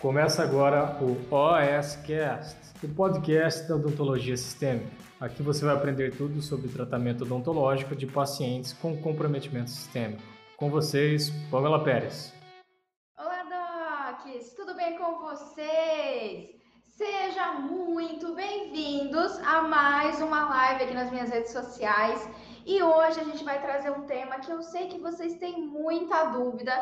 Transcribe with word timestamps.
Começa 0.00 0.42
agora 0.42 0.96
o 1.02 1.12
OSCast, 1.30 2.56
o 2.82 2.88
podcast 2.88 3.68
da 3.68 3.76
odontologia 3.76 4.34
sistêmica. 4.34 4.90
Aqui 5.20 5.42
você 5.42 5.62
vai 5.62 5.74
aprender 5.74 6.16
tudo 6.16 6.40
sobre 6.40 6.70
tratamento 6.70 7.24
odontológico 7.24 7.94
de 7.94 8.06
pacientes 8.06 8.72
com 8.72 8.96
comprometimento 8.96 9.68
sistêmico. 9.68 10.22
Com 10.56 10.70
vocês, 10.70 11.28
Pamela 11.50 11.84
Pérez. 11.84 12.32
Olá, 13.14 14.14
Docs! 14.22 14.54
Tudo 14.54 14.74
bem 14.74 14.96
com 14.96 15.18
vocês? 15.18 16.48
Sejam 16.86 17.60
muito 17.60 18.34
bem-vindos 18.34 19.38
a 19.40 19.60
mais 19.60 20.18
uma 20.22 20.48
live 20.48 20.84
aqui 20.84 20.94
nas 20.94 21.10
minhas 21.10 21.28
redes 21.28 21.52
sociais. 21.52 22.26
E 22.64 22.82
hoje 22.82 23.20
a 23.20 23.24
gente 23.24 23.44
vai 23.44 23.60
trazer 23.60 23.90
um 23.90 24.06
tema 24.06 24.40
que 24.40 24.50
eu 24.50 24.62
sei 24.62 24.88
que 24.88 24.98
vocês 24.98 25.34
têm 25.34 25.60
muita 25.60 26.24
dúvida, 26.24 26.72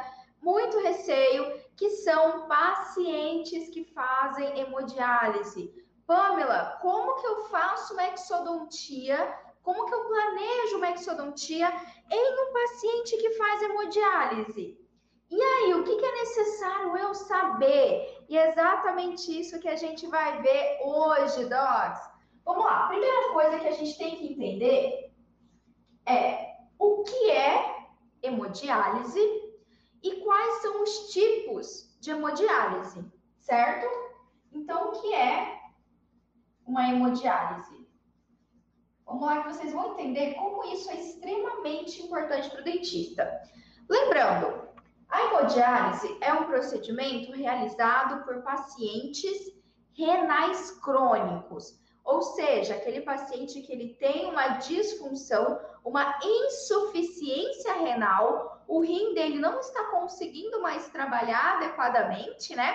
muito 0.40 0.80
receio, 0.84 1.67
que 1.78 1.90
são 1.90 2.48
pacientes 2.48 3.70
que 3.70 3.84
fazem 3.84 4.58
hemodiálise. 4.58 5.72
Pamela, 6.06 6.76
como 6.82 7.14
que 7.20 7.26
eu 7.26 7.44
faço 7.44 7.94
uma 7.94 8.08
exodontia? 8.08 9.38
Como 9.62 9.86
que 9.86 9.94
eu 9.94 10.04
planejo 10.06 10.76
uma 10.78 10.90
exodontia 10.90 11.72
em 12.10 12.48
um 12.48 12.52
paciente 12.52 13.16
que 13.18 13.30
faz 13.34 13.62
hemodiálise? 13.62 14.76
E 15.30 15.40
aí, 15.40 15.74
o 15.74 15.84
que, 15.84 15.94
que 15.94 16.04
é 16.04 16.12
necessário 16.12 16.96
eu 16.96 17.14
saber? 17.14 18.24
E 18.28 18.36
é 18.36 18.48
exatamente 18.48 19.38
isso 19.38 19.60
que 19.60 19.68
a 19.68 19.76
gente 19.76 20.06
vai 20.08 20.42
ver 20.42 20.80
hoje, 20.82 21.44
Docs. 21.44 22.10
Vamos 22.44 22.64
lá, 22.64 22.86
a 22.86 22.88
primeira 22.88 23.32
coisa 23.32 23.58
que 23.60 23.68
a 23.68 23.72
gente 23.72 23.96
tem 23.96 24.16
que 24.16 24.32
entender 24.32 25.12
é 26.06 26.56
o 26.78 27.04
que 27.04 27.30
é 27.30 27.86
hemodiálise 28.22 29.47
e 30.02 30.16
quais 30.22 30.62
são 30.62 30.82
os 30.82 31.12
tipos 31.12 31.96
de 32.00 32.10
hemodiálise, 32.10 33.04
certo? 33.38 33.86
Então, 34.52 34.88
o 34.88 35.00
que 35.00 35.14
é 35.14 35.58
uma 36.66 36.88
hemodiálise? 36.88 37.86
Vamos 39.04 39.22
lá 39.22 39.42
que 39.42 39.54
vocês 39.54 39.72
vão 39.72 39.92
entender 39.92 40.34
como 40.34 40.64
isso 40.64 40.90
é 40.90 40.96
extremamente 40.96 42.02
importante 42.02 42.50
para 42.50 42.60
o 42.60 42.64
dentista. 42.64 43.42
Lembrando, 43.88 44.68
a 45.08 45.24
hemodiálise 45.24 46.18
é 46.20 46.32
um 46.32 46.44
procedimento 46.44 47.32
realizado 47.32 48.24
por 48.24 48.42
pacientes 48.42 49.50
renais 49.94 50.70
crônicos, 50.82 51.80
ou 52.04 52.22
seja, 52.22 52.74
aquele 52.74 53.00
paciente 53.00 53.60
que 53.62 53.72
ele 53.72 53.94
tem 53.94 54.30
uma 54.30 54.58
disfunção, 54.58 55.58
uma 55.84 56.18
insuficiência 56.22 57.07
renal, 57.78 58.62
o 58.66 58.80
rim 58.80 59.14
dele 59.14 59.38
não 59.38 59.60
está 59.60 59.84
conseguindo 59.84 60.60
mais 60.60 60.88
trabalhar 60.88 61.56
adequadamente, 61.56 62.54
né? 62.54 62.74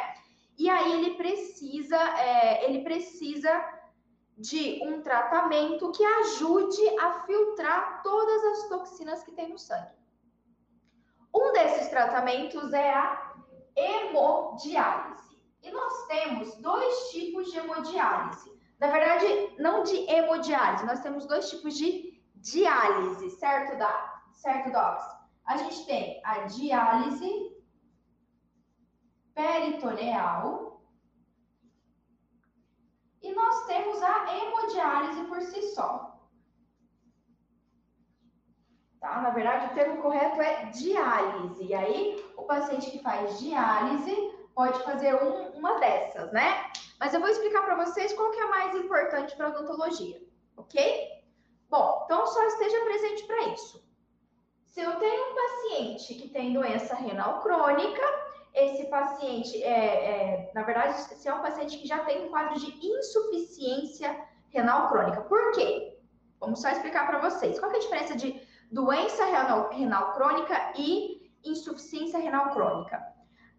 E 0.57 0.69
aí 0.69 0.93
ele 0.93 1.15
precisa, 1.15 1.97
é, 2.19 2.65
ele 2.65 2.83
precisa 2.83 3.51
de 4.37 4.81
um 4.83 5.01
tratamento 5.01 5.91
que 5.91 6.03
ajude 6.03 6.99
a 6.99 7.21
filtrar 7.25 8.01
todas 8.01 8.43
as 8.45 8.69
toxinas 8.69 9.23
que 9.23 9.31
tem 9.31 9.49
no 9.49 9.57
sangue. 9.57 9.91
Um 11.33 11.51
desses 11.53 11.87
tratamentos 11.89 12.73
é 12.73 12.93
a 12.93 13.33
hemodiálise. 13.75 15.37
E 15.61 15.71
nós 15.71 16.07
temos 16.07 16.55
dois 16.55 17.09
tipos 17.09 17.51
de 17.51 17.57
hemodiálise. 17.57 18.53
Na 18.79 18.87
verdade, 18.87 19.55
não 19.57 19.83
de 19.83 19.95
hemodiálise, 20.11 20.85
nós 20.85 20.99
temos 20.99 21.25
dois 21.25 21.49
tipos 21.49 21.75
de 21.75 22.21
diálise, 22.35 23.31
certo, 23.31 23.77
da, 23.77 24.12
certo, 24.43 24.71
Docs? 24.71 25.05
A 25.45 25.57
gente 25.57 25.85
tem 25.85 26.21
a 26.25 26.39
diálise 26.41 27.31
peritoneal 29.33 30.81
e 33.21 33.33
nós 33.33 33.65
temos 33.65 34.01
a 34.03 34.35
hemodiálise 34.35 35.23
por 35.25 35.41
si 35.41 35.61
só. 35.73 36.19
Tá? 38.99 39.21
Na 39.21 39.29
verdade, 39.29 39.67
o 39.67 39.75
termo 39.75 40.01
correto 40.01 40.41
é 40.41 40.65
diálise. 40.65 41.63
E 41.63 41.73
aí, 41.73 42.33
o 42.37 42.43
paciente 42.43 42.91
que 42.91 42.99
faz 42.99 43.39
diálise 43.39 44.15
pode 44.53 44.81
fazer 44.83 45.15
um, 45.15 45.57
uma 45.57 45.79
dessas, 45.79 46.31
né? 46.31 46.69
Mas 46.99 47.13
eu 47.13 47.19
vou 47.19 47.29
explicar 47.29 47.63
para 47.63 47.83
vocês 47.85 48.13
qual 48.13 48.31
que 48.31 48.39
é 48.39 48.43
a 48.43 48.49
mais 48.49 48.75
importante 48.75 49.35
para 49.35 49.47
a 49.47 49.49
odontologia, 49.49 50.21
ok? 50.55 51.23
Bom, 51.69 52.03
então 52.05 52.27
só 52.27 52.43
esteja 52.45 52.83
presente 52.83 53.23
para 53.25 53.47
isso. 53.47 53.92
Se 54.73 54.81
eu 54.81 54.95
tenho 54.95 55.31
um 55.31 55.35
paciente 55.35 56.15
que 56.15 56.29
tem 56.29 56.51
doença 56.51 56.95
renal 56.95 57.41
crônica, 57.41 58.01
esse 58.55 58.87
paciente, 58.87 59.61
é, 59.61 60.47
é, 60.47 60.51
na 60.55 60.63
verdade, 60.63 60.99
se 60.99 61.27
é 61.27 61.33
um 61.33 61.43
paciente 61.43 61.77
que 61.77 61.87
já 61.87 61.99
tem 61.99 62.25
um 62.25 62.29
quadro 62.29 62.59
de 62.59 62.83
insuficiência 62.83 64.19
renal 64.49 64.89
crônica. 64.89 65.21
Por 65.21 65.51
quê? 65.51 65.99
Vamos 66.39 66.59
só 66.59 66.69
explicar 66.69 67.05
para 67.05 67.19
vocês. 67.19 67.59
Qual 67.59 67.71
é 67.71 67.75
a 67.75 67.79
diferença 67.79 68.15
de 68.15 68.41
doença 68.71 69.23
renal, 69.25 69.69
renal 69.69 70.13
crônica 70.13 70.73
e 70.75 71.31
insuficiência 71.45 72.17
renal 72.17 72.49
crônica? 72.49 72.99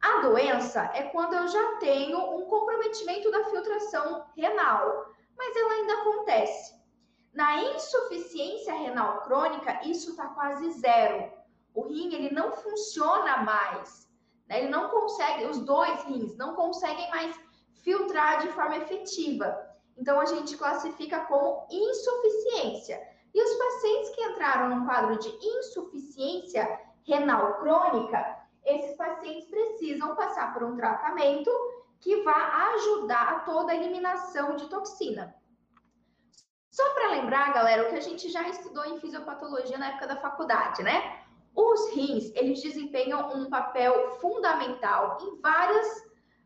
A 0.00 0.20
doença 0.20 0.90
é 0.94 1.04
quando 1.04 1.34
eu 1.34 1.46
já 1.46 1.76
tenho 1.76 2.18
um 2.18 2.46
comprometimento 2.46 3.30
da 3.30 3.44
filtração 3.44 4.26
renal, 4.36 5.06
mas 5.38 5.56
ela 5.56 5.74
ainda 5.74 5.92
acontece. 5.92 6.74
Na 7.34 7.60
insuficiência 7.64 8.72
renal 8.74 9.22
crônica, 9.22 9.80
isso 9.84 10.10
está 10.10 10.28
quase 10.28 10.70
zero. 10.70 11.32
O 11.74 11.82
rim 11.82 12.14
ele 12.14 12.32
não 12.32 12.52
funciona 12.52 13.38
mais, 13.38 14.08
né? 14.48 14.60
ele 14.60 14.68
não 14.68 14.88
consegue, 14.88 15.46
os 15.46 15.58
dois 15.58 16.04
rins 16.04 16.36
não 16.36 16.54
conseguem 16.54 17.10
mais 17.10 17.36
filtrar 17.82 18.40
de 18.40 18.48
forma 18.52 18.76
efetiva. 18.76 19.52
Então 19.98 20.20
a 20.20 20.26
gente 20.26 20.56
classifica 20.56 21.24
como 21.26 21.66
insuficiência. 21.68 23.02
E 23.34 23.42
os 23.42 23.54
pacientes 23.56 24.10
que 24.10 24.22
entraram 24.22 24.68
num 24.68 24.86
quadro 24.86 25.18
de 25.18 25.28
insuficiência 25.28 26.80
renal 27.02 27.58
crônica, 27.58 28.46
esses 28.64 28.96
pacientes 28.96 29.50
precisam 29.50 30.14
passar 30.14 30.54
por 30.54 30.62
um 30.62 30.76
tratamento 30.76 31.50
que 31.98 32.22
vá 32.22 32.70
ajudar 32.74 33.28
a 33.28 33.40
toda 33.40 33.72
a 33.72 33.76
eliminação 33.76 34.54
de 34.54 34.68
toxina. 34.68 35.34
Só 36.74 36.92
para 36.92 37.10
lembrar, 37.12 37.54
galera, 37.54 37.84
o 37.84 37.88
que 37.88 37.94
a 37.94 38.00
gente 38.00 38.28
já 38.28 38.48
estudou 38.48 38.84
em 38.84 38.98
fisiopatologia 38.98 39.78
na 39.78 39.90
época 39.90 40.08
da 40.08 40.16
faculdade, 40.16 40.82
né? 40.82 41.20
Os 41.54 41.94
rins, 41.94 42.32
eles 42.34 42.60
desempenham 42.60 43.32
um 43.32 43.48
papel 43.48 44.10
fundamental 44.20 45.18
em 45.20 45.40
várias, 45.40 45.86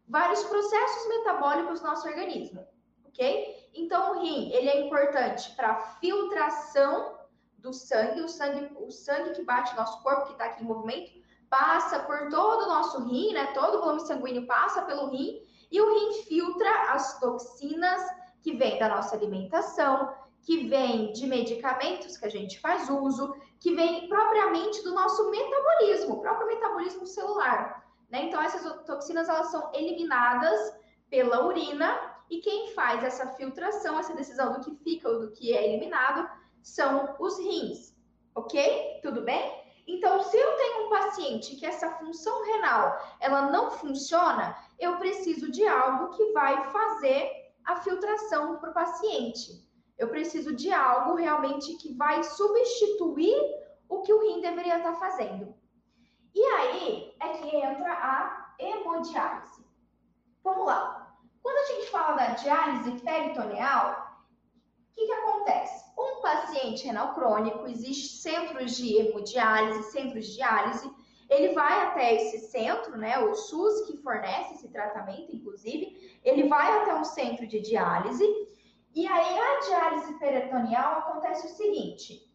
vários 0.06 0.44
processos 0.44 1.08
metabólicos 1.08 1.80
do 1.80 1.86
nosso 1.86 2.06
organismo, 2.06 2.62
ok? 3.06 3.70
Então, 3.72 4.10
o 4.10 4.20
rim, 4.20 4.52
ele 4.52 4.68
é 4.68 4.86
importante 4.86 5.50
para 5.56 5.80
filtração 5.98 7.20
do 7.56 7.72
sangue, 7.72 8.20
o 8.20 8.28
sangue, 8.28 8.70
o 8.76 8.90
sangue 8.90 9.30
que 9.30 9.42
bate 9.44 9.70
no 9.70 9.80
nosso 9.80 10.02
corpo, 10.02 10.26
que 10.26 10.32
está 10.32 10.44
aqui 10.44 10.62
em 10.62 10.66
movimento, 10.66 11.10
passa 11.48 12.00
por 12.00 12.28
todo 12.28 12.64
o 12.64 12.68
nosso 12.68 13.02
rim, 13.06 13.32
né? 13.32 13.46
Todo 13.54 13.78
o 13.78 13.80
volume 13.80 14.00
sanguíneo 14.00 14.46
passa 14.46 14.82
pelo 14.82 15.08
rim 15.08 15.42
e 15.70 15.80
o 15.80 15.88
rim 15.90 16.22
filtra 16.24 16.92
as 16.92 17.18
toxinas 17.18 18.17
que 18.42 18.56
vêm 18.56 18.78
da 18.78 18.88
nossa 18.88 19.16
alimentação, 19.16 20.12
que 20.42 20.68
vêm 20.68 21.12
de 21.12 21.26
medicamentos 21.26 22.16
que 22.16 22.26
a 22.26 22.30
gente 22.30 22.58
faz 22.60 22.88
uso, 22.88 23.34
que 23.60 23.74
vêm 23.74 24.08
propriamente 24.08 24.82
do 24.82 24.94
nosso 24.94 25.30
metabolismo, 25.30 26.14
o 26.14 26.20
próprio 26.20 26.46
metabolismo 26.46 27.06
celular. 27.06 27.84
Né? 28.10 28.24
Então, 28.24 28.40
essas 28.40 28.84
toxinas 28.84 29.28
elas 29.28 29.50
são 29.50 29.70
eliminadas 29.74 30.74
pela 31.10 31.46
urina 31.46 32.16
e 32.30 32.40
quem 32.40 32.72
faz 32.72 33.02
essa 33.02 33.26
filtração, 33.34 33.98
essa 33.98 34.14
decisão 34.14 34.52
do 34.52 34.60
que 34.60 34.74
fica 34.76 35.08
ou 35.08 35.20
do 35.20 35.32
que 35.32 35.54
é 35.54 35.66
eliminado, 35.66 36.28
são 36.62 37.16
os 37.18 37.38
rins. 37.38 37.96
Ok? 38.34 39.00
Tudo 39.02 39.22
bem? 39.22 39.66
Então, 39.86 40.22
se 40.22 40.36
eu 40.36 40.56
tenho 40.56 40.86
um 40.86 40.90
paciente 40.90 41.56
que 41.56 41.64
essa 41.64 41.90
função 41.92 42.44
renal 42.44 43.16
ela 43.20 43.50
não 43.50 43.70
funciona, 43.70 44.54
eu 44.78 44.98
preciso 44.98 45.50
de 45.50 45.66
algo 45.66 46.14
que 46.14 46.32
vai 46.32 46.70
fazer 46.70 47.47
a 47.68 47.76
filtração 47.76 48.58
para 48.58 48.70
o 48.70 48.74
paciente. 48.74 49.64
Eu 49.96 50.08
preciso 50.08 50.54
de 50.56 50.72
algo 50.72 51.14
realmente 51.14 51.76
que 51.76 51.94
vai 51.94 52.24
substituir 52.24 53.36
o 53.88 54.00
que 54.00 54.12
o 54.12 54.20
rim 54.20 54.40
deveria 54.40 54.78
estar 54.78 54.94
fazendo. 54.94 55.54
E 56.34 56.42
aí 56.42 57.14
é 57.20 57.28
que 57.34 57.56
entra 57.56 57.92
a 57.92 58.54
hemodiálise. 58.58 59.64
Vamos 60.42 60.66
lá. 60.66 61.16
Quando 61.42 61.58
a 61.58 61.74
gente 61.74 61.90
fala 61.90 62.16
da 62.16 62.26
diálise 62.34 63.00
peritoneal, 63.00 64.08
que, 64.98 65.06
que 65.06 65.12
acontece? 65.12 65.84
Um 65.96 66.20
paciente 66.20 66.84
renal 66.84 67.14
crônico, 67.14 67.68
existe 67.68 68.20
centros 68.20 68.76
de 68.76 68.96
hemodiálise, 68.96 69.92
centros 69.92 70.26
de 70.26 70.34
diálise, 70.34 70.90
ele 71.28 71.52
vai 71.52 71.86
até 71.86 72.14
esse 72.14 72.38
centro, 72.50 72.96
né, 72.96 73.18
o 73.18 73.34
SUS 73.34 73.86
que 73.86 73.96
fornece 73.98 74.54
esse 74.54 74.68
tratamento, 74.68 75.34
inclusive, 75.34 76.20
ele 76.24 76.48
vai 76.48 76.82
até 76.82 76.94
um 76.94 77.04
centro 77.04 77.46
de 77.46 77.60
diálise, 77.60 78.24
e 78.94 79.06
aí 79.06 79.38
a 79.38 79.60
diálise 79.60 80.18
peritoneal 80.18 80.98
acontece 80.98 81.46
o 81.46 81.50
seguinte, 81.50 82.28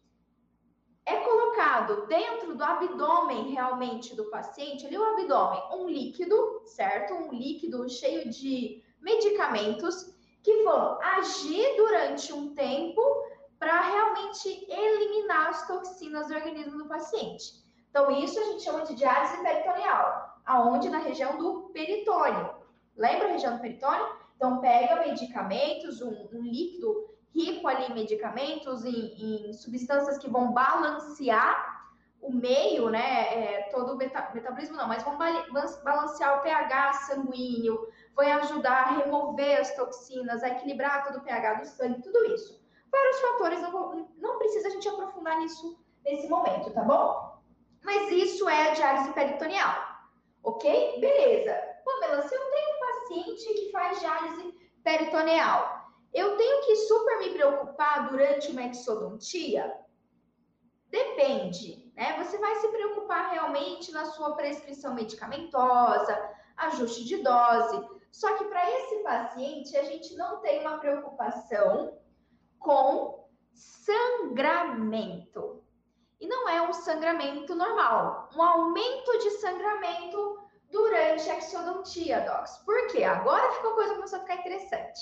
é 1.06 1.16
colocado 1.16 2.06
dentro 2.06 2.56
do 2.56 2.64
abdômen 2.64 3.50
realmente 3.50 4.16
do 4.16 4.30
paciente, 4.30 4.86
ali 4.86 4.96
o 4.96 5.04
abdômen, 5.04 5.62
um 5.72 5.88
líquido, 5.88 6.62
certo? 6.64 7.12
Um 7.14 7.32
líquido 7.32 7.86
cheio 7.88 8.30
de 8.30 8.82
medicamentos 9.00 10.14
que 10.42 10.62
vão 10.62 10.98
agir 11.02 11.76
durante 11.76 12.32
um 12.32 12.54
tempo 12.54 13.02
para 13.58 13.80
realmente 13.80 14.66
eliminar 14.68 15.48
as 15.48 15.66
toxinas 15.66 16.28
do 16.28 16.34
organismo 16.34 16.78
do 16.78 16.88
paciente. 16.88 17.63
Então, 17.94 18.10
isso 18.10 18.40
a 18.40 18.42
gente 18.42 18.64
chama 18.64 18.82
de 18.82 18.96
diálise 18.96 19.40
peritoneal, 19.40 20.40
aonde 20.44 20.90
na 20.90 20.98
região 20.98 21.38
do 21.38 21.70
peritônio. 21.72 22.50
Lembra 22.96 23.28
a 23.28 23.30
região 23.30 23.54
do 23.54 23.60
peritônio? 23.60 24.04
Então, 24.34 24.60
pega 24.60 24.96
medicamentos, 24.96 26.02
um, 26.02 26.28
um 26.32 26.42
líquido 26.42 27.08
rico 27.32 27.68
ali 27.68 27.84
em 27.84 27.94
medicamentos, 27.94 28.84
em, 28.84 29.50
em, 29.50 29.52
substâncias 29.52 30.18
que 30.18 30.28
vão 30.28 30.52
balancear 30.52 31.86
o 32.20 32.32
meio, 32.32 32.90
né? 32.90 33.32
É, 33.32 33.62
todo 33.70 33.92
o 33.92 33.96
meta, 33.96 34.28
metabolismo 34.34 34.76
não, 34.76 34.88
mas 34.88 35.04
vão 35.04 35.16
balancear 35.84 36.40
o 36.40 36.42
pH 36.42 36.94
sanguíneo, 36.94 37.78
vai 38.16 38.32
ajudar 38.32 38.88
a 38.88 38.90
remover 38.96 39.60
as 39.60 39.72
toxinas, 39.76 40.42
a 40.42 40.48
equilibrar 40.48 41.04
todo 41.04 41.18
o 41.18 41.22
pH 41.22 41.54
do 41.54 41.66
sangue, 41.66 42.02
tudo 42.02 42.24
isso. 42.24 42.60
Vários 42.90 43.20
fatores, 43.20 43.62
não, 43.62 44.08
não 44.16 44.38
precisa 44.38 44.66
a 44.66 44.70
gente 44.72 44.88
aprofundar 44.88 45.38
nisso 45.38 45.78
nesse 46.04 46.28
momento, 46.28 46.72
tá 46.72 46.82
bom? 46.82 47.33
Mas 47.84 48.10
isso 48.10 48.48
é 48.48 48.70
a 48.70 48.74
diálise 48.74 49.12
peritoneal, 49.12 49.74
ok? 50.42 51.00
Beleza. 51.00 51.54
Pamela, 51.84 52.22
se 52.22 52.34
eu 52.34 52.50
tenho 52.50 52.76
um 52.76 52.80
paciente 52.80 53.54
que 53.54 53.70
faz 53.70 54.00
diálise 54.00 54.52
peritoneal, 54.82 55.92
eu 56.12 56.36
tenho 56.36 56.64
que 56.64 56.76
super 56.76 57.18
me 57.18 57.30
preocupar 57.30 58.08
durante 58.08 58.50
uma 58.50 58.62
exodontia? 58.62 59.72
Depende, 60.88 61.92
né? 61.94 62.22
Você 62.22 62.38
vai 62.38 62.54
se 62.56 62.68
preocupar 62.68 63.32
realmente 63.32 63.92
na 63.92 64.06
sua 64.06 64.34
prescrição 64.34 64.94
medicamentosa, 64.94 66.30
ajuste 66.56 67.04
de 67.04 67.18
dose. 67.18 67.86
Só 68.10 68.34
que 68.36 68.44
para 68.44 68.70
esse 68.70 69.02
paciente, 69.02 69.76
a 69.76 69.82
gente 69.82 70.14
não 70.14 70.40
tem 70.40 70.60
uma 70.60 70.78
preocupação 70.78 71.98
com 72.60 73.28
sangramento. 73.52 75.63
E 76.24 76.26
não 76.26 76.48
é 76.48 76.62
um 76.62 76.72
sangramento 76.72 77.54
normal, 77.54 78.30
um 78.34 78.42
aumento 78.42 79.18
de 79.18 79.28
sangramento 79.32 80.38
durante 80.70 81.28
a 81.28 81.36
exodontia, 81.36 82.20
docs. 82.20 82.56
Por 82.64 82.86
quê? 82.86 83.04
Agora 83.04 83.52
ficou 83.52 83.72
a 83.72 83.74
coisa 83.74 83.94
começou 83.94 84.18
a 84.18 84.22
ficar 84.22 84.36
interessante. 84.36 85.00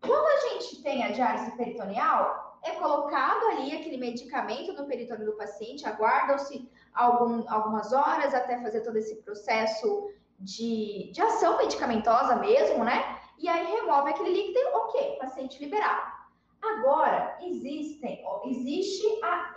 Quando 0.00 0.26
a 0.26 0.48
gente 0.48 0.82
tem 0.82 1.04
a 1.04 1.12
diálise 1.12 1.54
peritoneal, 1.58 2.58
é 2.62 2.70
colocado 2.70 3.48
ali 3.48 3.76
aquele 3.76 3.98
medicamento 3.98 4.72
no 4.72 4.86
peritônio 4.86 5.26
do 5.26 5.36
paciente, 5.36 5.86
aguardam-se 5.86 6.70
algum, 6.94 7.44
algumas 7.46 7.92
horas 7.92 8.32
até 8.32 8.58
fazer 8.62 8.80
todo 8.80 8.96
esse 8.96 9.16
processo 9.16 10.10
de, 10.40 11.12
de 11.12 11.20
ação 11.20 11.58
medicamentosa 11.58 12.36
mesmo, 12.36 12.82
né? 12.82 13.20
E 13.38 13.46
aí 13.46 13.66
remove 13.74 14.08
aquele 14.08 14.30
líquido 14.30 14.58
e, 14.58 14.64
ok, 14.72 15.18
paciente 15.18 15.62
liberado. 15.62 16.14
Agora, 16.62 17.36
existem, 17.42 18.24
existe 18.46 19.04
a 19.22 19.52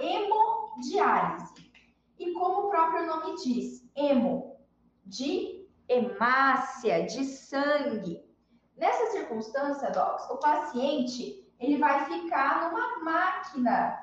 hemodiálise. 0.77 1.71
E 2.19 2.33
como 2.33 2.67
o 2.67 2.69
próprio 2.69 3.05
nome 3.05 3.35
diz, 3.35 3.87
hemo, 3.95 4.57
de 5.05 5.67
hemácia, 5.87 7.05
de 7.05 7.23
sangue. 7.25 8.23
Nessa 8.75 9.11
circunstância, 9.11 9.91
Docs, 9.91 10.29
o 10.29 10.37
paciente 10.37 11.43
ele 11.59 11.77
vai 11.77 12.05
ficar 12.05 12.69
numa 12.69 13.03
máquina 13.03 13.97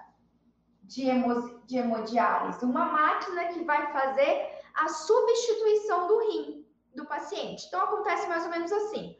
de, 0.83 1.09
hemo, 1.09 1.61
de 1.67 1.79
hemodiálise, 1.79 2.65
uma 2.65 2.87
máquina 2.87 3.47
que 3.47 3.65
vai 3.65 3.93
fazer 3.93 4.59
a 4.75 4.89
substituição 4.89 6.09
do 6.09 6.19
rim 6.31 6.67
do 6.95 7.07
paciente. 7.07 7.67
Então, 7.67 7.83
acontece 7.83 8.29
mais 8.29 8.45
ou 8.45 8.51
menos 8.51 8.73
assim. 8.73 9.17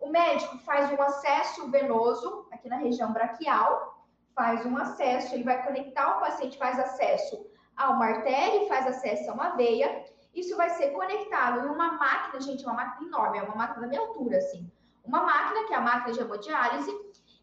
O 0.00 0.08
médico 0.08 0.58
faz 0.58 0.90
um 0.92 1.00
acesso 1.00 1.70
venoso 1.70 2.46
aqui 2.50 2.68
na 2.68 2.76
região 2.76 3.12
braquial, 3.12 3.95
faz 4.36 4.64
um 4.64 4.76
acesso, 4.76 5.34
ele 5.34 5.42
vai 5.42 5.64
conectar 5.64 6.16
o 6.16 6.20
paciente, 6.20 6.58
faz 6.58 6.78
acesso 6.78 7.44
a 7.76 7.90
uma 7.90 8.06
artéria, 8.06 8.68
faz 8.68 8.86
acesso 8.86 9.28
a 9.30 9.34
uma 9.34 9.56
veia. 9.56 10.04
Isso 10.32 10.56
vai 10.56 10.70
ser 10.70 10.90
conectado 10.90 11.66
em 11.66 11.70
uma 11.70 11.92
máquina, 11.94 12.40
gente, 12.40 12.62
uma 12.64 12.74
máquina 12.74 13.08
enorme, 13.08 13.38
é 13.38 13.42
uma 13.42 13.56
máquina 13.56 13.80
da 13.80 13.88
minha 13.88 14.00
altura, 14.00 14.36
assim 14.36 14.70
uma 15.06 15.22
máquina, 15.22 15.66
que 15.66 15.72
é 15.72 15.76
a 15.76 15.80
máquina 15.80 16.12
de 16.12 16.20
hemodiálise, 16.20 16.90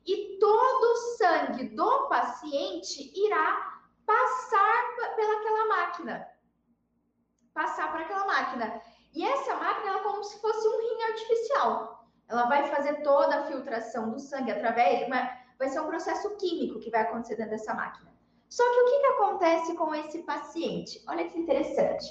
e 0.06 0.38
todo 0.38 0.84
o 0.84 0.98
sangue 1.18 1.70
do 1.70 2.08
paciente 2.10 3.12
irá 3.16 3.80
passar 4.06 5.16
pelaquela 5.16 5.66
máquina. 5.68 6.28
Passar 7.54 7.92
por 7.92 8.02
aquela 8.02 8.26
máquina. 8.26 8.82
E 9.14 9.24
essa 9.24 9.56
máquina 9.56 9.98
é 9.98 10.04
como 10.04 10.24
se 10.24 10.40
fosse 10.42 10.68
um 10.68 10.82
rim 10.82 11.04
artificial. 11.04 12.10
Ela 12.28 12.46
vai 12.46 12.66
fazer 12.68 13.02
toda 13.02 13.36
a 13.36 13.44
filtração 13.44 14.12
do 14.12 14.20
sangue 14.20 14.52
através, 14.52 15.08
mas 15.08 15.30
vai 15.58 15.70
ser 15.70 15.80
um 15.80 15.88
processo 15.88 16.36
químico 16.38 16.80
que 16.80 16.90
vai 16.90 17.02
acontecer 17.02 17.36
dentro 17.36 17.52
dessa 17.52 17.74
máquina. 17.74 18.14
Só 18.50 18.64
que 18.64 18.80
o 18.82 18.86
que, 18.86 19.00
que 19.00 19.06
acontece 19.08 19.76
com 19.76 19.96
esse 19.96 20.20
paciente? 20.20 21.04
Olha 21.08 21.28
que 21.28 21.40
interessante. 21.40 22.06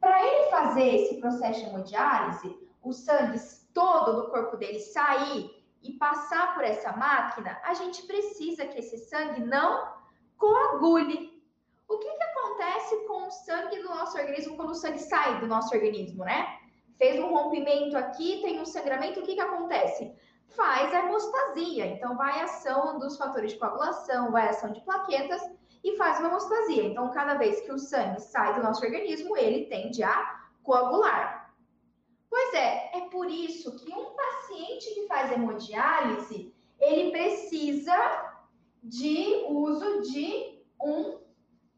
Para 0.00 0.26
ele 0.26 0.50
fazer 0.50 0.94
esse 0.96 1.20
processo 1.20 1.60
de 1.60 1.66
hemodiálise, 1.66 2.68
o 2.82 2.92
sangue 2.92 3.38
todo 3.74 4.22
do 4.22 4.30
corpo 4.30 4.56
dele 4.56 4.80
sair 4.80 5.50
e 5.82 5.92
passar 5.92 6.54
por 6.54 6.64
essa 6.64 6.92
máquina, 6.96 7.60
a 7.64 7.74
gente 7.74 8.02
precisa 8.06 8.66
que 8.66 8.78
esse 8.78 8.98
sangue 8.98 9.42
não 9.42 9.92
coagule. 10.38 11.42
O 11.88 11.98
que, 11.98 12.10
que 12.10 12.22
acontece 12.22 13.06
com 13.06 13.26
o 13.26 13.30
sangue 13.30 13.82
do 13.82 13.88
nosso 13.88 14.16
organismo 14.16 14.56
quando 14.56 14.70
o 14.70 14.74
sangue 14.74 14.98
sai 14.98 15.40
do 15.40 15.46
nosso 15.46 15.74
organismo, 15.74 16.24
né? 16.24 16.58
Fez 16.96 17.18
um 17.20 17.28
rompimento 17.28 17.96
aqui, 17.96 18.40
tem 18.42 18.60
um 18.60 18.64
sangramento, 18.64 19.20
o 19.20 19.22
que, 19.22 19.34
que 19.34 19.40
acontece? 19.40 20.12
Faz 20.56 20.92
hemostasia. 20.92 21.86
Então, 21.86 22.16
vai 22.16 22.40
a 22.40 22.44
ação 22.44 22.98
dos 22.98 23.16
fatores 23.16 23.52
de 23.52 23.58
coagulação, 23.58 24.30
vai 24.30 24.46
a 24.46 24.50
ação 24.50 24.72
de 24.72 24.80
plaquetas 24.82 25.42
e 25.82 25.96
faz 25.96 26.18
uma 26.18 26.28
hemostasia. 26.28 26.84
Então, 26.84 27.10
cada 27.10 27.34
vez 27.34 27.60
que 27.60 27.72
o 27.72 27.78
sangue 27.78 28.20
sai 28.20 28.54
do 28.54 28.62
nosso 28.62 28.84
organismo, 28.84 29.36
ele 29.36 29.66
tende 29.66 30.02
a 30.02 30.40
coagular. 30.62 31.54
Pois 32.28 32.54
é, 32.54 32.96
é 32.96 33.00
por 33.10 33.28
isso 33.28 33.76
que 33.76 33.92
um 33.92 34.14
paciente 34.14 34.94
que 34.94 35.06
faz 35.06 35.32
hemodiálise, 35.32 36.54
ele 36.80 37.10
precisa 37.10 37.94
de 38.82 39.44
uso 39.48 40.02
de 40.02 40.62
um 40.82 41.20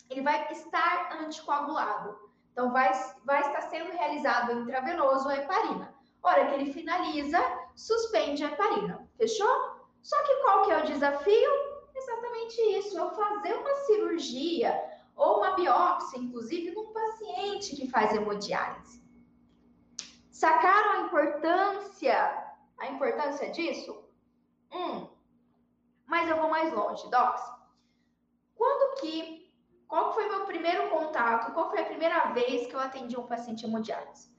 ele 0.09 0.21
vai 0.21 0.51
estar 0.51 1.17
anticoagulado. 1.23 2.19
Então, 2.51 2.71
vai, 2.71 2.91
vai 3.23 3.41
estar 3.41 3.61
sendo 3.61 3.91
realizado 3.91 4.51
intravenoso 4.51 5.27
a 5.29 5.37
heparina. 5.37 5.95
Hora 6.21 6.47
que 6.47 6.53
ele 6.55 6.73
finaliza, 6.73 7.39
suspende 7.75 8.43
a 8.43 8.49
heparina. 8.49 9.09
Fechou? 9.17 9.75
Só 10.01 10.21
que 10.23 10.35
qual 10.41 10.65
que 10.65 10.71
é 10.71 10.77
o 10.79 10.85
desafio? 10.85 11.51
Exatamente 11.95 12.61
isso, 12.77 12.97
eu 12.97 13.09
fazer 13.11 13.53
uma 13.53 13.75
cirurgia 13.87 14.83
ou 15.15 15.37
uma 15.37 15.51
biópsia, 15.51 16.19
inclusive, 16.19 16.71
num 16.71 16.91
paciente 16.91 17.75
que 17.75 17.87
faz 17.87 18.13
hemodiálise. 18.13 19.01
Sacaram 20.29 20.91
a 20.91 21.01
importância, 21.07 22.53
a 22.77 22.87
importância 22.87 23.49
disso? 23.49 24.03
Hum. 24.73 25.07
Mas 26.05 26.29
eu 26.29 26.37
vou 26.37 26.49
mais 26.49 26.71
longe, 26.73 27.09
Docs. 27.09 27.43
Quando 28.55 28.99
que, 28.99 29.51
qual 29.87 30.13
foi 30.13 30.27
meu 30.27 30.45
primeiro 30.45 30.89
contato? 30.89 31.53
Qual 31.53 31.69
foi 31.69 31.81
a 31.81 31.85
primeira 31.85 32.31
vez 32.33 32.67
que 32.67 32.75
eu 32.75 32.79
atendi 32.79 33.17
um 33.17 33.27
paciente 33.27 33.65
hemodiálise? 33.65 34.35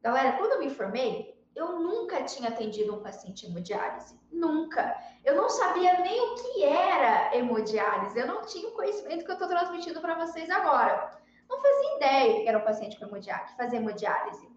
Galera, 0.00 0.36
quando 0.36 0.52
eu 0.52 0.58
me 0.60 0.70
formei, 0.70 1.32
eu 1.54 1.78
nunca 1.78 2.22
tinha 2.24 2.48
atendido 2.48 2.94
um 2.94 3.02
paciente 3.02 3.46
hemodiálise. 3.46 4.18
Nunca. 4.30 4.96
Eu 5.24 5.36
não 5.36 5.48
sabia 5.48 6.00
nem 6.00 6.20
o 6.20 6.34
que 6.34 6.64
era 6.64 7.36
hemodiálise. 7.36 8.18
Eu 8.18 8.26
não 8.26 8.42
tinha 8.42 8.68
o 8.68 8.72
conhecimento 8.72 9.24
que 9.24 9.30
eu 9.30 9.34
estou 9.34 9.48
transmitindo 9.48 10.00
para 10.00 10.14
vocês 10.14 10.50
agora. 10.50 11.20
Não 11.48 11.60
fazia 11.60 11.96
ideia 11.96 12.42
que 12.42 12.48
era 12.48 12.58
um 12.58 12.64
paciente 12.64 12.98
com 12.98 13.04
hemodiálise, 13.04 13.54
fazia 13.56 13.78
hemodiálise. 13.78 14.50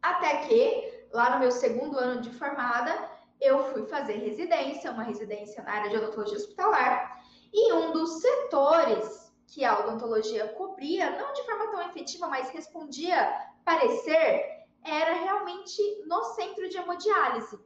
Até 0.00 0.46
que, 0.46 1.08
lá 1.12 1.30
no 1.30 1.40
meu 1.40 1.50
segundo 1.50 1.98
ano 1.98 2.22
de 2.22 2.30
formada, 2.30 3.10
eu 3.40 3.72
fui 3.72 3.86
fazer 3.86 4.14
residência, 4.14 4.90
uma 4.90 5.02
residência 5.02 5.62
na 5.62 5.72
área 5.72 5.90
de 5.90 5.96
odontologia 5.96 6.36
hospitalar, 6.36 7.22
e 7.52 7.72
um 7.72 7.92
dos 7.92 8.20
setores 8.20 9.32
que 9.46 9.64
a 9.64 9.78
odontologia 9.78 10.48
cobria, 10.48 11.18
não 11.18 11.32
de 11.32 11.42
forma 11.44 11.70
tão 11.70 11.80
efetiva, 11.88 12.28
mas 12.28 12.50
respondia 12.50 13.32
parecer, 13.64 14.66
era 14.84 15.12
realmente 15.14 16.04
no 16.06 16.22
centro 16.24 16.68
de 16.68 16.76
hemodiálise. 16.76 17.58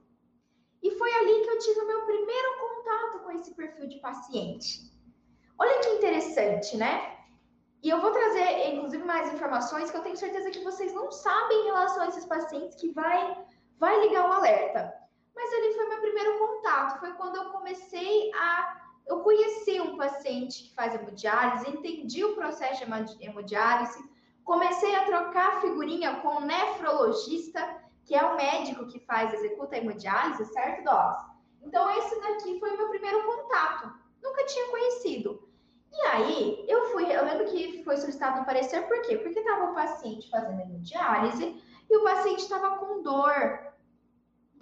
E 0.83 0.91
foi 0.93 1.13
ali 1.13 1.43
que 1.43 1.51
eu 1.51 1.59
tive 1.59 1.81
o 1.81 1.87
meu 1.87 2.05
primeiro 2.05 2.59
contato 2.59 3.19
com 3.21 3.31
esse 3.33 3.55
perfil 3.55 3.87
de 3.89 3.99
paciente. 4.01 4.93
Olha 5.59 5.81
que 5.81 5.89
interessante, 5.91 6.77
né? 6.77 7.19
E 7.83 7.91
eu 7.91 8.01
vou 8.01 8.13
trazer, 8.13 8.75
inclusive, 8.75 9.03
mais 9.05 9.33
informações 9.33 9.91
que 9.91 9.97
eu 9.97 10.03
tenho 10.03 10.17
certeza 10.17 10.51
que 10.51 10.63
vocês 10.63 10.93
não 10.93 11.11
sabem 11.11 11.63
em 11.63 11.65
relação 11.65 12.03
a 12.03 12.09
esses 12.09 12.25
pacientes 12.25 12.77
que 12.77 12.93
vai, 12.93 13.45
vai 13.77 14.01
ligar 14.01 14.29
o 14.29 14.33
alerta. 14.33 15.02
Mas 15.43 15.53
ali 15.55 15.75
foi 15.75 15.89
meu 15.89 16.01
primeiro 16.01 16.39
contato, 16.39 17.01
foi 17.01 17.13
quando 17.15 17.35
eu 17.37 17.47
comecei 17.47 18.31
a. 18.33 18.81
Eu 19.05 19.19
conheci 19.21 19.81
um 19.81 19.97
paciente 19.97 20.63
que 20.63 20.75
faz 20.75 20.95
hemodiálise, 20.95 21.69
entendi 21.69 22.25
o 22.25 22.37
processo 22.37 22.87
de 22.87 23.25
hemodiálise, 23.27 23.99
comecei 24.45 24.95
a 24.95 25.05
trocar 25.05 25.61
figurinha 25.61 26.21
com 26.21 26.37
um 26.37 26.41
nefrologista, 26.43 27.83
que 28.05 28.15
é 28.15 28.25
o 28.25 28.37
médico 28.37 28.87
que 28.87 29.01
faz, 29.01 29.35
executa 29.35 29.75
a 29.75 29.79
hemodiálise, 29.79 30.45
certo, 30.45 30.85
Dós? 30.85 31.17
Então, 31.63 31.91
esse 31.99 32.21
daqui 32.21 32.61
foi 32.61 32.71
o 32.75 32.77
meu 32.77 32.89
primeiro 32.91 33.25
contato. 33.25 33.93
Nunca 34.23 34.47
tinha 34.47 34.71
conhecido. 34.71 35.49
E 35.93 36.01
aí, 36.07 36.65
eu 36.69 36.93
fui, 36.93 37.05
eu 37.05 37.25
lembro 37.25 37.47
que 37.47 37.83
foi 37.83 37.97
solicitado 37.97 38.41
um 38.41 38.45
parecer, 38.45 38.87
por 38.87 39.03
quê? 39.03 39.17
Porque 39.17 39.41
estava 39.41 39.73
o 39.73 39.75
paciente 39.75 40.31
fazendo 40.31 40.61
hemodiálise 40.61 41.61
e 41.91 41.97
o 41.97 42.05
paciente 42.05 42.43
estava 42.43 42.79
com 42.79 43.03
dor, 43.03 43.72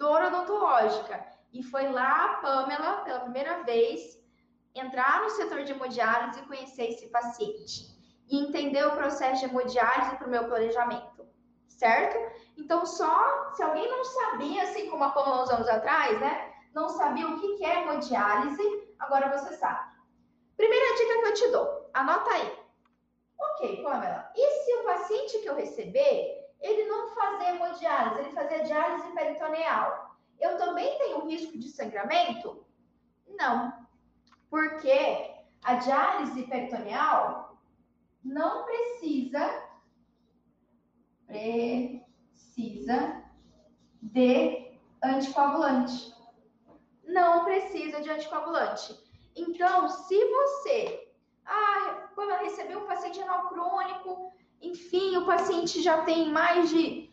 dor 0.01 0.23
odontológica. 0.23 1.23
E 1.53 1.61
foi 1.61 1.87
lá 1.89 2.25
a 2.25 2.33
Pamela, 2.37 3.01
pela 3.03 3.19
primeira 3.19 3.61
vez, 3.63 4.19
entrar 4.73 5.21
no 5.21 5.29
setor 5.29 5.63
de 5.63 5.73
hemodiálise 5.73 6.39
e 6.39 6.47
conhecer 6.47 6.89
esse 6.89 7.07
paciente. 7.09 7.91
E 8.27 8.39
entender 8.39 8.83
o 8.87 8.95
processo 8.95 9.41
de 9.41 9.51
hemodiálise 9.51 10.15
para 10.15 10.27
o 10.27 10.29
meu 10.29 10.45
planejamento, 10.45 11.27
certo? 11.67 12.17
Então, 12.57 12.85
só 12.85 13.51
se 13.53 13.61
alguém 13.61 13.87
não 13.89 14.03
sabia, 14.03 14.63
assim 14.63 14.89
como 14.89 15.03
a 15.03 15.09
Pamela 15.09 15.43
uns 15.43 15.51
anos 15.51 15.67
atrás, 15.67 16.19
né? 16.19 16.51
Não 16.73 16.89
sabia 16.89 17.27
o 17.27 17.39
que 17.39 17.63
é 17.63 17.81
hemodiálise, 17.81 18.95
agora 18.97 19.37
você 19.37 19.53
sabe. 19.55 19.91
Primeira 20.55 20.95
dica 20.95 21.21
que 21.21 21.27
eu 21.27 21.33
te 21.33 21.47
dou, 21.49 21.89
anota 21.93 22.31
aí. 22.31 22.59
Ok, 23.39 23.83
Pamela, 23.83 24.31
e 24.35 24.49
se 24.63 24.73
o 24.75 24.83
paciente 24.83 25.39
que 25.39 25.49
eu 25.49 25.55
receber, 25.55 26.40
ele 26.61 26.85
não 26.85 27.09
fazer 27.09 27.55
hemodiálise, 27.55 28.21
ele 28.21 28.31
fazer 28.31 28.63
diálise 28.63 29.11
peritoneal, 29.13 30.15
eu 30.39 30.57
também 30.57 30.97
tenho 30.97 31.25
risco 31.27 31.57
de 31.57 31.69
sangramento? 31.69 32.65
Não, 33.27 33.87
porque 34.49 35.33
a 35.63 35.75
diálise 35.75 36.43
peritoneal 36.43 37.57
não 38.23 38.63
precisa 38.65 39.71
precisa 41.27 43.21
de 44.01 44.79
anticoagulante. 45.03 46.13
Não 47.05 47.45
precisa 47.45 48.01
de 48.01 48.09
anticoagulante. 48.09 48.99
Então, 49.35 49.87
se 49.87 50.25
você 50.25 51.11
ah, 51.45 52.09
quando 52.15 52.39
recebeu 52.41 52.79
um 52.79 52.87
paciente 52.87 53.19
renal 53.19 53.49
crônico, 53.49 54.31
enfim, 54.71 55.17
o 55.17 55.25
paciente 55.25 55.81
já 55.81 56.03
tem 56.03 56.31
mais 56.31 56.69
de 56.69 57.09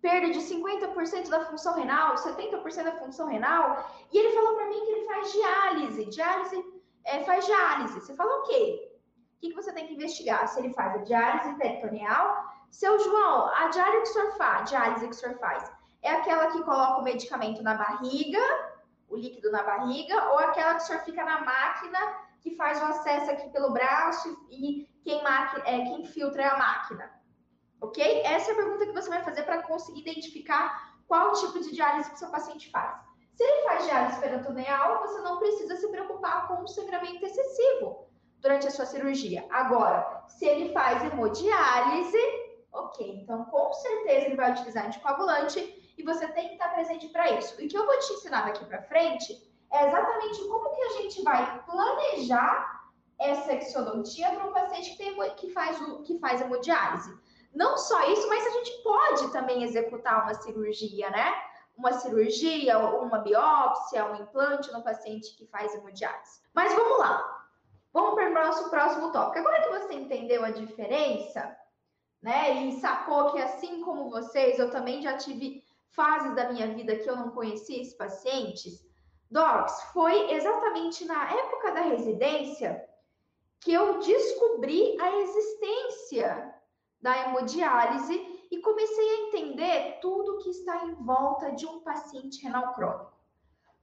perda 0.00 0.30
de 0.30 0.40
50% 0.40 1.28
da 1.28 1.44
função 1.44 1.74
renal, 1.74 2.16
70% 2.16 2.84
da 2.84 2.98
função 2.98 3.28
renal, 3.28 3.88
e 4.12 4.18
ele 4.18 4.34
falou 4.34 4.56
para 4.56 4.68
mim 4.68 4.84
que 4.84 4.90
ele 4.90 5.06
faz 5.06 5.32
diálise, 5.32 6.06
diálise, 6.06 6.64
é, 7.04 7.24
faz 7.24 7.46
diálise. 7.46 8.00
Você 8.00 8.14
fala 8.14 8.40
o 8.40 8.42
quê? 8.42 8.90
O 9.36 9.40
que, 9.40 9.50
que 9.50 9.54
você 9.54 9.72
tem 9.72 9.86
que 9.86 9.94
investigar? 9.94 10.48
Se 10.48 10.58
ele 10.58 10.72
faz 10.72 10.94
a 10.94 10.98
diálise 10.98 11.54
peritoneal. 11.56 12.52
Seu 12.70 12.98
João, 12.98 13.48
a 13.54 13.68
diálise 13.68 14.02
que 14.02 14.08
o 14.08 14.12
senhor 14.12 14.32
faz, 14.36 14.70
diálise 14.70 15.06
que 15.06 15.14
o 15.14 15.18
senhor 15.18 15.38
faz, 15.38 15.70
é 16.00 16.10
aquela 16.10 16.48
que 16.48 16.62
coloca 16.62 17.00
o 17.00 17.04
medicamento 17.04 17.62
na 17.62 17.74
barriga 17.74 18.40
o 19.12 19.16
líquido 19.16 19.52
na 19.52 19.62
barriga, 19.62 20.30
ou 20.30 20.38
aquela 20.38 20.74
que 20.74 20.82
o 20.82 20.86
senhor 20.86 21.02
fica 21.02 21.22
na 21.22 21.44
máquina 21.44 21.98
que 22.40 22.56
faz 22.56 22.80
o 22.80 22.84
acesso 22.86 23.30
aqui 23.30 23.50
pelo 23.50 23.70
braço 23.70 24.36
e 24.50 24.88
quem, 25.02 25.20
é, 25.64 25.84
quem 25.84 26.04
filtra 26.06 26.42
é 26.42 26.46
a 26.46 26.58
máquina. 26.58 27.10
Ok? 27.80 28.22
Essa 28.24 28.50
é 28.50 28.54
a 28.54 28.56
pergunta 28.56 28.86
que 28.86 28.92
você 28.92 29.08
vai 29.08 29.22
fazer 29.22 29.42
para 29.42 29.62
conseguir 29.62 30.02
identificar 30.02 30.92
qual 31.06 31.32
tipo 31.32 31.60
de 31.60 31.72
diálise 31.72 32.10
que 32.10 32.18
seu 32.18 32.30
paciente 32.30 32.70
faz. 32.70 33.00
Se 33.34 33.42
ele 33.42 33.62
faz 33.62 33.84
diálise 33.84 34.20
peritoneal, 34.20 35.00
você 35.00 35.20
não 35.20 35.38
precisa 35.38 35.76
se 35.76 35.88
preocupar 35.88 36.46
com 36.46 36.62
o 36.62 36.68
sangramento 36.68 37.24
excessivo 37.24 38.08
durante 38.40 38.66
a 38.66 38.70
sua 38.70 38.86
cirurgia. 38.86 39.46
Agora, 39.50 40.24
se 40.28 40.44
ele 40.44 40.72
faz 40.72 41.02
hemodiálise, 41.02 42.18
ok, 42.72 43.20
então 43.22 43.44
com 43.46 43.72
certeza 43.72 44.26
ele 44.26 44.36
vai 44.36 44.52
utilizar 44.52 44.86
anticoagulante 44.86 45.94
e 45.96 46.02
você 46.02 46.26
tem 46.28 46.48
que 46.48 46.54
estar 46.54 46.68
presente 46.74 47.08
para 47.08 47.30
isso. 47.30 47.60
E 47.60 47.66
o 47.66 47.68
que 47.68 47.76
eu 47.76 47.86
vou 47.86 47.98
te 47.98 48.12
ensinar 48.12 48.46
daqui 48.46 48.64
para 48.64 48.82
frente 48.82 49.32
é 49.72 49.86
exatamente 49.88 50.46
como 50.48 50.70
que 50.70 50.82
a 50.82 50.90
gente 51.00 51.22
vai 51.22 51.62
planejar 51.64 52.81
essa 53.24 53.54
exodontia 53.54 54.30
para 54.30 54.46
um 54.46 54.52
paciente 54.52 54.90
que, 54.90 54.98
tem, 54.98 55.34
que, 55.36 55.50
faz, 55.50 55.78
que 56.04 56.18
faz 56.18 56.40
hemodiálise. 56.40 57.12
Não 57.54 57.76
só 57.76 58.00
isso, 58.10 58.28
mas 58.28 58.46
a 58.46 58.50
gente 58.50 58.82
pode 58.82 59.32
também 59.32 59.62
executar 59.62 60.22
uma 60.22 60.34
cirurgia, 60.34 61.10
né? 61.10 61.34
Uma 61.76 61.92
cirurgia, 61.92 62.78
uma 62.78 63.18
biópsia, 63.18 64.06
um 64.06 64.16
implante 64.16 64.72
no 64.72 64.82
paciente 64.82 65.36
que 65.36 65.46
faz 65.46 65.74
hemodiálise. 65.74 66.40
Mas 66.54 66.72
vamos 66.74 66.98
lá. 66.98 67.48
Vamos 67.92 68.14
para 68.14 68.30
o 68.30 68.34
nosso 68.34 68.70
próximo 68.70 69.12
tópico. 69.12 69.38
Agora 69.38 69.62
que 69.62 69.78
você 69.78 69.94
entendeu 69.94 70.44
a 70.44 70.50
diferença, 70.50 71.56
né? 72.22 72.64
E 72.64 72.80
sacou 72.80 73.32
que 73.32 73.40
assim 73.40 73.82
como 73.82 74.10
vocês, 74.10 74.58
eu 74.58 74.70
também 74.70 75.02
já 75.02 75.16
tive 75.16 75.62
fases 75.90 76.34
da 76.34 76.50
minha 76.50 76.68
vida 76.74 76.96
que 76.96 77.08
eu 77.08 77.16
não 77.16 77.30
conhecia 77.30 77.80
esses 77.80 77.94
pacientes, 77.94 78.82
Docs, 79.32 79.82
foi 79.94 80.30
exatamente 80.30 81.06
na 81.06 81.30
época 81.32 81.72
da 81.72 81.80
residência 81.80 82.86
que 83.62 83.72
eu 83.72 84.00
descobri 84.00 85.00
a 85.00 85.16
existência 85.18 86.52
da 87.00 87.16
hemodiálise 87.16 88.46
e 88.50 88.58
comecei 88.58 89.08
a 89.08 89.20
entender 89.28 89.98
tudo 90.00 90.38
que 90.38 90.50
está 90.50 90.84
em 90.84 90.94
volta 90.94 91.52
de 91.52 91.64
um 91.64 91.80
paciente 91.80 92.42
renal 92.42 92.74
crônico. 92.74 93.12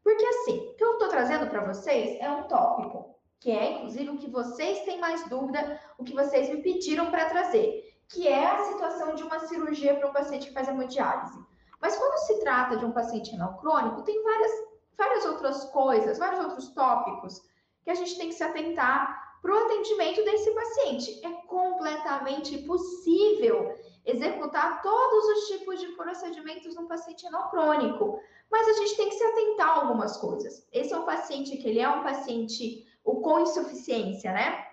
Porque 0.03 0.25
assim, 0.25 0.57
o 0.57 0.75
que 0.75 0.83
eu 0.83 0.93
estou 0.93 1.07
trazendo 1.07 1.49
para 1.49 1.65
vocês 1.65 2.19
é 2.19 2.29
um 2.29 2.43
tópico, 2.43 3.15
que 3.39 3.51
é 3.51 3.71
inclusive 3.71 4.09
o 4.09 4.17
que 4.17 4.29
vocês 4.29 4.81
têm 4.81 4.99
mais 4.99 5.27
dúvida, 5.29 5.79
o 5.97 6.03
que 6.03 6.13
vocês 6.13 6.49
me 6.49 6.61
pediram 6.61 7.09
para 7.09 7.29
trazer, 7.29 7.97
que 8.09 8.27
é 8.27 8.45
a 8.45 8.63
situação 8.65 9.15
de 9.15 9.23
uma 9.23 9.39
cirurgia 9.39 9.95
para 9.95 10.09
um 10.09 10.13
paciente 10.13 10.47
que 10.47 10.53
faz 10.53 10.67
hemodiálise. 10.67 11.39
Mas 11.81 11.95
quando 11.95 12.17
se 12.25 12.39
trata 12.41 12.75
de 12.75 12.83
um 12.83 12.91
paciente 12.91 13.31
renal 13.31 13.57
crônico, 13.57 14.03
tem 14.03 14.21
várias, 14.23 14.51
várias 14.97 15.25
outras 15.25 15.63
coisas, 15.65 16.19
vários 16.19 16.43
outros 16.43 16.67
tópicos 16.73 17.41
que 17.85 17.91
a 17.91 17.95
gente 17.95 18.17
tem 18.17 18.27
que 18.27 18.35
se 18.35 18.43
atentar 18.43 19.28
para 19.41 19.53
o 19.53 19.57
atendimento 19.57 20.23
desse 20.23 20.51
paciente. 20.51 21.19
É 21.25 21.31
completamente 21.47 22.57
possível 22.59 23.73
executar 24.05 24.81
todos 24.81 25.25
os 25.25 25.47
tipos 25.47 25.79
de 25.79 25.87
procedimentos 25.89 26.75
num 26.75 26.87
paciente 26.87 27.23
renal 27.23 27.49
crônico, 27.49 28.19
mas 28.49 28.67
a 28.67 28.73
gente 28.73 28.95
tem 28.95 29.09
que 29.09 29.15
se 29.15 29.23
atentar 29.23 29.69
a 29.69 29.81
algumas 29.81 30.17
coisas. 30.17 30.67
Esse 30.71 30.93
é 30.93 30.97
um 30.97 31.05
paciente 31.05 31.57
que 31.57 31.67
ele 31.67 31.79
é 31.79 31.89
um 31.89 32.03
paciente 32.03 32.85
com 33.03 33.39
insuficiência, 33.39 34.31
né? 34.31 34.65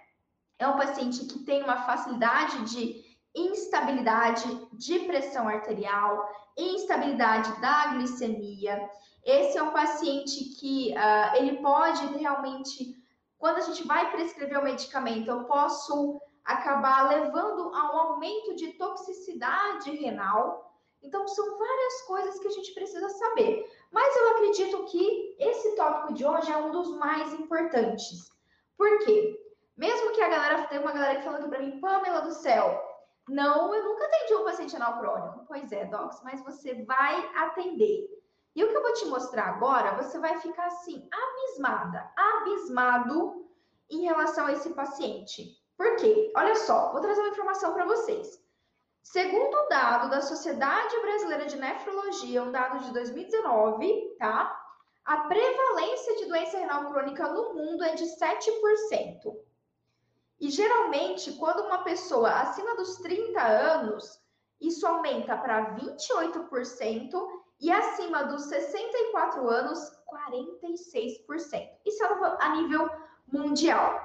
É 0.58 0.66
um 0.66 0.76
paciente 0.76 1.25
que 1.26 1.40
tem 1.40 1.62
uma 1.62 1.82
facilidade 1.82 2.64
de 2.70 3.04
instabilidade 3.35 4.68
de 4.73 5.00
pressão 5.00 5.46
arterial, 5.46 6.26
instabilidade 6.56 7.61
da 7.61 7.88
glicemia. 7.88 8.90
Esse 9.23 9.58
é 9.58 9.62
um 9.62 9.73
paciente 9.73 10.44
que 10.58 10.94
uh, 10.94 11.37
ele 11.37 11.58
pode 11.58 12.06
realmente, 12.16 12.96
quando 13.38 13.59
a 13.59 13.62
gente 13.62 13.87
vai 13.87 14.11
prescrever 14.11 14.59
o 14.59 14.64
medicamento, 14.64 15.28
eu 15.28 15.45
posso 15.45 16.21
acabar 16.45 17.09
levando 17.09 17.75
a 17.75 17.93
um 17.93 17.99
aumento 17.99 18.55
de 18.55 18.73
toxicidade 18.75 19.90
renal. 19.90 20.75
Então, 21.02 21.26
são 21.28 21.59
várias 21.59 22.02
coisas 22.02 22.38
que 22.38 22.49
a 22.49 22.50
gente 22.50 22.73
precisa 22.73 23.09
saber. 23.09 23.71
Mas 23.93 24.16
eu 24.16 24.31
acredito 24.31 24.85
que 24.85 25.37
esse 25.38 25.75
tópico 25.76 26.14
de 26.14 26.25
hoje 26.25 26.50
é 26.50 26.57
um 26.57 26.71
dos 26.71 26.97
mais 26.97 27.33
importantes. 27.35 28.31
Por 28.76 28.99
quê? 29.00 29.38
Mesmo 29.76 30.12
que 30.12 30.23
a 30.23 30.28
galera, 30.28 30.66
tem 30.69 30.78
uma 30.78 30.93
galera 30.93 31.16
que 31.16 31.25
falou 31.25 31.38
aqui 31.38 31.49
para 31.49 31.61
mim, 31.61 31.81
Pamela 31.81 32.21
do 32.21 32.33
céu, 32.33 32.83
não, 33.28 33.75
eu 33.75 33.85
nunca 33.85 34.07
atendi 34.07 34.35
um 34.35 34.45
paciente 34.45 34.76
anal 34.76 34.99
crônico. 34.99 35.45
Pois 35.47 35.71
é, 35.73 35.85
Docs, 35.85 36.23
mas 36.23 36.43
você 36.43 36.83
vai 36.85 37.31
atender. 37.37 38.09
E 38.56 38.64
o 38.64 38.70
que 38.70 38.75
eu 38.75 38.82
vou 38.82 38.94
te 38.94 39.04
mostrar 39.04 39.48
agora, 39.48 40.02
você 40.02 40.18
vai 40.18 40.40
ficar 40.40 40.64
assim, 40.68 41.06
abismada, 41.12 42.10
abismado 42.16 43.46
em 43.90 44.06
relação 44.06 44.46
a 44.46 44.52
esse 44.52 44.70
paciente. 44.70 45.54
Por 45.76 45.96
quê? 45.96 46.32
Olha 46.34 46.56
só, 46.56 46.90
vou 46.90 47.02
trazer 47.02 47.20
uma 47.20 47.28
informação 47.28 47.75
para 47.75 47.84
vocês. 47.84 48.42
Segundo 49.02 49.54
o 49.54 49.68
dado 49.68 50.08
da 50.08 50.22
Sociedade 50.22 50.98
Brasileira 51.02 51.44
de 51.44 51.58
Nefrologia, 51.58 52.42
um 52.42 52.50
dado 52.50 52.82
de 52.82 52.92
2019, 52.94 54.16
tá? 54.18 54.58
A 55.04 55.18
prevalência 55.18 56.16
de 56.16 56.25
doença 56.25 56.56
renal 56.56 56.90
crônica 56.90 57.28
no 57.28 57.52
mundo 57.52 57.84
é 57.84 57.94
de 57.94 58.04
7%. 58.04 59.36
E 60.40 60.48
geralmente, 60.48 61.32
quando 61.34 61.60
uma 61.60 61.84
pessoa 61.84 62.30
acima 62.40 62.75
dos 62.75 62.96
30 62.96 63.38
anos, 63.38 64.18
isso 64.58 64.86
aumenta 64.86 65.36
para 65.36 65.76
28% 65.76 67.46
e 67.60 67.70
acima 67.70 68.25
dos 68.25 68.44
64 68.44 69.48
anos, 69.48 69.78
46%. 70.06 71.68
Isso 71.84 72.04
é 72.04 72.36
a 72.40 72.48
nível 72.56 72.88
mundial, 73.32 73.98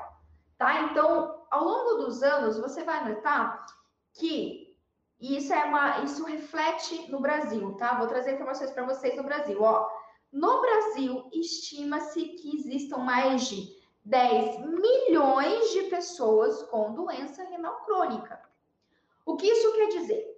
tá? 0.58 0.84
Então, 0.84 1.46
ao 1.50 1.64
longo 1.64 2.04
dos 2.04 2.24
anos, 2.24 2.58
você 2.58 2.84
vai 2.84 3.08
notar 3.08 3.66
que 4.14 4.76
isso 5.20 5.54
é 5.54 5.66
uma, 5.66 6.04
isso 6.04 6.24
reflete 6.24 7.12
no 7.12 7.20
Brasil, 7.20 7.76
tá? 7.76 7.98
Vou 7.98 8.08
trazer 8.08 8.34
informações 8.34 8.72
para 8.72 8.86
vocês 8.86 9.16
no 9.16 9.24
Brasil, 9.24 9.62
ó. 9.62 9.88
No 10.32 10.62
Brasil, 10.62 11.30
estima-se 11.34 12.26
que 12.26 12.56
existam 12.56 12.98
mais 13.00 13.48
de 13.48 13.82
10 14.06 14.66
milhões 14.66 15.72
de 15.72 15.84
pessoas 15.84 16.64
com 16.64 16.94
doença 16.94 17.44
renal 17.44 17.84
crônica. 17.84 18.42
O 19.26 19.36
que 19.36 19.46
isso 19.46 19.74
quer 19.74 19.90
dizer? 19.90 20.31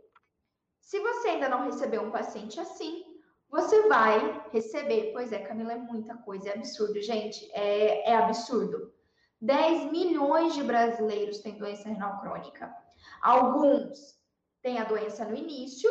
Se 0.84 1.00
você 1.00 1.30
ainda 1.30 1.50
não 1.50 1.66
recebeu 1.66 2.04
um 2.04 2.12
paciente 2.12 2.60
assim, 2.60 3.04
você 3.50 3.88
vai 3.88 4.46
receber. 4.52 5.12
Pois 5.14 5.32
é, 5.32 5.40
Camila, 5.40 5.74
é 5.74 5.78
muita 5.78 6.16
coisa, 6.18 6.50
é 6.50 6.54
absurdo, 6.54 7.02
gente, 7.02 7.50
é, 7.54 8.12
é 8.12 8.16
absurdo. 8.16 8.94
10 9.42 9.92
milhões 9.92 10.54
de 10.54 10.64
brasileiros 10.64 11.40
têm 11.40 11.58
doença 11.58 11.90
renal 11.90 12.20
crônica. 12.20 12.74
Alguns 13.22 14.20
têm 14.62 14.80
a 14.80 14.84
doença 14.84 15.26
no 15.26 15.36
início 15.36 15.90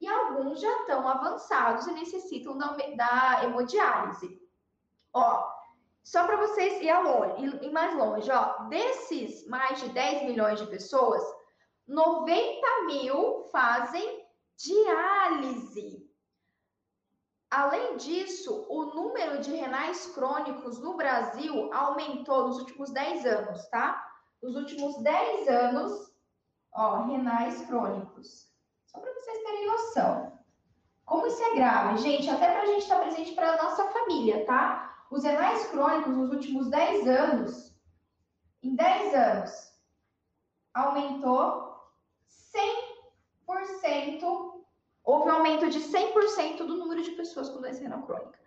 e 0.00 0.08
alguns 0.08 0.60
já 0.60 0.72
estão 0.80 1.06
avançados 1.08 1.86
e 1.86 1.92
necessitam 1.92 2.58
da, 2.58 2.76
da 2.96 3.44
hemodiálise. 3.44 4.40
Ó, 5.12 5.48
só 6.02 6.26
para 6.26 6.36
vocês 6.36 6.80
ir, 6.80 6.92
longe, 6.92 7.64
ir 7.64 7.70
mais 7.70 7.96
longe, 7.96 8.30
ó, 8.30 8.64
desses 8.64 9.46
mais 9.46 9.80
de 9.80 9.88
10 9.90 10.24
milhões 10.24 10.58
de 10.58 10.66
pessoas, 10.66 11.22
90 11.86 12.84
mil 12.86 13.48
fazem 13.52 14.21
diálise. 14.56 16.10
Além 17.50 17.96
disso, 17.98 18.66
o 18.70 18.86
número 18.94 19.40
de 19.40 19.54
renais 19.54 20.06
crônicos 20.14 20.78
no 20.78 20.96
Brasil 20.96 21.72
aumentou 21.72 22.48
nos 22.48 22.58
últimos 22.58 22.90
10 22.90 23.26
anos, 23.26 23.66
tá? 23.68 24.10
Nos 24.42 24.56
últimos 24.56 25.02
10 25.02 25.48
anos, 25.48 26.14
ó, 26.72 27.02
renais 27.02 27.66
crônicos. 27.66 28.50
Só 28.86 28.98
para 28.98 29.12
vocês 29.12 29.42
terem 29.42 29.66
noção. 29.66 30.38
Como 31.04 31.26
isso 31.26 31.42
é 31.42 31.54
grave, 31.54 31.98
gente, 31.98 32.30
até 32.30 32.50
para 32.50 32.62
a 32.62 32.66
gente 32.66 32.82
estar 32.82 32.96
tá 32.96 33.02
presente 33.02 33.34
para 33.34 33.52
a 33.52 33.62
nossa 33.62 33.84
família, 33.90 34.46
tá? 34.46 35.06
Os 35.10 35.24
renais 35.24 35.66
crônicos 35.66 36.16
nos 36.16 36.30
últimos 36.30 36.70
10 36.70 37.06
anos, 37.06 37.76
em 38.62 38.74
10 38.74 39.14
anos, 39.14 39.72
aumentou 40.72 41.76
100%, 43.46 44.51
houve 45.04 45.28
um 45.28 45.32
aumento 45.32 45.68
de 45.68 45.80
100% 45.80 46.58
do 46.58 46.76
número 46.76 47.02
de 47.02 47.12
pessoas 47.12 47.48
com 47.48 47.60
doença 47.60 47.82
renal 47.82 48.02
crônica. 48.02 48.38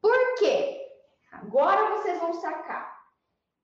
Por 0.00 0.34
quê? 0.38 0.86
Agora 1.32 1.96
vocês 1.96 2.18
vão 2.18 2.32
sacar. 2.34 2.98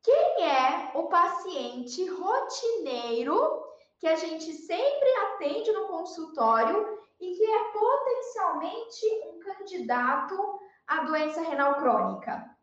Quem 0.02 0.44
é 0.44 0.90
o 0.94 1.04
paciente 1.04 2.06
rotineiro 2.08 3.64
que 3.98 4.06
a 4.06 4.16
gente 4.16 4.52
sempre 4.52 5.08
atende 5.26 5.72
no 5.72 5.86
consultório 5.86 6.98
e 7.20 7.34
que 7.34 7.44
é 7.44 7.64
potencialmente 7.72 9.06
um 9.26 9.38
candidato 9.38 10.60
a 10.86 11.04
doença 11.04 11.40
renal 11.40 11.76
crônica. 11.76 12.54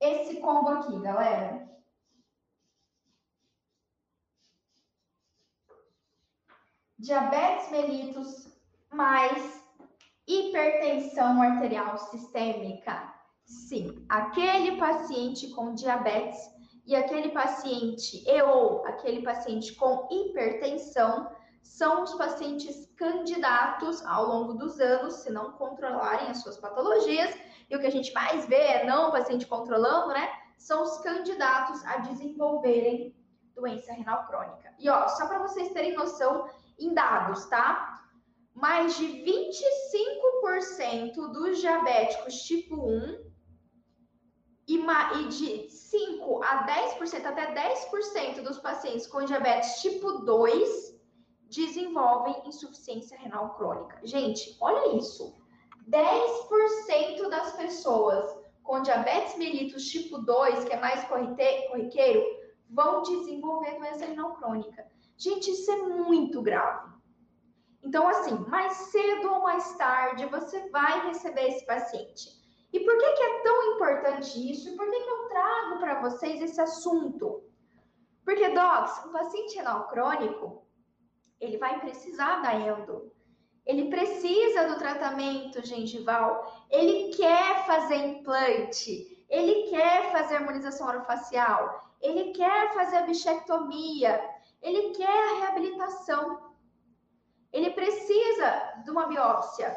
Esse 0.00 0.40
combo 0.40 0.70
aqui, 0.70 0.98
galera. 1.00 1.68
Diabetes 6.98 7.70
mellitus 7.70 8.48
mais 8.90 9.62
hipertensão 10.26 11.42
arterial 11.42 11.98
sistêmica. 11.98 13.14
Sim, 13.44 14.04
aquele 14.08 14.78
paciente 14.78 15.50
com 15.50 15.74
diabetes 15.74 16.38
e 16.86 16.96
aquele 16.96 17.32
paciente 17.32 18.24
e 18.26 18.42
ou 18.42 18.84
aquele 18.86 19.22
paciente 19.22 19.74
com 19.74 20.08
hipertensão 20.10 21.30
são 21.62 22.02
os 22.04 22.14
pacientes 22.14 22.86
candidatos 22.96 24.04
ao 24.06 24.24
longo 24.24 24.54
dos 24.54 24.80
anos, 24.80 25.14
se 25.14 25.30
não 25.30 25.52
controlarem 25.52 26.28
as 26.28 26.42
suas 26.42 26.56
patologias, 26.56 27.36
e 27.68 27.76
o 27.76 27.80
que 27.80 27.86
a 27.86 27.90
gente 27.90 28.12
mais 28.14 28.46
vê 28.46 28.56
é 28.56 28.86
não 28.86 29.08
o 29.08 29.12
paciente 29.12 29.46
controlando, 29.46 30.14
né? 30.14 30.30
São 30.56 30.82
os 30.82 30.98
candidatos 30.98 31.84
a 31.84 31.98
desenvolverem 31.98 33.14
doença 33.54 33.92
renal 33.92 34.26
crônica. 34.26 34.72
E 34.78 34.88
ó, 34.88 35.08
só 35.08 35.26
para 35.26 35.40
vocês 35.40 35.72
terem 35.72 35.94
noção 35.94 36.48
em 36.78 36.94
dados, 36.94 37.46
tá? 37.46 38.04
Mais 38.54 38.96
de 38.96 39.06
25% 39.06 41.32
dos 41.32 41.58
diabéticos 41.58 42.42
tipo 42.42 42.74
1 42.74 43.26
e 44.66 44.78
de 45.28 45.70
5 45.70 46.42
a 46.42 46.66
10%, 46.66 47.24
até 47.24 47.54
10% 47.54 48.42
dos 48.42 48.58
pacientes 48.58 49.06
com 49.06 49.24
diabetes 49.24 49.80
tipo 49.80 50.24
2 50.24 50.96
desenvolvem 51.48 52.42
insuficiência 52.46 53.16
renal 53.18 53.54
crônica. 53.54 54.00
Gente, 54.04 54.56
olha 54.60 54.96
isso. 54.96 55.34
10% 55.88 57.28
das 57.28 57.52
pessoas 57.52 58.36
com 58.62 58.82
diabetes 58.82 59.38
mellitus 59.38 59.88
tipo 59.88 60.18
2, 60.18 60.64
que 60.64 60.72
é 60.72 60.80
mais 60.80 61.04
corriqueiro, 61.04 62.24
vão 62.68 63.02
desenvolver 63.02 63.78
doença 63.78 64.06
renal 64.06 64.34
crônica. 64.34 64.84
Gente, 65.16 65.50
isso 65.50 65.70
é 65.70 65.76
muito 65.76 66.42
grave. 66.42 66.94
Então, 67.82 68.08
assim, 68.08 68.36
mais 68.48 68.72
cedo 68.72 69.32
ou 69.32 69.42
mais 69.42 69.76
tarde, 69.76 70.26
você 70.26 70.68
vai 70.70 71.06
receber 71.08 71.48
esse 71.48 71.64
paciente. 71.64 72.30
E 72.72 72.80
por 72.80 72.98
que, 72.98 73.12
que 73.12 73.22
é 73.22 73.42
tão 73.42 73.74
importante 73.74 74.50
isso? 74.50 74.76
Por 74.76 74.90
que, 74.90 75.00
que 75.00 75.10
eu 75.10 75.28
trago 75.28 75.78
para 75.78 76.00
vocês 76.00 76.42
esse 76.42 76.60
assunto? 76.60 77.44
Porque, 78.24 78.48
Docs, 78.48 79.06
um 79.06 79.12
paciente 79.12 79.56
renal 79.56 79.88
crônico, 79.88 80.66
ele 81.40 81.58
vai 81.58 81.78
precisar 81.80 82.42
da 82.42 82.54
endo. 82.54 83.12
Ele 83.64 83.88
precisa 83.88 84.68
do 84.68 84.78
tratamento 84.78 85.64
gengival, 85.64 86.66
ele 86.70 87.14
quer 87.14 87.66
fazer 87.66 87.96
implante, 87.96 89.24
ele 89.28 89.70
quer 89.70 90.12
fazer 90.12 90.36
harmonização 90.36 90.86
orofacial, 90.86 91.92
ele 92.00 92.32
quer 92.32 92.72
fazer 92.74 92.98
a 92.98 93.02
bichectomia, 93.02 94.20
ele 94.66 94.90
quer 94.90 95.06
a 95.06 95.38
reabilitação. 95.38 96.52
Ele 97.52 97.70
precisa 97.70 98.82
de 98.84 98.90
uma 98.90 99.06
biópsia. 99.06 99.74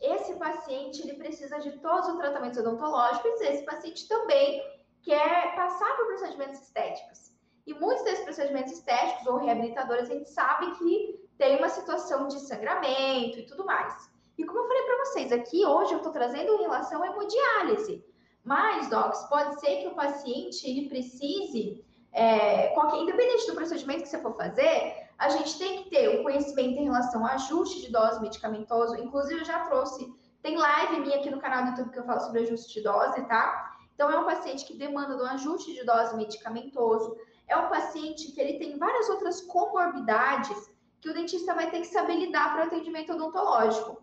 Esse 0.00 0.34
paciente 0.34 1.00
ele 1.00 1.14
precisa 1.14 1.60
de 1.60 1.78
todos 1.78 2.08
os 2.08 2.16
tratamentos 2.16 2.58
odontológicos, 2.58 3.40
esse 3.40 3.64
paciente 3.64 4.08
também 4.08 4.60
quer 5.02 5.54
passar 5.54 5.96
por 5.96 6.06
procedimentos 6.06 6.60
estéticos. 6.60 7.30
E 7.64 7.72
muitos 7.74 8.02
desses 8.02 8.24
procedimentos 8.24 8.72
estéticos 8.72 9.26
ou 9.28 9.36
reabilitadores, 9.36 10.10
a 10.10 10.14
gente 10.14 10.28
sabe 10.28 10.76
que 10.78 11.22
tem 11.38 11.56
uma 11.58 11.68
situação 11.68 12.26
de 12.26 12.40
sangramento 12.40 13.38
e 13.38 13.46
tudo 13.46 13.64
mais. 13.64 14.10
E 14.36 14.44
como 14.44 14.58
eu 14.58 14.66
falei 14.66 14.82
para 14.82 15.04
vocês, 15.04 15.32
aqui 15.32 15.64
hoje 15.64 15.92
eu 15.92 15.98
estou 15.98 16.12
trazendo 16.12 16.52
em 16.54 16.62
relação 16.62 17.00
à 17.00 17.06
hemodiálise. 17.06 18.04
Mas, 18.42 18.90
docs, 18.90 19.22
pode 19.28 19.60
ser 19.60 19.82
que 19.82 19.86
o 19.86 19.94
paciente 19.94 20.68
ele 20.68 20.88
precise, 20.88 21.84
é, 22.12 22.68
qualquer, 22.68 22.98
independente 22.98 23.46
do 23.46 23.54
procedimento 23.54 24.02
que 24.02 24.08
você 24.08 24.18
for 24.18 24.36
fazer, 24.36 25.08
a 25.18 25.28
gente 25.30 25.58
tem 25.58 25.82
que 25.82 25.90
ter 25.90 26.08
o 26.08 26.20
um 26.20 26.22
conhecimento 26.22 26.78
em 26.78 26.84
relação 26.84 27.24
ao 27.26 27.32
ajuste 27.32 27.80
de 27.80 27.92
dose 27.92 28.20
medicamentoso. 28.20 28.96
Inclusive, 28.96 29.40
eu 29.40 29.44
já 29.44 29.60
trouxe, 29.66 30.12
tem 30.42 30.56
live 30.56 31.00
minha 31.00 31.16
aqui 31.16 31.30
no 31.30 31.40
canal 31.40 31.64
do 31.64 31.70
YouTube 31.70 31.92
que 31.92 31.98
eu 31.98 32.04
falo 32.04 32.20
sobre 32.20 32.40
ajuste 32.40 32.74
de 32.74 32.82
dose, 32.82 33.22
tá? 33.26 33.76
Então, 33.94 34.10
é 34.10 34.18
um 34.18 34.24
paciente 34.24 34.64
que 34.64 34.76
demanda 34.76 35.16
de 35.16 35.22
um 35.22 35.26
ajuste 35.26 35.72
de 35.72 35.84
dose 35.84 36.16
medicamentoso 36.16 37.16
é 37.48 37.56
um 37.56 37.68
paciente 37.68 38.32
que 38.32 38.40
ele 38.40 38.58
tem 38.58 38.78
várias 38.78 39.08
outras 39.10 39.42
comorbidades 39.42 40.70
que 41.00 41.08
o 41.08 41.14
dentista 41.14 41.54
vai 41.54 41.70
ter 41.70 41.80
que 41.80 41.88
saber 41.88 42.14
lidar 42.14 42.52
para 42.52 42.64
o 42.64 42.66
atendimento 42.66 43.12
odontológico, 43.12 44.02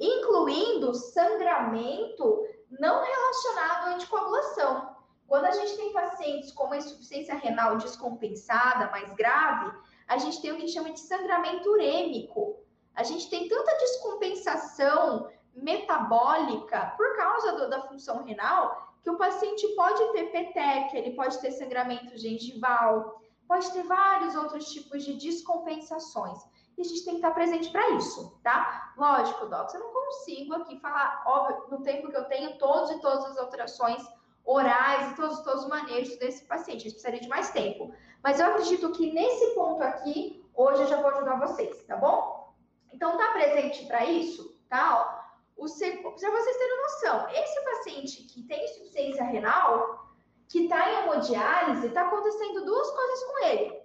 incluindo 0.00 0.94
sangramento 0.94 2.46
não 2.70 3.02
relacionado 3.02 3.88
à 3.88 3.94
anticoagulação. 3.94 4.95
Quando 5.28 5.46
a 5.46 5.50
gente 5.50 5.76
tem 5.76 5.92
pacientes 5.92 6.52
com 6.52 6.64
uma 6.64 6.76
insuficiência 6.76 7.34
renal 7.34 7.76
descompensada, 7.76 8.90
mais 8.90 9.12
grave, 9.14 9.76
a 10.06 10.18
gente 10.18 10.40
tem 10.40 10.52
o 10.52 10.56
que 10.56 10.68
chama 10.68 10.92
de 10.92 11.00
sangramento 11.00 11.68
urêmico. 11.68 12.60
A 12.94 13.02
gente 13.02 13.28
tem 13.28 13.48
tanta 13.48 13.76
descompensação 13.76 15.28
metabólica 15.54 16.94
por 16.96 17.16
causa 17.16 17.52
do, 17.52 17.70
da 17.70 17.82
função 17.88 18.22
renal 18.22 18.86
que 19.02 19.10
o 19.10 19.16
paciente 19.16 19.66
pode 19.68 20.12
ter 20.12 20.32
peteca, 20.32 20.96
ele 20.96 21.14
pode 21.14 21.40
ter 21.40 21.52
sangramento 21.52 22.16
gengival, 22.16 23.20
pode 23.46 23.70
ter 23.72 23.84
vários 23.84 24.34
outros 24.34 24.70
tipos 24.72 25.04
de 25.04 25.14
descompensações. 25.14 26.38
E 26.76 26.82
a 26.82 26.84
gente 26.84 27.04
tem 27.04 27.14
que 27.14 27.20
estar 27.20 27.30
presente 27.30 27.70
para 27.70 27.88
isso, 27.90 28.38
tá? 28.42 28.92
Lógico, 28.96 29.46
Docs, 29.46 29.74
eu 29.74 29.80
não 29.80 29.92
consigo 29.92 30.54
aqui 30.54 30.78
falar, 30.80 31.22
óbvio, 31.26 31.66
no 31.70 31.82
tempo 31.82 32.10
que 32.10 32.16
eu 32.16 32.24
tenho, 32.24 32.58
todos 32.58 32.90
e 32.90 33.00
todas 33.00 33.24
as 33.26 33.38
alterações 33.38 34.04
orais 34.46 35.12
e 35.12 35.16
todos, 35.16 35.40
todos 35.40 35.64
os 35.64 35.68
manejos 35.68 36.16
desse 36.18 36.44
paciente. 36.44 36.84
Gente 36.84 36.92
precisaria 36.92 37.20
de 37.20 37.28
mais 37.28 37.50
tempo. 37.50 37.92
Mas 38.22 38.40
eu 38.40 38.46
acredito 38.46 38.92
que 38.92 39.12
nesse 39.12 39.54
ponto 39.54 39.82
aqui, 39.82 40.44
hoje 40.54 40.82
eu 40.82 40.88
já 40.88 41.00
vou 41.02 41.10
ajudar 41.10 41.38
vocês, 41.40 41.82
tá 41.84 41.96
bom? 41.96 42.54
Então, 42.92 43.18
tá 43.18 43.32
presente 43.32 43.84
para 43.86 44.06
isso, 44.06 44.56
tá? 44.68 45.24
Para 45.54 45.62
vocês 45.64 46.56
terem 46.56 46.82
noção, 46.82 47.28
esse 47.30 47.64
paciente 47.64 48.22
que 48.24 48.42
tem 48.42 48.64
insuficiência 48.64 49.24
renal, 49.24 50.06
que 50.48 50.64
está 50.64 50.90
em 50.90 50.96
hemodiálise, 51.02 51.86
está 51.88 52.06
acontecendo 52.06 52.64
duas 52.64 52.90
coisas 52.90 53.24
com 53.24 53.44
ele. 53.46 53.80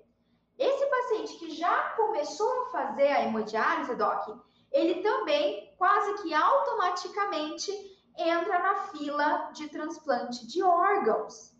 Esse 0.59 0.85
paciente 0.85 1.39
que 1.39 1.51
já 1.51 1.89
começou 1.95 2.61
a 2.61 2.65
fazer 2.67 3.07
a 3.07 3.23
hemodiálise, 3.23 3.95
Doc, 3.95 4.37
ele 4.71 5.01
também 5.01 5.73
quase 5.77 6.21
que 6.21 6.33
automaticamente 6.33 7.71
entra 8.17 8.59
na 8.59 8.75
fila 8.87 9.51
de 9.53 9.67
transplante 9.69 10.45
de 10.47 10.61
órgãos. 10.61 11.55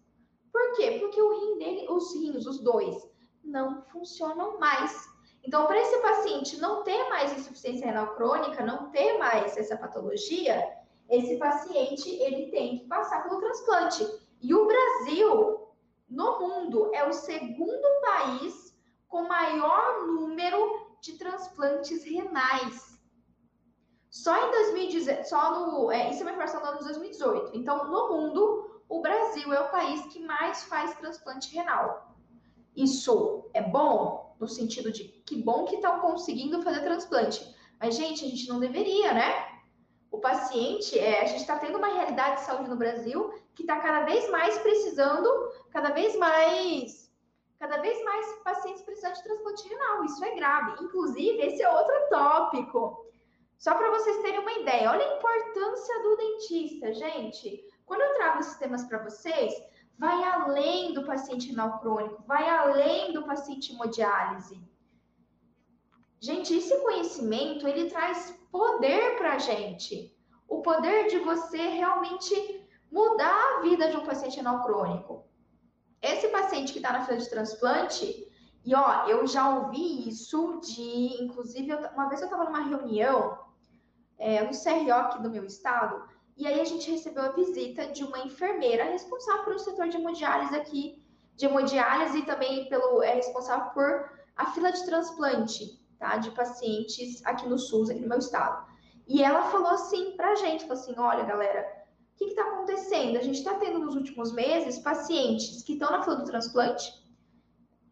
Por 0.51 0.75
quê? 0.75 0.97
Porque 0.99 1.21
o 1.21 1.39
rim 1.39 1.57
dele, 1.57 1.87
os 1.89 2.13
rins, 2.15 2.45
os 2.45 2.59
dois, 2.59 3.09
não 3.43 3.81
funcionam 3.83 4.59
mais. 4.59 5.09
Então, 5.43 5.65
para 5.65 5.79
esse 5.79 5.97
paciente 5.99 6.59
não 6.59 6.83
ter 6.83 7.09
mais 7.09 7.37
insuficiência 7.37 7.87
renal 7.87 8.15
crônica, 8.15 8.63
não 8.63 8.91
ter 8.91 9.17
mais 9.17 9.57
essa 9.57 9.77
patologia, 9.77 10.77
esse 11.09 11.37
paciente 11.37 12.09
ele 12.09 12.51
tem 12.51 12.79
que 12.79 12.85
passar 12.87 13.23
pelo 13.23 13.39
transplante. 13.39 14.05
E 14.41 14.53
o 14.53 14.65
Brasil, 14.65 15.67
no 16.09 16.39
mundo, 16.39 16.91
é 16.93 17.07
o 17.07 17.13
segundo 17.13 18.01
país 18.01 18.77
com 19.07 19.23
maior 19.23 20.07
número 20.07 20.97
de 21.01 21.17
transplantes 21.17 22.03
renais. 22.03 22.90
Só 24.11 24.35
em 24.35 24.51
2018, 24.51 25.23
só 25.23 25.57
no, 25.57 25.89
é, 25.89 26.09
isso 26.09 26.19
é 26.19 26.23
uma 26.23 26.33
informação 26.33 26.61
do 26.61 26.67
ano 26.67 26.79
de 26.79 26.83
2018. 26.83 27.57
Então, 27.57 27.89
no 27.89 28.09
mundo, 28.09 28.81
o 28.89 29.01
Brasil 29.01 29.53
é 29.53 29.61
o 29.61 29.71
país 29.71 30.05
que 30.07 30.19
mais 30.19 30.63
faz 30.65 30.93
transplante 30.95 31.55
renal. 31.55 32.13
Isso 32.75 33.49
é 33.53 33.61
bom 33.61 34.35
no 34.37 34.49
sentido 34.49 34.91
de 34.91 35.05
que 35.25 35.41
bom 35.41 35.63
que 35.63 35.75
estão 35.75 36.01
conseguindo 36.01 36.61
fazer 36.61 36.81
transplante. 36.81 37.55
Mas, 37.79 37.95
gente, 37.95 38.25
a 38.25 38.27
gente 38.27 38.49
não 38.49 38.59
deveria, 38.59 39.13
né? 39.13 39.61
O 40.11 40.17
paciente, 40.17 40.99
é, 40.99 41.21
a 41.21 41.25
gente 41.25 41.39
está 41.39 41.57
tendo 41.57 41.77
uma 41.77 41.87
realidade 41.87 42.41
de 42.41 42.45
saúde 42.45 42.69
no 42.69 42.75
Brasil 42.75 43.33
que 43.55 43.63
está 43.63 43.79
cada 43.79 44.03
vez 44.03 44.29
mais 44.29 44.57
precisando, 44.57 45.29
cada 45.71 45.91
vez 45.91 46.17
mais, 46.17 47.09
cada 47.57 47.77
vez 47.77 48.03
mais 48.03 48.33
pacientes 48.43 48.81
precisando 48.81 49.13
de 49.13 49.23
transplante 49.23 49.69
renal. 49.69 50.03
Isso 50.03 50.21
é 50.25 50.35
grave. 50.35 50.83
Inclusive, 50.83 51.41
esse 51.43 51.61
é 51.61 51.69
outro 51.69 51.95
tópico. 52.09 53.09
Só 53.61 53.75
para 53.75 53.91
vocês 53.91 54.17
terem 54.23 54.39
uma 54.39 54.53
ideia, 54.53 54.89
olha 54.89 55.05
a 55.05 55.17
importância 55.17 56.01
do 56.01 56.17
dentista, 56.17 56.91
gente. 56.95 57.63
Quando 57.85 58.01
eu 58.01 58.15
trago 58.15 58.39
esses 58.39 58.57
temas 58.57 58.83
para 58.85 59.03
vocês, 59.03 59.53
vai 59.99 60.23
além 60.23 60.95
do 60.95 61.05
paciente 61.05 61.49
renal 61.49 61.79
crônico, 61.79 62.23
vai 62.23 62.49
além 62.49 63.13
do 63.13 63.23
paciente 63.23 63.71
hemodiálise. 63.71 64.59
Gente, 66.19 66.55
esse 66.55 66.75
conhecimento, 66.81 67.67
ele 67.67 67.87
traz 67.87 68.35
poder 68.51 69.15
para 69.17 69.33
a 69.33 69.37
gente. 69.37 70.11
O 70.47 70.63
poder 70.63 71.05
de 71.09 71.19
você 71.19 71.57
realmente 71.57 72.67
mudar 72.91 73.57
a 73.57 73.61
vida 73.61 73.91
de 73.91 73.97
um 73.97 74.05
paciente 74.07 74.37
renal 74.37 74.63
crônico. 74.63 75.23
Esse 76.01 76.29
paciente 76.29 76.73
que 76.73 76.79
está 76.79 76.93
na 76.93 77.05
fila 77.05 77.19
de 77.19 77.29
transplante, 77.29 78.27
e 78.65 78.73
ó, 78.73 79.05
eu 79.05 79.27
já 79.27 79.55
ouvi 79.55 80.09
isso 80.09 80.59
de, 80.61 81.23
inclusive, 81.23 81.71
uma 81.93 82.09
vez 82.09 82.21
eu 82.21 82.25
estava 82.25 82.45
numa 82.45 82.63
reunião 82.63 83.50
é, 84.21 84.43
no 84.43 84.51
CRO 84.51 84.93
aqui 84.93 85.21
do 85.21 85.31
meu 85.31 85.43
estado, 85.45 86.03
e 86.37 86.47
aí 86.47 86.61
a 86.61 86.65
gente 86.65 86.89
recebeu 86.89 87.23
a 87.23 87.31
visita 87.31 87.87
de 87.87 88.03
uma 88.03 88.19
enfermeira 88.19 88.85
responsável 88.85 89.43
pelo 89.45 89.59
setor 89.59 89.89
de 89.89 89.97
hemodiálise 89.97 90.55
aqui, 90.55 91.03
de 91.35 91.45
hemodiálise 91.45 92.19
e 92.19 92.25
também 92.25 92.69
pelo 92.69 93.01
é 93.01 93.15
responsável 93.15 93.71
por 93.71 94.11
a 94.35 94.45
fila 94.51 94.71
de 94.71 94.85
transplante, 94.85 95.79
tá, 95.99 96.17
de 96.17 96.31
pacientes 96.31 97.25
aqui 97.25 97.49
no 97.49 97.57
SUS, 97.57 97.89
aqui 97.89 97.99
no 97.99 98.07
meu 98.07 98.19
estado. 98.19 98.65
E 99.07 99.23
ela 99.23 99.43
falou 99.49 99.69
assim 99.69 100.15
pra 100.15 100.35
gente, 100.35 100.61
falou 100.61 100.81
assim, 100.81 100.93
olha, 100.97 101.23
galera, 101.23 101.85
o 102.13 102.17
que 102.17 102.25
está 102.25 102.43
acontecendo? 102.43 103.17
A 103.17 103.23
gente 103.23 103.39
está 103.39 103.55
tendo 103.55 103.79
nos 103.79 103.95
últimos 103.95 104.31
meses 104.31 104.79
pacientes 104.79 105.63
que 105.63 105.73
estão 105.73 105.91
na 105.91 106.03
fila 106.03 106.17
do 106.17 106.25
transplante, 106.25 106.93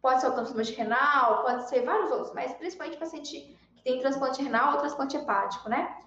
pode 0.00 0.20
ser 0.20 0.28
o 0.28 0.32
transplante 0.32 0.72
renal, 0.72 1.42
pode 1.42 1.68
ser 1.68 1.84
vários 1.84 2.10
outros, 2.10 2.32
mas 2.34 2.54
principalmente 2.54 2.98
paciente 2.98 3.56
que 3.76 3.82
tem 3.82 4.00
transplante 4.00 4.42
renal 4.42 4.74
ou 4.74 4.78
transplante 4.78 5.16
hepático, 5.16 5.68
né? 5.68 5.99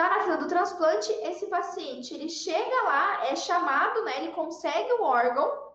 Tá 0.00 0.08
na 0.08 0.20
fila 0.24 0.38
do 0.38 0.48
transplante, 0.48 1.12
esse 1.12 1.46
paciente, 1.48 2.14
ele 2.14 2.30
chega 2.30 2.82
lá, 2.84 3.26
é 3.26 3.36
chamado, 3.36 4.02
né? 4.02 4.16
Ele 4.16 4.32
consegue 4.32 4.90
o 4.94 5.02
órgão, 5.02 5.74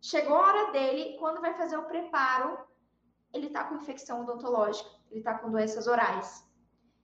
chegou 0.00 0.36
a 0.36 0.46
hora 0.46 0.70
dele, 0.70 1.16
quando 1.18 1.40
vai 1.40 1.54
fazer 1.54 1.76
o 1.76 1.82
preparo, 1.82 2.56
ele 3.32 3.50
tá 3.50 3.64
com 3.64 3.74
infecção 3.74 4.22
odontológica, 4.22 4.88
ele 5.10 5.22
tá 5.22 5.36
com 5.36 5.50
doenças 5.50 5.88
orais. 5.88 6.48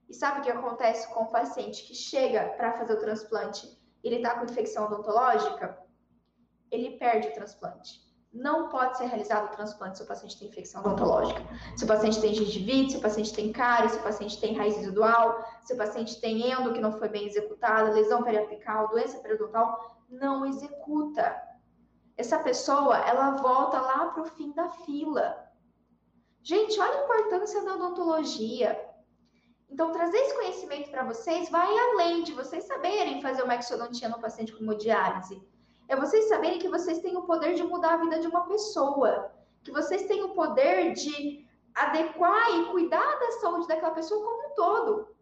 E 0.09 0.14
sabe 0.14 0.38
o 0.38 0.42
que 0.44 0.50
acontece 0.52 1.12
com 1.12 1.24
o 1.24 1.33
paciente 1.33 1.83
que 1.83 1.92
chega 1.92 2.50
para 2.50 2.70
fazer 2.74 2.92
o 2.92 3.00
transplante, 3.00 3.76
ele 4.04 4.22
tá 4.22 4.38
com 4.38 4.44
infecção 4.44 4.85
odontológica? 4.85 5.76
Ele 6.70 6.96
perde 6.98 7.26
o 7.30 7.35
transplante 7.35 8.10
não 8.33 8.69
pode 8.69 8.97
ser 8.97 9.07
realizado 9.07 9.47
o 9.47 9.57
transplante 9.57 9.99
se 9.99 10.05
o 10.05 10.07
paciente 10.07 10.38
tem 10.38 10.49
infecção 10.49 10.81
odontológica. 10.83 11.43
Se 11.77 11.85
o 11.85 11.87
paciente 11.87 12.21
tem 12.21 12.33
gengivite, 12.33 12.93
se 12.93 12.99
o 12.99 13.01
paciente 13.01 13.35
tem 13.35 13.53
cárie, 13.53 13.90
se 13.90 13.99
o 13.99 14.03
paciente 14.03 14.40
tem 14.40 14.57
raiz 14.57 14.77
residual, 14.77 15.45
se 15.62 15.75
o 15.75 15.77
paciente 15.77 16.21
tem 16.21 16.51
endo 16.51 16.73
que 16.73 16.81
não 16.81 16.93
foi 16.93 17.09
bem 17.09 17.27
executada, 17.27 17.90
lesão 17.90 18.23
periapical, 18.23 18.88
doença 18.88 19.19
periodontal, 19.19 20.05
não 20.09 20.47
executa. 20.47 21.37
Essa 22.16 22.38
pessoa, 22.38 22.99
ela 22.99 23.37
volta 23.37 23.81
lá 23.81 24.07
para 24.07 24.23
o 24.23 24.27
fim 24.27 24.53
da 24.53 24.69
fila. 24.69 25.51
Gente, 26.43 26.79
olha 26.79 27.01
a 27.01 27.05
importância 27.05 27.64
da 27.64 27.75
odontologia. 27.75 28.81
Então, 29.69 29.93
trazer 29.93 30.19
esse 30.19 30.35
conhecimento 30.35 30.90
para 30.90 31.05
vocês 31.05 31.49
vai 31.51 31.69
além 31.79 32.23
de 32.23 32.33
vocês 32.33 32.64
saberem 32.64 33.21
fazer 33.21 33.43
uma 33.43 33.57
exodontia 33.57 34.09
no 34.09 34.21
paciente 34.21 34.53
com 34.53 34.62
hemodiálise 34.62 35.40
é 35.90 35.96
vocês 35.96 36.29
saberem 36.29 36.61
que 36.61 36.68
vocês 36.68 37.00
têm 37.00 37.16
o 37.16 37.24
poder 37.24 37.55
de 37.55 37.64
mudar 37.64 37.94
a 37.94 37.96
vida 37.96 38.20
de 38.20 38.29
uma 38.29 38.46
pessoa, 38.46 39.33
que 39.64 39.72
vocês 39.72 40.05
têm 40.07 40.22
o 40.22 40.35
poder 40.35 40.92
de 40.92 41.44
adequar 41.74 42.48
e 42.53 42.66
cuidar 42.66 43.18
da 43.18 43.33
saúde 43.33 43.66
daquela 43.66 43.92
pessoa 43.92 44.24
como 44.24 44.46
um 44.46 44.55
todo. 44.55 45.16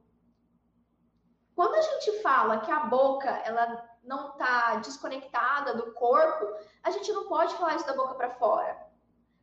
Quando 1.56 1.74
a 1.74 1.80
gente 1.80 2.20
fala 2.20 2.60
que 2.60 2.70
a 2.70 2.80
boca 2.80 3.30
ela 3.46 3.82
não 4.04 4.28
está 4.28 4.76
desconectada 4.76 5.72
do 5.72 5.94
corpo, 5.94 6.44
a 6.82 6.90
gente 6.90 7.10
não 7.14 7.26
pode 7.26 7.54
falar 7.54 7.76
isso 7.76 7.86
da 7.86 7.96
boca 7.96 8.14
para 8.14 8.34
fora. 8.34 8.76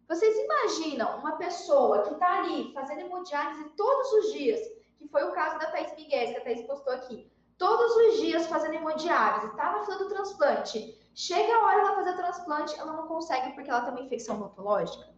Vocês 0.07 0.38
imaginam 0.38 1.17
uma 1.17 1.38
pessoa 1.38 2.03
que 2.03 2.13
está 2.13 2.38
ali 2.38 2.71
fazendo 2.71 3.01
hemodiálise 3.01 3.63
todos 3.75 4.11
os 4.13 4.31
dias, 4.31 4.61
que 4.99 5.07
foi 5.07 5.23
o 5.23 5.33
caso 5.33 5.57
da 5.57 5.71
Thais 5.71 5.95
Miguel, 5.95 6.33
que 6.33 6.38
a 6.38 6.43
Thais 6.43 6.61
postou 6.67 6.93
aqui, 6.93 7.31
todos 7.57 7.95
os 7.95 8.17
dias 8.17 8.45
fazendo 8.45 8.75
hemodiálise, 8.75 9.47
está 9.47 9.71
na 9.71 9.83
fila 9.83 9.97
do 9.97 10.09
transplante, 10.09 11.03
Chega 11.15 11.56
a 11.56 11.63
hora 11.63 11.80
ela 11.80 11.95
fazer 11.95 12.13
transplante, 12.17 12.78
ela 12.78 12.91
não 12.91 13.08
consegue 13.08 13.54
porque 13.54 13.69
ela 13.69 13.82
tem 13.82 13.91
uma 13.91 14.01
infecção 14.01 14.36
odontológica. 14.36 15.15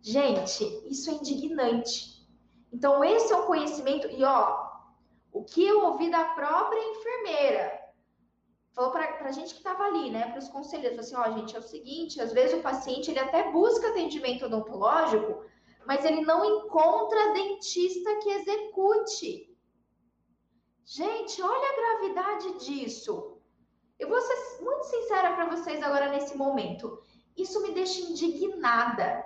Gente, 0.00 0.64
isso 0.88 1.10
é 1.10 1.14
indignante. 1.14 2.24
Então, 2.72 3.02
esse 3.02 3.32
é 3.32 3.36
um 3.36 3.46
conhecimento. 3.46 4.06
E 4.06 4.22
ó, 4.22 4.68
o 5.32 5.42
que 5.42 5.66
eu 5.66 5.84
ouvi 5.86 6.08
da 6.08 6.24
própria 6.24 6.80
enfermeira, 6.80 7.80
falou 8.72 8.92
para 8.92 9.28
a 9.28 9.32
gente 9.32 9.54
que 9.54 9.58
estava 9.58 9.82
ali, 9.86 10.08
né, 10.08 10.30
para 10.30 10.38
os 10.38 10.48
conselheiros, 10.48 11.10
falou 11.10 11.24
assim: 11.24 11.32
ó, 11.32 11.38
gente, 11.40 11.56
é 11.56 11.58
o 11.58 11.62
seguinte, 11.62 12.20
às 12.20 12.32
vezes 12.32 12.56
o 12.56 12.62
paciente 12.62 13.10
ele 13.10 13.18
até 13.18 13.50
busca 13.50 13.88
atendimento 13.88 14.46
odontológico, 14.46 15.44
mas 15.84 16.04
ele 16.04 16.20
não 16.20 16.44
encontra 16.44 17.32
dentista 17.32 18.20
que 18.20 18.30
execute. 18.30 19.58
Gente, 20.84 21.42
olha 21.42 21.68
a 21.70 21.76
gravidade 21.76 22.64
disso. 22.64 23.38
Eu 23.98 24.08
vou 24.08 24.20
ser 24.20 24.36
sincera 24.88 25.34
para 25.34 25.46
vocês 25.46 25.82
agora 25.82 26.08
nesse 26.08 26.36
momento. 26.36 27.02
Isso 27.36 27.62
me 27.62 27.72
deixa 27.72 28.00
indignada. 28.00 29.24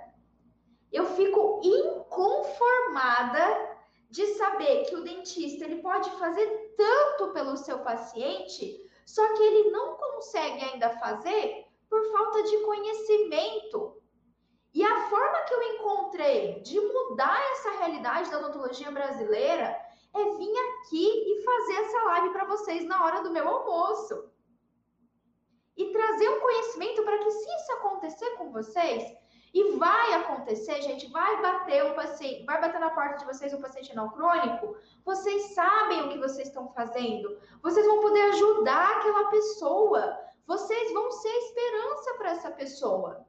Eu 0.92 1.06
fico 1.16 1.60
inconformada 1.64 3.70
de 4.10 4.26
saber 4.34 4.84
que 4.84 4.94
o 4.94 5.02
dentista 5.02 5.64
ele 5.64 5.80
pode 5.80 6.10
fazer 6.18 6.74
tanto 6.76 7.32
pelo 7.32 7.56
seu 7.56 7.78
paciente, 7.78 8.78
só 9.06 9.26
que 9.34 9.42
ele 9.42 9.70
não 9.70 9.96
consegue 9.96 10.64
ainda 10.64 10.90
fazer 10.98 11.66
por 11.88 12.04
falta 12.12 12.42
de 12.42 12.58
conhecimento. 12.58 14.02
E 14.74 14.84
a 14.84 15.08
forma 15.08 15.42
que 15.42 15.54
eu 15.54 15.62
encontrei 15.74 16.60
de 16.60 16.78
mudar 16.80 17.40
essa 17.52 17.70
realidade 17.78 18.30
da 18.30 18.38
odontologia 18.38 18.90
brasileira 18.90 19.78
é 20.14 20.24
vir 20.36 20.58
aqui 20.58 21.06
e 21.06 21.42
fazer 21.42 21.74
essa 21.74 22.02
live 22.04 22.30
para 22.30 22.44
vocês 22.44 22.84
na 22.84 23.04
hora 23.04 23.22
do 23.22 23.30
meu 23.30 23.48
almoço. 23.48 24.30
E 25.76 25.92
trazer 25.92 26.28
um 26.28 26.40
conhecimento 26.40 27.02
para 27.02 27.18
que, 27.18 27.30
se 27.30 27.54
isso 27.54 27.72
acontecer 27.72 28.30
com 28.36 28.52
vocês, 28.52 29.02
e 29.54 29.76
vai 29.76 30.14
acontecer, 30.14 30.80
gente, 30.80 31.10
vai 31.10 31.42
bater 31.42 31.84
o 31.84 31.94
paciente, 31.94 32.44
vai 32.44 32.60
bater 32.60 32.80
na 32.80 32.90
porta 32.90 33.18
de 33.18 33.26
vocês 33.26 33.52
o 33.52 33.60
paciente 33.60 33.94
não 33.94 34.08
crônico, 34.10 34.76
vocês 35.04 35.54
sabem 35.54 36.02
o 36.02 36.08
que 36.08 36.18
vocês 36.18 36.48
estão 36.48 36.72
fazendo, 36.72 37.38
vocês 37.62 37.86
vão 37.86 38.00
poder 38.00 38.22
ajudar 38.32 38.96
aquela 38.96 39.28
pessoa, 39.28 40.18
vocês 40.46 40.92
vão 40.92 41.10
ser 41.10 41.28
esperança 41.28 42.14
para 42.14 42.30
essa 42.30 42.50
pessoa. 42.50 43.26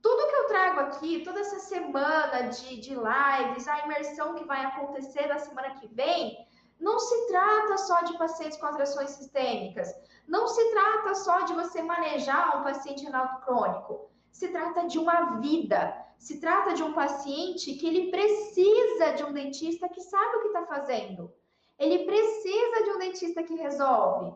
Tudo 0.00 0.28
que 0.28 0.36
eu 0.36 0.46
trago 0.46 0.80
aqui, 0.80 1.22
toda 1.24 1.40
essa 1.40 1.58
semana 1.58 2.48
de, 2.48 2.80
de 2.80 2.94
lives, 2.94 3.68
a 3.68 3.84
imersão 3.84 4.34
que 4.34 4.44
vai 4.44 4.64
acontecer 4.64 5.26
na 5.26 5.38
semana 5.38 5.74
que 5.74 5.88
vem, 5.88 6.47
não 6.78 6.98
se 6.98 7.26
trata 7.28 7.76
só 7.78 8.02
de 8.02 8.16
pacientes 8.18 8.58
com 8.58 8.66
atrações 8.66 9.10
sistêmicas, 9.10 9.92
não 10.26 10.46
se 10.46 10.70
trata 10.70 11.14
só 11.14 11.40
de 11.42 11.54
você 11.54 11.82
manejar 11.82 12.60
um 12.60 12.64
paciente 12.64 13.04
renal 13.04 13.40
crônico 13.40 14.08
se 14.38 14.48
trata 14.48 14.86
de 14.86 15.00
uma 15.00 15.40
vida, 15.40 16.06
se 16.16 16.38
trata 16.40 16.72
de 16.72 16.82
um 16.84 16.92
paciente 16.92 17.74
que 17.74 17.86
ele 17.88 18.08
precisa 18.08 19.12
de 19.14 19.24
um 19.24 19.32
dentista 19.32 19.88
que 19.88 20.00
sabe 20.00 20.36
o 20.36 20.40
que 20.42 20.46
está 20.48 20.64
fazendo. 20.64 21.34
Ele 21.76 22.04
precisa 22.04 22.84
de 22.84 22.90
um 22.90 22.98
dentista 22.98 23.42
que 23.42 23.54
resolve. 23.54 24.32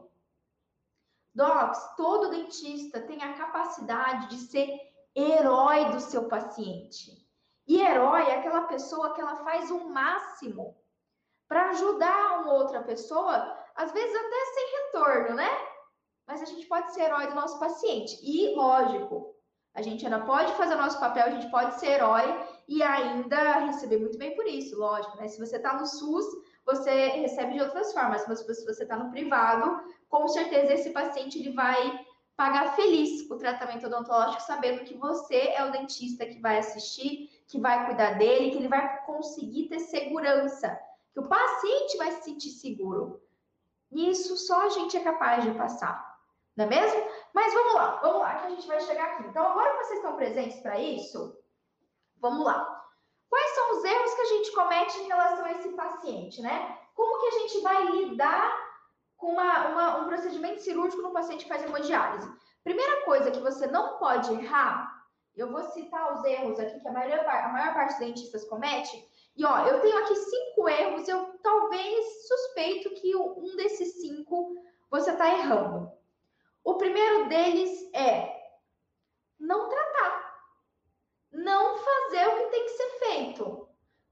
Docs, 1.32 1.94
todo 1.96 2.30
dentista 2.30 3.00
tem 3.00 3.22
a 3.22 3.34
capacidade 3.34 4.28
de 4.28 4.38
ser 4.38 4.76
herói 5.14 5.92
do 5.92 6.00
seu 6.00 6.26
paciente. 6.26 7.24
E 7.66 7.80
herói 7.80 8.22
é 8.22 8.38
aquela 8.38 8.62
pessoa 8.62 9.14
que 9.14 9.20
ela 9.20 9.36
faz 9.36 9.70
o 9.70 9.88
máximo 9.88 10.76
para 11.48 11.70
ajudar 11.70 12.40
uma 12.40 12.54
outra 12.54 12.82
pessoa, 12.82 13.58
às 13.74 13.92
vezes 13.92 14.14
até 14.14 14.44
sem 14.54 14.84
retorno, 14.84 15.36
né? 15.36 15.50
Mas 16.26 16.42
a 16.42 16.46
gente 16.46 16.66
pode 16.66 16.92
ser 16.94 17.02
herói 17.02 17.26
do 17.26 17.34
nosso 17.34 17.58
paciente. 17.58 18.18
E, 18.22 18.54
lógico, 18.54 19.34
a 19.74 19.82
gente 19.82 20.04
ainda 20.04 20.20
pode 20.20 20.52
fazer 20.54 20.74
o 20.74 20.78
nosso 20.78 21.00
papel, 21.00 21.24
a 21.24 21.30
gente 21.30 21.50
pode 21.50 21.78
ser 21.80 21.92
herói 21.92 22.46
e 22.68 22.82
ainda 22.82 23.58
receber 23.60 23.98
muito 23.98 24.18
bem 24.18 24.34
por 24.34 24.46
isso, 24.46 24.78
lógico, 24.78 25.16
né? 25.16 25.28
Se 25.28 25.38
você 25.38 25.56
está 25.56 25.74
no 25.74 25.86
SUS, 25.86 26.26
você 26.64 27.08
recebe 27.08 27.54
de 27.54 27.60
outras 27.60 27.92
formas, 27.92 28.24
mas 28.28 28.40
se 28.40 28.64
você 28.64 28.82
está 28.82 28.96
no 28.96 29.10
privado, 29.10 29.82
com 30.08 30.28
certeza 30.28 30.74
esse 30.74 30.90
paciente 30.90 31.38
ele 31.38 31.52
vai 31.52 32.04
pagar 32.36 32.74
feliz 32.76 33.28
o 33.30 33.36
tratamento 33.36 33.86
odontológico, 33.86 34.42
sabendo 34.42 34.84
que 34.84 34.94
você 34.94 35.52
é 35.54 35.64
o 35.64 35.72
dentista 35.72 36.26
que 36.26 36.40
vai 36.40 36.58
assistir, 36.58 37.30
que 37.46 37.58
vai 37.58 37.86
cuidar 37.86 38.12
dele, 38.18 38.50
que 38.50 38.58
ele 38.58 38.68
vai 38.68 39.04
conseguir 39.04 39.68
ter 39.68 39.80
segurança, 39.80 40.78
que 41.12 41.20
o 41.20 41.28
paciente 41.28 41.96
vai 41.96 42.12
se 42.12 42.24
sentir 42.24 42.50
seguro. 42.50 43.22
Isso 43.90 44.36
só 44.36 44.62
a 44.62 44.68
gente 44.70 44.96
é 44.96 45.00
capaz 45.00 45.44
de 45.44 45.50
passar. 45.52 46.12
Não 46.56 46.64
é 46.64 46.68
mesmo? 46.68 47.02
Mas 47.32 47.52
vamos 47.54 47.74
lá, 47.74 48.00
vamos 48.02 48.20
lá, 48.20 48.34
que 48.36 48.46
a 48.46 48.50
gente 48.50 48.66
vai 48.66 48.80
chegar 48.80 49.04
aqui. 49.04 49.24
Então, 49.24 49.46
agora 49.46 49.70
que 49.70 49.84
vocês 49.84 49.98
estão 49.98 50.16
presentes 50.16 50.60
para 50.60 50.78
isso, 50.78 51.36
vamos 52.18 52.44
lá. 52.44 52.82
Quais 53.28 53.50
são 53.52 53.78
os 53.78 53.84
erros 53.84 54.14
que 54.14 54.20
a 54.20 54.26
gente 54.26 54.52
comete 54.52 54.98
em 55.00 55.06
relação 55.06 55.44
a 55.44 55.52
esse 55.52 55.68
paciente, 55.70 56.42
né? 56.42 56.78
Como 56.94 57.20
que 57.20 57.26
a 57.26 57.38
gente 57.40 57.60
vai 57.60 57.86
lidar 57.86 58.72
com 59.16 59.32
uma, 59.32 59.68
uma, 59.68 59.96
um 59.98 60.06
procedimento 60.06 60.60
cirúrgico 60.60 61.02
no 61.02 61.12
paciente 61.12 61.44
que 61.44 61.48
faz 61.48 61.62
hemodiálise? 61.62 62.30
Primeira 62.62 63.04
coisa 63.04 63.30
que 63.30 63.40
você 63.40 63.66
não 63.66 63.96
pode 63.96 64.32
errar, 64.34 65.02
eu 65.34 65.50
vou 65.50 65.62
citar 65.64 66.14
os 66.14 66.24
erros 66.24 66.60
aqui 66.60 66.78
que 66.78 66.88
a 66.88 66.92
maior, 66.92 67.26
a 67.26 67.48
maior 67.48 67.74
parte 67.74 67.92
dos 67.92 67.98
dentistas 68.00 68.44
comete. 68.44 69.02
E 69.36 69.44
ó, 69.44 69.66
eu 69.66 69.80
tenho 69.80 69.98
aqui 69.98 70.14
cinco 70.14 70.68
erros, 70.68 71.08
eu 71.08 71.38
talvez 71.42 72.28
suspeito 72.28 72.90
que 72.90 73.16
um 73.16 73.56
desses 73.56 74.00
cinco 74.00 74.54
você 74.90 75.10
está 75.10 75.28
errando. 75.28 75.90
O 76.62 76.74
primeiro 76.74 77.28
deles 77.28 77.90
é 77.94 78.30
não 79.38 79.68
tratar, 79.68 80.46
não 81.32 81.76
fazer 81.78 82.28
o 82.28 82.36
que 82.36 82.50
tem 82.50 82.64
que 82.64 82.70
ser 82.70 82.90
feito. 82.98 83.68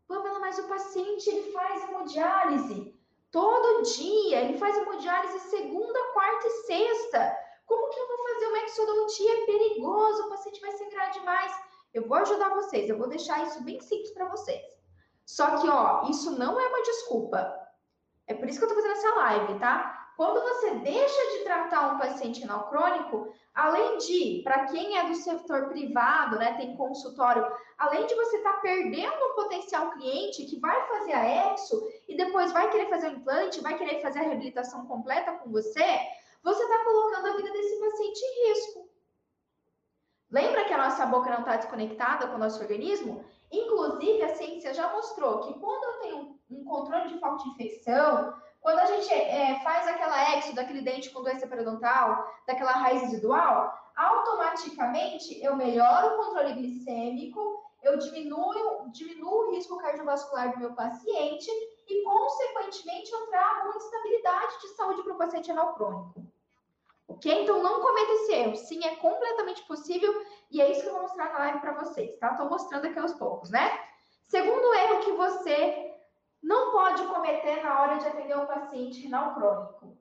Pamela, 0.09 0.41
mas 0.41 0.59
o 0.59 0.67
paciente 0.67 1.31
ele 1.31 1.53
faz 1.53 1.85
hemodiálise 1.85 2.99
todo 3.31 3.83
dia, 3.83 4.41
ele 4.41 4.59
faz 4.59 4.77
hemodiálise 4.77 5.39
segunda, 5.51 6.13
quarta 6.13 6.47
e 6.47 6.51
sexta. 6.51 7.39
Como 7.67 7.89
que 7.91 8.01
eu 8.01 8.09
vou 8.09 8.29
fazer 8.29 8.47
uma 8.47 8.59
exodontia? 8.65 9.43
É 9.43 9.47
perigoso, 9.47 10.23
o 10.25 10.29
paciente 10.31 10.61
vai 10.61 10.73
sangrar 10.73 11.11
demais. 11.13 11.53
Eu 11.95 12.09
vou 12.09 12.17
ajudar 12.19 12.55
vocês, 12.55 12.89
eu 12.89 12.99
vou 12.99 13.09
deixar 13.09 13.45
isso 13.45 13.63
bem 13.63 13.81
simples 13.81 14.11
para 14.13 14.29
vocês. 14.29 14.80
Só 15.31 15.59
que, 15.59 15.69
ó, 15.69 16.09
isso 16.11 16.37
não 16.37 16.61
é 16.61 16.67
uma 16.67 16.83
desculpa. 16.83 17.57
É 18.27 18.35
por 18.35 18.49
isso 18.49 18.59
que 18.59 18.65
eu 18.65 18.69
tô 18.69 18.75
fazendo 18.75 18.93
essa 18.95 19.15
live, 19.15 19.61
tá? 19.61 20.13
Quando 20.17 20.41
você 20.41 20.75
deixa 20.75 21.31
de 21.31 21.45
tratar 21.45 21.95
um 21.95 21.99
paciente 21.99 22.41
renal 22.41 22.69
crônico, 22.69 23.33
além 23.55 23.97
de, 23.99 24.41
para 24.43 24.67
quem 24.67 24.99
é 24.99 25.07
do 25.07 25.15
setor 25.15 25.69
privado, 25.69 26.37
né, 26.37 26.55
tem 26.55 26.77
consultório, 26.77 27.47
além 27.79 28.07
de 28.07 28.15
você 28.17 28.39
estar 28.39 28.55
tá 28.55 28.59
perdendo 28.59 29.25
um 29.25 29.35
potencial 29.37 29.93
cliente 29.93 30.47
que 30.47 30.59
vai 30.59 30.85
fazer 30.89 31.13
a 31.13 31.53
exo 31.53 31.81
e 32.09 32.17
depois 32.17 32.53
vai 32.53 32.69
querer 32.69 32.91
fazer 32.91 33.07
o 33.07 33.17
implante, 33.17 33.61
vai 33.61 33.79
querer 33.79 34.03
fazer 34.03 34.19
a 34.19 34.23
reabilitação 34.23 34.85
completa 34.87 35.33
com 35.35 35.51
você, 35.51 36.01
você 36.43 36.63
está 36.65 36.85
colocando 36.85 37.29
a 37.29 37.37
vida 37.37 37.53
desse 37.53 37.79
paciente 37.79 38.21
em 38.21 38.49
risco. 38.49 38.89
Lembra 40.29 40.65
que 40.65 40.73
a 40.73 40.79
nossa 40.79 41.07
boca 41.07 41.31
não 41.31 41.41
está 41.41 41.57
desconectada 41.57 42.27
com 42.27 42.35
o 42.35 42.39
nosso 42.39 42.61
organismo? 42.61 43.25
Inclusive, 43.53 44.23
a 44.23 44.35
ciência 44.35 44.73
já 44.73 44.93
mostrou 44.93 45.41
que 45.41 45.59
quando 45.59 45.85
eu 45.85 46.01
tenho 46.01 46.39
um 46.51 46.65
controle 46.65 47.09
de 47.09 47.19
falta 47.19 47.43
de 47.43 47.51
infecção, 47.51 48.35
quando 48.61 48.79
a 48.79 48.87
gente 48.87 49.13
é, 49.13 49.59
faz 49.65 49.89
aquela 49.89 50.37
exo 50.37 50.55
daquele 50.55 50.83
dente 50.83 51.11
com 51.11 51.23
doença 51.23 51.47
periodontal, 51.47 52.27
daquela 52.47 52.73
raiz 52.73 53.03
residual, 53.03 53.75
automaticamente 53.97 55.43
eu 55.43 55.57
melhoro 55.57 56.15
o 56.15 56.25
controle 56.25 56.53
glicêmico, 56.55 57.61
eu 57.83 57.99
diminuo, 57.99 58.91
diminuo 58.93 59.49
o 59.49 59.51
risco 59.53 59.79
cardiovascular 59.79 60.53
do 60.53 60.59
meu 60.59 60.75
paciente 60.75 61.51
e, 61.89 62.03
consequentemente, 62.05 63.11
eu 63.11 63.27
trago 63.29 63.69
uma 63.71 63.77
estabilidade 63.79 64.61
de 64.61 64.69
saúde 64.69 65.03
para 65.03 65.15
o 65.15 65.19
paciente 65.19 65.49
renal 65.49 65.75
crônico. 65.75 66.30
Ok? 67.11 67.43
Então, 67.43 67.61
não 67.61 67.81
cometa 67.81 68.13
esse 68.13 68.33
erro. 68.33 68.57
Sim, 68.57 68.85
é 68.85 68.95
completamente 68.97 69.63
possível 69.65 70.25
e 70.49 70.61
é 70.61 70.71
isso 70.71 70.83
que 70.83 70.89
eu 70.89 70.93
vou 70.93 71.03
mostrar 71.03 71.33
na 71.33 71.39
live 71.41 71.61
para 71.61 71.75
vocês, 71.75 72.17
tá? 72.19 72.31
Estou 72.31 72.49
mostrando 72.49 72.87
aqui 72.87 72.99
aos 72.99 73.13
poucos, 73.15 73.51
né? 73.51 73.69
Segundo 74.29 74.75
erro 74.75 75.01
que 75.01 75.13
você 75.13 75.93
não 76.41 76.71
pode 76.71 77.05
cometer 77.09 77.65
na 77.65 77.83
hora 77.83 77.99
de 77.99 78.07
atender 78.07 78.39
um 78.39 78.47
paciente 78.47 79.01
renal 79.01 79.35
crônico. 79.35 79.99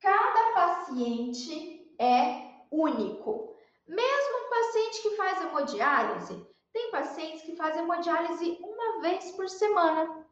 Cada 0.00 0.54
paciente 0.54 1.92
é 1.98 2.62
único. 2.70 3.56
Mesmo 3.86 4.46
um 4.46 4.50
paciente 4.50 5.02
que 5.02 5.16
faz 5.16 5.42
hemodiálise, 5.42 6.46
tem 6.72 6.90
pacientes 6.92 7.42
que 7.42 7.56
fazem 7.56 7.82
hemodiálise 7.82 8.58
uma 8.62 9.00
vez 9.02 9.32
por 9.32 9.48
semana. 9.48 10.26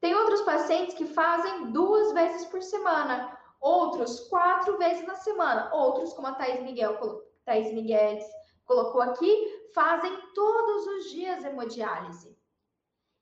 Tem 0.00 0.14
outros 0.14 0.42
pacientes 0.42 0.94
que 0.94 1.06
fazem 1.06 1.72
duas 1.72 2.12
vezes 2.12 2.44
por 2.46 2.62
semana, 2.62 3.33
outros 3.64 4.28
quatro 4.28 4.76
vezes 4.76 5.06
na 5.06 5.14
semana, 5.14 5.74
outros, 5.74 6.12
como 6.12 6.26
a 6.26 6.34
Thais 6.34 6.62
Miguel, 6.62 6.98
Thais 7.46 7.72
Miguel 7.72 8.18
colocou 8.66 9.00
aqui, 9.00 9.70
fazem 9.74 10.14
todos 10.34 10.86
os 10.86 11.10
dias 11.10 11.42
hemodiálise. 11.42 12.38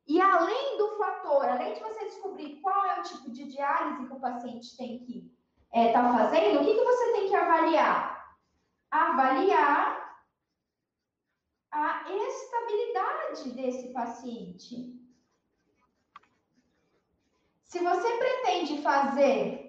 E 0.05 0.21
além 0.21 0.77
do 0.79 0.97
fator, 0.97 1.45
além 1.49 1.75
de 1.75 1.81
você 1.81 2.07
descobrir 2.07 2.61
qual 2.61 2.85
é 2.87 2.99
o 2.99 3.03
tipo 3.05 3.31
de 3.31 3.45
diálise 3.45 4.05
que 4.05 4.13
o 4.13 4.21
paciente 4.21 4.77
tem 4.77 4.99
que 4.99 5.33
estar 5.73 5.81
é, 5.81 5.93
tá 5.93 6.13
fazendo, 6.13 6.61
o 6.61 6.65
que, 6.65 6.75
que 6.75 6.85
você 6.85 7.13
tem 7.13 7.29
que 7.29 7.37
avaliar? 7.37 8.37
Avaliar 8.91 10.27
a 11.71 12.05
estabilidade 12.13 13.51
desse 13.53 13.93
paciente. 13.93 15.01
Se 17.63 17.79
você 17.79 18.19
pretende 18.19 18.83
fazer 18.83 19.62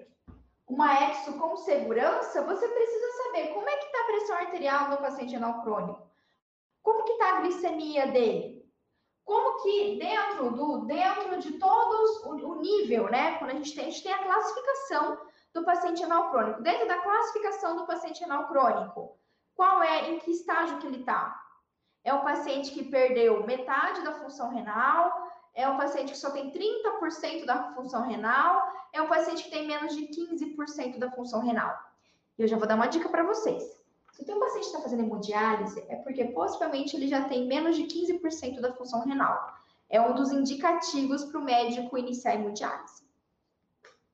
uma 0.67 1.09
exo 1.09 1.33
com 1.37 1.57
segurança, 1.57 2.43
você 2.43 2.67
precisa 2.67 3.23
saber 3.23 3.53
como 3.53 3.69
é 3.69 3.77
que 3.77 3.85
está 3.85 4.01
a 4.01 4.05
pressão 4.05 4.35
arterial 4.37 4.89
no 4.89 4.97
paciente 4.97 5.33
renal 5.33 5.61
crônico. 5.61 6.09
Como 6.81 7.03
que 7.03 7.11
está 7.13 7.37
a 7.37 7.41
glicemia 7.41 8.07
dele? 8.07 8.63
como 9.25 9.61
que 9.61 9.97
dentro 9.97 10.51
do 10.51 10.85
dentro 10.85 11.39
de 11.39 11.53
todos 11.53 12.25
o, 12.25 12.49
o, 12.49 12.61
nível, 12.61 13.09
né? 13.09 13.37
Quando 13.37 13.51
a 13.51 13.55
gente 13.55 13.73
tem, 13.73 13.87
a 13.87 13.89
gente 13.89 14.03
tem 14.03 14.13
a 14.13 14.23
classificação 14.23 15.17
do 15.53 15.63
paciente 15.63 16.01
renal 16.01 16.29
crônico. 16.29 16.61
Dentro 16.61 16.87
da 16.87 17.01
classificação 17.01 17.75
do 17.75 17.85
paciente 17.85 18.21
renal 18.21 18.47
crônico, 18.47 19.17
qual 19.55 19.81
é, 19.81 20.09
em 20.09 20.19
que 20.19 20.31
estágio 20.31 20.79
que 20.79 20.87
ele 20.87 20.99
está? 20.99 21.41
É 22.03 22.13
um 22.13 22.21
paciente 22.21 22.71
que 22.71 22.83
perdeu 22.83 23.45
metade 23.45 24.03
da 24.03 24.13
função 24.13 24.49
renal, 24.49 25.31
é 25.53 25.67
um 25.67 25.77
paciente 25.77 26.11
que 26.11 26.17
só 26.17 26.31
tem 26.31 26.51
30% 26.51 27.45
da 27.45 27.73
função 27.73 28.01
renal, 28.07 28.61
é 28.91 29.01
um 29.01 29.07
paciente 29.07 29.43
que 29.43 29.51
tem 29.51 29.67
menos 29.67 29.95
de 29.95 30.07
15% 30.07 30.97
da 30.97 31.11
função 31.11 31.41
renal. 31.41 31.77
E 32.37 32.41
eu 32.41 32.47
já 32.47 32.57
vou 32.57 32.67
dar 32.67 32.75
uma 32.75 32.87
dica 32.87 33.09
para 33.09 33.23
vocês. 33.23 33.63
Se 34.11 34.21
o 34.21 34.25
teu 34.25 34.39
paciente 34.39 34.65
está 34.65 34.79
fazendo 34.79 35.03
hemodiálise, 35.03 35.83
é 35.87 35.95
porque 35.95 36.25
possivelmente 36.25 36.95
ele 36.95 37.07
já 37.07 37.23
tem 37.25 37.47
menos 37.47 37.75
de 37.75 37.83
15% 37.83 38.59
da 38.59 38.73
função 38.73 39.01
renal. 39.01 39.53
É 39.89 39.99
um 40.01 40.13
dos 40.13 40.31
indicativos 40.31 41.25
para 41.25 41.39
o 41.39 41.43
médico 41.43 41.97
iniciar 41.97 42.31
a 42.31 42.35
hemodiálise. 42.35 43.03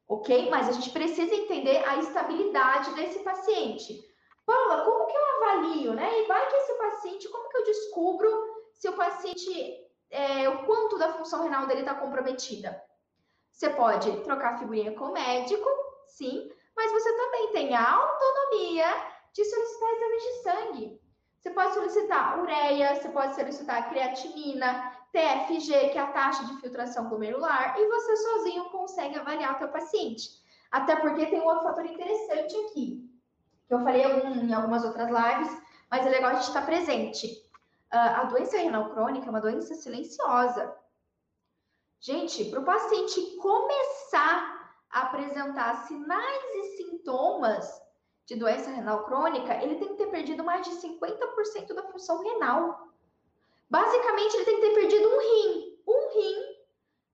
Ok? 0.08 0.50
Mas 0.50 0.70
a 0.70 0.72
gente 0.72 0.90
precisa 0.90 1.34
entender 1.36 1.84
a 1.88 1.98
estabilidade 1.98 2.94
desse 2.96 3.20
paciente. 3.20 4.04
Paula, 4.46 4.84
como 4.84 5.06
que 5.06 5.16
eu 5.16 5.36
avalio, 5.36 5.94
né? 5.94 6.22
E 6.22 6.28
vai 6.28 6.50
que 6.50 6.56
esse 6.56 6.74
paciente, 6.74 7.30
como 7.30 7.50
que 7.50 7.58
eu 7.58 7.66
descubro 7.66 8.30
se 8.74 8.90
o 8.90 8.94
paciente, 8.94 9.86
é, 10.10 10.50
o 10.50 10.66
quanto 10.66 10.98
da 10.98 11.14
função 11.14 11.44
renal 11.44 11.68
dele 11.68 11.82
está 11.82 11.96
comprometida? 11.96 12.82
Você 13.52 13.70
pode 13.70 14.12
trocar 14.22 14.58
figurinha 14.58 14.94
com 14.94 15.06
o 15.06 15.14
médico, 15.14 15.68
sim, 16.08 16.50
mas 16.76 16.92
você 16.92 17.14
também 17.16 17.52
tem 17.52 17.76
a 17.76 17.94
autonomia 17.94 18.86
de 19.34 19.44
solicitar 19.44 19.90
exames 19.90 20.24
de 20.24 20.44
sangue. 20.44 21.02
Você 21.40 21.52
pode 21.52 21.74
solicitar 21.74 22.40
ureia, 22.40 22.96
você 22.96 23.10
pode 23.10 23.36
solicitar 23.36 23.90
creatinina, 23.90 24.94
TFG, 25.12 25.90
que 25.90 25.98
é 25.98 26.02
a 26.02 26.08
taxa 26.08 26.46
de 26.46 26.60
filtração 26.62 27.10
glomerular, 27.10 27.76
e 27.78 27.88
você 27.88 28.16
sozinho 28.18 28.70
consegue 28.70 29.18
avaliar 29.18 29.56
o 29.56 29.58
teu 29.58 29.70
paciente. 29.70 30.30
Até 30.72 30.96
porque 30.98 31.26
tem 31.26 31.42
um 31.42 31.46
outro 31.46 31.64
fator 31.64 31.86
interessante 31.86 32.56
aqui, 32.56 33.10
que 33.68 33.74
eu 33.74 33.80
falei 33.80 34.04
em 34.04 34.54
algumas 34.54 34.84
outras 34.84 35.10
lives, 35.10 35.62
mas 35.90 36.06
é 36.06 36.10
legal 36.10 36.32
a 36.32 36.36
gente 36.36 36.48
estar 36.48 36.66
presente. 36.66 37.49
Uh, 37.92 38.22
a 38.22 38.24
doença 38.26 38.58
renal 38.58 38.92
crônica 38.92 39.26
é 39.26 39.30
uma 39.30 39.42
doença 39.42 39.74
silenciosa. 39.74 40.76
Gente, 42.00 42.46
para 42.46 42.60
o 42.60 42.66
paciente 42.66 43.20
começar 43.38 44.78
a 44.92 45.02
apresentar 45.02 45.88
sinais 45.88 46.44
e 46.56 46.78
sintomas 46.78 47.82
de 48.28 48.36
doença 48.36 48.70
renal 48.70 49.06
crônica, 49.06 49.54
ele 49.64 49.76
tem 49.76 49.88
que 49.90 49.96
ter 49.96 50.08
perdido 50.08 50.44
mais 50.44 50.66
de 50.68 50.76
50% 50.76 51.74
da 51.74 51.84
função 51.88 52.22
renal. 52.24 52.90
Basicamente, 53.68 54.36
ele 54.36 54.46
tem 54.46 54.56
que 54.56 54.62
ter 54.62 54.74
perdido 54.76 55.10
um 55.10 55.20
rim, 55.20 55.84
um 55.88 56.14
rim, 56.14 56.60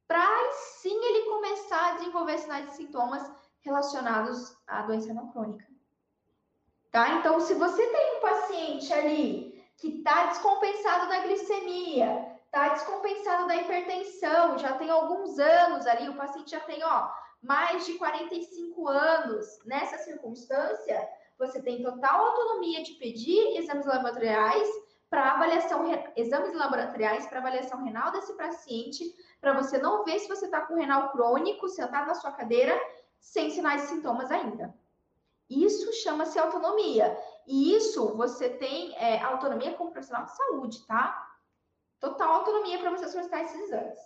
para 0.08 0.52
sim 0.52 0.94
ele 0.94 1.30
começar 1.30 1.92
a 1.92 1.94
desenvolver 1.94 2.38
sinais 2.38 2.74
e 2.74 2.76
sintomas 2.76 3.32
relacionados 3.62 4.56
à 4.68 4.82
doença 4.82 5.08
renal 5.08 5.32
crônica. 5.32 5.66
Tá? 6.92 7.10
Então, 7.14 7.40
se 7.40 7.54
você 7.54 7.88
tem 7.88 8.18
um 8.18 8.22
paciente 8.22 8.94
ali 8.94 9.55
que 9.78 9.98
está 9.98 10.28
descompensado 10.28 11.10
da 11.10 11.20
glicemia, 11.20 12.40
está 12.46 12.70
descompensado 12.70 13.48
da 13.48 13.56
hipertensão, 13.56 14.58
já 14.58 14.74
tem 14.74 14.90
alguns 14.90 15.38
anos 15.38 15.86
ali, 15.86 16.08
o 16.08 16.16
paciente 16.16 16.52
já 16.52 16.60
tem, 16.62 16.84
ó, 16.84 17.10
mais 17.42 17.86
de 17.86 17.94
45 17.96 18.88
anos. 18.88 19.46
Nessa 19.66 19.98
circunstância, 20.00 21.08
você 21.38 21.62
tem 21.62 21.84
total 21.84 22.28
autonomia 22.28 22.84
de 22.84 22.94
pedir 22.94 23.58
exames 23.58 23.86
laboratoriais 23.86 24.68
para 25.10 25.34
avaliação, 25.34 25.84
exames 26.16 26.56
laboratoriais 26.56 27.28
para 27.28 27.40
avaliação 27.40 27.84
renal 27.84 28.12
desse 28.12 28.34
paciente, 28.34 29.14
para 29.40 29.54
você 29.54 29.78
não 29.78 30.04
ver 30.04 30.20
se 30.20 30.28
você 30.28 30.46
está 30.46 30.62
com 30.62 30.76
renal 30.76 31.12
crônico, 31.12 31.68
sentado 31.70 32.08
na 32.08 32.16
sua 32.16 32.32
cadeira, 32.32 32.80
sem 33.20 33.50
sinais 33.52 33.84
e 33.84 33.88
sintomas 33.88 34.32
ainda. 34.32 34.74
Isso 35.50 35.92
chama-se 36.02 36.40
autonomia. 36.40 37.16
E 37.48 37.76
isso 37.76 38.16
você 38.16 38.50
tem 38.50 38.96
é, 38.98 39.22
autonomia 39.22 39.74
como 39.74 39.92
profissional 39.92 40.26
de 40.26 40.36
saúde, 40.36 40.86
tá? 40.88 41.26
Total 42.00 42.34
autonomia 42.34 42.80
para 42.80 42.92
você 42.92 43.08
solicitar 43.08 43.44
esses 43.44 43.62
exames. 43.62 44.00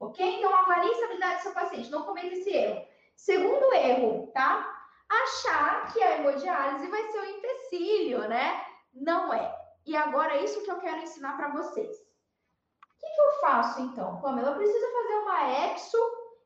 Ok? 0.00 0.38
Então, 0.38 0.54
avalie 0.54 0.88
a 0.88 0.92
estabilidade 0.92 1.36
do 1.36 1.42
seu 1.42 1.52
paciente. 1.52 1.90
Não 1.90 2.02
cometa 2.02 2.34
esse 2.34 2.50
erro. 2.50 2.86
Segundo 3.16 3.72
erro, 3.74 4.30
tá? 4.34 4.70
Achar 5.08 5.92
que 5.92 6.02
a 6.02 6.18
hemodiálise 6.18 6.88
vai 6.88 7.02
ser 7.10 7.20
um 7.20 7.24
empecilho, 7.24 8.28
né? 8.28 8.66
Não 8.92 9.32
é. 9.32 9.54
E 9.86 9.96
agora 9.96 10.36
é 10.36 10.44
isso 10.44 10.62
que 10.62 10.70
eu 10.70 10.78
quero 10.78 11.02
ensinar 11.02 11.36
para 11.36 11.48
vocês. 11.48 11.96
O 11.96 12.98
que, 12.98 13.14
que, 13.14 13.20
eu 13.20 13.32
faço, 13.40 13.80
então? 13.82 14.20
Pamela, 14.20 14.50
eu 14.50 14.56
preciso 14.56 14.92
fazer 14.92 15.14
uma 15.14 15.50
exo 15.66 15.98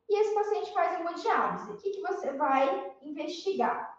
e 0.08 0.20
esse 0.20 0.34
paciente 0.34 0.72
faz 0.72 0.98
hemodiálise. 0.98 1.70
O 1.70 1.76
que, 1.76 1.90
que 1.90 2.00
você 2.00 2.32
vai 2.32 2.96
investigar? 3.02 3.97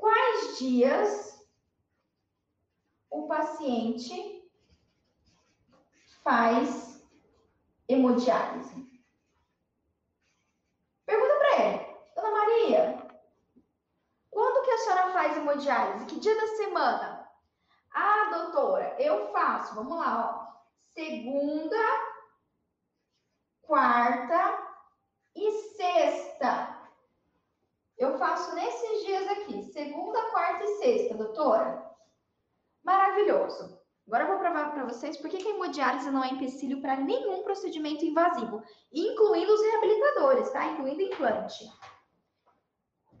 Quais 0.00 0.56
dias 0.58 1.46
o 3.10 3.28
paciente 3.28 4.50
faz 6.24 7.06
hemodiálise. 7.86 8.88
Pergunta 11.04 11.34
para 11.36 11.60
ele, 11.60 11.96
Dona 12.16 12.30
Maria, 12.30 13.10
quando 14.30 14.64
que 14.64 14.70
a 14.70 14.78
senhora 14.78 15.12
faz 15.12 15.36
hemodiálise? 15.36 16.06
Que 16.06 16.18
dia 16.18 16.34
da 16.34 16.46
semana? 16.56 17.30
Ah, 17.92 18.30
doutora, 18.30 18.96
eu 18.98 19.30
faço, 19.32 19.74
vamos 19.74 19.98
lá, 19.98 20.46
ó. 20.48 20.60
Segunda, 20.94 21.76
quarta 23.60 24.66
e 25.34 25.52
sexta. 25.76 26.69
Eu 28.00 28.16
faço 28.16 28.54
nesses 28.54 29.04
dias 29.04 29.28
aqui, 29.28 29.62
segunda, 29.62 30.30
quarta 30.30 30.64
e 30.64 30.78
sexta, 30.78 31.14
doutora. 31.14 31.86
Maravilhoso. 32.82 33.78
Agora 34.06 34.24
eu 34.24 34.28
vou 34.28 34.38
provar 34.38 34.72
para 34.72 34.86
vocês 34.86 35.18
por 35.18 35.28
que 35.28 35.36
a 35.36 35.50
hemodiálise 35.50 36.10
não 36.10 36.24
é 36.24 36.30
empecilho 36.30 36.80
para 36.80 36.96
nenhum 36.96 37.42
procedimento 37.42 38.02
invasivo, 38.02 38.62
incluindo 38.90 39.52
os 39.52 39.60
reabilitadores, 39.60 40.50
tá? 40.50 40.66
Incluindo 40.68 41.02
implante. 41.02 41.70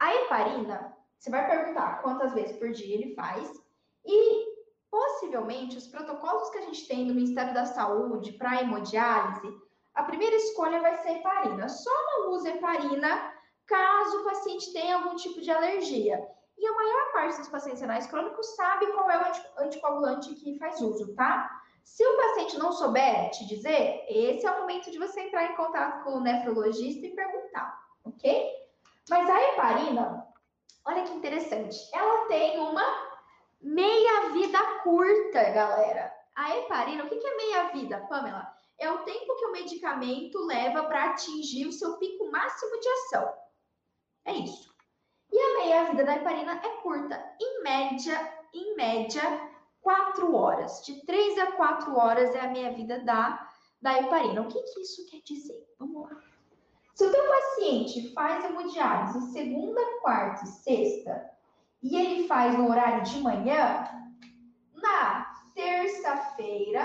A 0.00 0.14
heparina, 0.14 0.96
você 1.18 1.28
vai 1.28 1.46
perguntar 1.46 2.00
quantas 2.00 2.32
vezes 2.32 2.56
por 2.56 2.70
dia 2.70 2.94
ele 2.94 3.14
faz 3.14 3.52
e 4.06 4.46
possivelmente 4.90 5.76
os 5.76 5.88
protocolos 5.88 6.48
que 6.48 6.58
a 6.58 6.62
gente 6.62 6.88
tem 6.88 7.06
do 7.06 7.14
Ministério 7.14 7.52
da 7.52 7.66
Saúde 7.66 8.32
para 8.32 8.62
hemodiálise, 8.62 9.46
a 9.92 10.04
primeira 10.04 10.36
escolha 10.36 10.80
vai 10.80 10.96
ser 11.02 11.18
heparina. 11.18 11.68
Só 11.68 11.90
não 12.06 12.30
usa 12.30 12.48
heparina 12.48 13.29
caso 13.70 14.20
o 14.20 14.24
paciente 14.24 14.72
tenha 14.72 14.96
algum 14.96 15.14
tipo 15.14 15.40
de 15.40 15.50
alergia. 15.50 16.28
E 16.58 16.66
a 16.66 16.74
maior 16.74 17.12
parte 17.12 17.38
dos 17.38 17.48
pacientes 17.48 17.80
renais 17.80 18.06
crônicos 18.08 18.54
sabe 18.56 18.88
qual 18.88 19.08
é 19.10 19.16
o 19.18 19.62
anticoagulante 19.62 20.34
que 20.34 20.58
faz 20.58 20.80
uso, 20.80 21.14
tá? 21.14 21.48
Se 21.84 22.04
o 22.04 22.16
paciente 22.16 22.58
não 22.58 22.72
souber 22.72 23.30
te 23.30 23.46
dizer, 23.46 24.04
esse 24.08 24.44
é 24.44 24.50
o 24.50 24.60
momento 24.60 24.90
de 24.90 24.98
você 24.98 25.20
entrar 25.20 25.44
em 25.44 25.56
contato 25.56 26.04
com 26.04 26.16
o 26.16 26.20
nefrologista 26.20 27.06
e 27.06 27.14
perguntar, 27.14 27.80
ok? 28.04 28.50
Mas 29.08 29.30
a 29.30 29.42
heparina, 29.42 30.26
olha 30.84 31.04
que 31.04 31.14
interessante, 31.14 31.78
ela 31.94 32.26
tem 32.26 32.58
uma 32.58 32.84
meia-vida 33.60 34.58
curta, 34.82 35.44
galera. 35.50 36.12
A 36.36 36.56
heparina, 36.56 37.04
o 37.04 37.08
que 37.08 37.26
é 37.26 37.36
meia-vida, 37.36 38.06
Pamela? 38.08 38.46
É 38.78 38.90
o 38.90 38.98
tempo 38.98 39.36
que 39.36 39.46
o 39.46 39.52
medicamento 39.52 40.38
leva 40.46 40.84
para 40.84 41.10
atingir 41.10 41.66
o 41.66 41.72
seu 41.72 41.96
pico 41.96 42.30
máximo 42.30 42.80
de 42.80 42.88
ação. 42.88 43.49
É 44.24 44.32
isso. 44.32 44.70
E 45.32 45.38
a 45.38 45.64
meia-vida 45.64 46.04
da 46.04 46.16
heparina 46.16 46.60
é 46.62 46.68
curta, 46.82 47.34
em 47.40 47.62
média, 47.62 48.34
em 48.52 48.74
média, 48.74 49.22
4 49.80 50.34
horas. 50.34 50.84
De 50.84 51.04
3 51.06 51.38
a 51.38 51.52
4 51.52 51.96
horas 51.96 52.34
é 52.34 52.40
a 52.40 52.50
meia-vida 52.50 52.98
da, 53.00 53.48
da 53.80 53.98
heparina. 53.98 54.42
O 54.42 54.48
que, 54.48 54.60
que 54.60 54.80
isso 54.80 55.06
quer 55.08 55.20
dizer? 55.22 55.64
Vamos 55.78 56.02
lá. 56.02 56.20
Se 56.94 57.04
o 57.06 57.12
teu 57.12 57.26
paciente 57.28 58.12
faz 58.12 58.44
hemodiálise 58.44 59.32
segunda, 59.32 59.80
quarta 60.02 60.44
e 60.44 60.48
sexta, 60.48 61.30
e 61.82 61.96
ele 61.96 62.26
faz 62.26 62.58
no 62.58 62.68
horário 62.68 63.02
de 63.04 63.20
manhã, 63.20 63.84
na 64.74 65.32
terça-feira, 65.54 66.82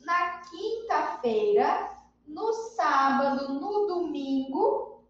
na 0.00 0.38
quinta-feira, 0.42 1.90
no 2.26 2.52
sábado, 2.52 3.52
no 3.54 3.86
domingo, 3.86 5.04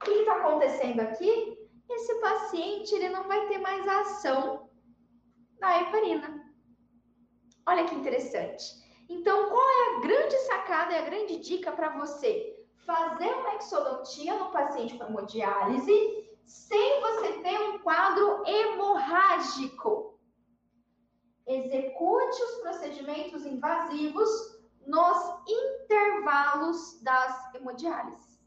o 0.00 0.04
que 0.04 0.10
está 0.10 0.36
acontecendo 0.36 1.00
aqui? 1.00 1.58
esse 1.94 2.14
paciente 2.58 2.94
ele 2.94 3.08
não 3.08 3.28
vai 3.28 3.46
ter 3.46 3.58
mais 3.58 3.86
a 3.86 4.00
ação 4.00 4.68
da 5.60 5.80
heparina. 5.80 6.44
Olha 7.66 7.84
que 7.84 7.94
interessante. 7.94 8.64
Então, 9.08 9.48
qual 9.48 9.68
é 9.68 9.96
a 9.96 10.00
grande 10.00 10.36
sacada 10.38 10.92
e 10.92 10.96
a 10.96 11.02
grande 11.02 11.38
dica 11.38 11.72
para 11.72 11.96
você? 11.96 12.56
Fazer 12.84 13.30
uma 13.32 13.54
exodontia 13.56 14.38
no 14.38 14.50
paciente 14.50 14.96
com 14.96 15.04
hemodiálise 15.04 16.28
sem 16.44 17.00
você 17.00 17.32
ter 17.42 17.60
um 17.60 17.78
quadro 17.80 18.42
hemorrágico. 18.46 20.18
Execute 21.46 22.42
os 22.42 22.54
procedimentos 22.62 23.44
invasivos 23.46 24.30
nos 24.86 25.18
intervalos 25.48 27.02
das 27.02 27.54
hemodiálises. 27.54 28.38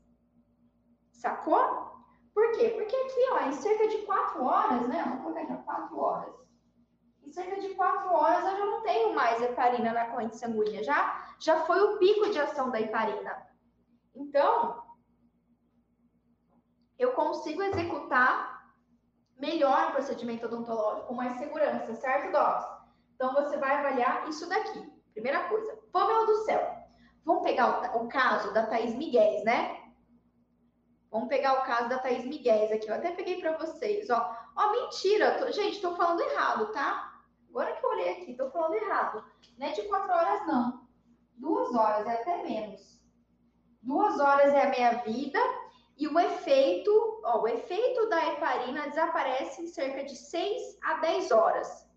Sacou? 1.11 1.90
Por 2.33 2.51
quê? 2.53 2.69
Porque 2.69 2.95
aqui, 2.95 3.29
ó, 3.31 3.39
em 3.47 3.53
cerca 3.53 3.87
de 3.87 3.97
quatro 3.99 4.43
horas, 4.43 4.87
né? 4.87 5.03
Vamos 5.03 5.23
colocar 5.23 5.41
aqui, 5.41 5.63
quatro 5.63 5.99
horas. 5.99 6.33
em 7.23 7.31
cerca 7.31 7.59
de 7.59 7.69
quatro 7.75 8.13
horas 8.13 8.43
eu 8.45 8.57
já 8.57 8.65
não 8.65 8.81
tenho 8.81 9.13
mais 9.13 9.41
heparina 9.41 9.93
na 9.93 10.09
corrente 10.09 10.37
sanguínea. 10.37 10.83
Já, 10.83 11.33
já 11.39 11.65
foi 11.65 11.79
o 11.81 11.97
pico 11.97 12.29
de 12.29 12.39
ação 12.39 12.69
da 12.69 12.79
heparina. 12.79 13.47
Então, 14.15 14.83
eu 16.97 17.13
consigo 17.13 17.63
executar 17.63 18.73
melhor 19.37 19.89
o 19.89 19.91
procedimento 19.93 20.45
odontológico 20.45 21.07
com 21.07 21.13
mais 21.15 21.33
segurança, 21.37 21.95
certo, 21.95 22.31
Docs? 22.31 22.65
Então, 23.15 23.33
você 23.33 23.57
vai 23.57 23.75
avaliar 23.75 24.27
isso 24.29 24.47
daqui. 24.47 24.91
Primeira 25.13 25.47
coisa, 25.49 25.77
Pamela 25.91 26.25
do 26.25 26.35
céu. 26.45 26.61
Vamos 27.25 27.43
pegar 27.43 27.95
o, 27.95 28.03
o 28.03 28.07
caso 28.07 28.53
da 28.53 28.65
Thaís 28.65 28.95
Miguel, 28.95 29.43
né? 29.43 29.80
Vamos 31.11 31.27
pegar 31.27 31.59
o 31.59 31.63
caso 31.63 31.89
da 31.89 31.99
Thaís 31.99 32.25
Miguel 32.25 32.73
aqui. 32.73 32.87
Eu 32.87 32.95
até 32.95 33.11
peguei 33.11 33.41
para 33.41 33.57
vocês, 33.57 34.09
ó. 34.09 34.35
Ó, 34.55 34.71
mentira. 34.71 35.37
Tô, 35.37 35.51
gente, 35.51 35.81
tô 35.81 35.95
falando 35.95 36.21
errado, 36.21 36.71
tá? 36.71 37.21
Agora 37.49 37.73
que 37.73 37.85
eu 37.85 37.89
olhei 37.89 38.09
aqui, 38.09 38.33
tô 38.33 38.49
falando 38.49 38.75
errado. 38.75 39.23
Não 39.57 39.67
é 39.67 39.71
de 39.71 39.81
quatro 39.83 40.11
horas, 40.11 40.47
não. 40.47 40.87
Duas 41.35 41.75
horas, 41.75 42.07
é 42.07 42.13
até 42.13 42.43
menos. 42.43 43.01
Duas 43.81 44.19
horas 44.19 44.53
é 44.53 44.63
a 44.63 44.69
meia 44.69 44.91
vida 45.03 45.39
e 45.97 46.07
o 46.07 46.19
efeito, 46.19 47.21
ó, 47.25 47.41
o 47.41 47.47
efeito 47.47 48.07
da 48.09 48.25
heparina 48.27 48.87
desaparece 48.87 49.61
em 49.61 49.67
cerca 49.67 50.03
de 50.03 50.15
6 50.15 50.79
a 50.83 50.93
10 50.95 51.31
horas 51.31 51.91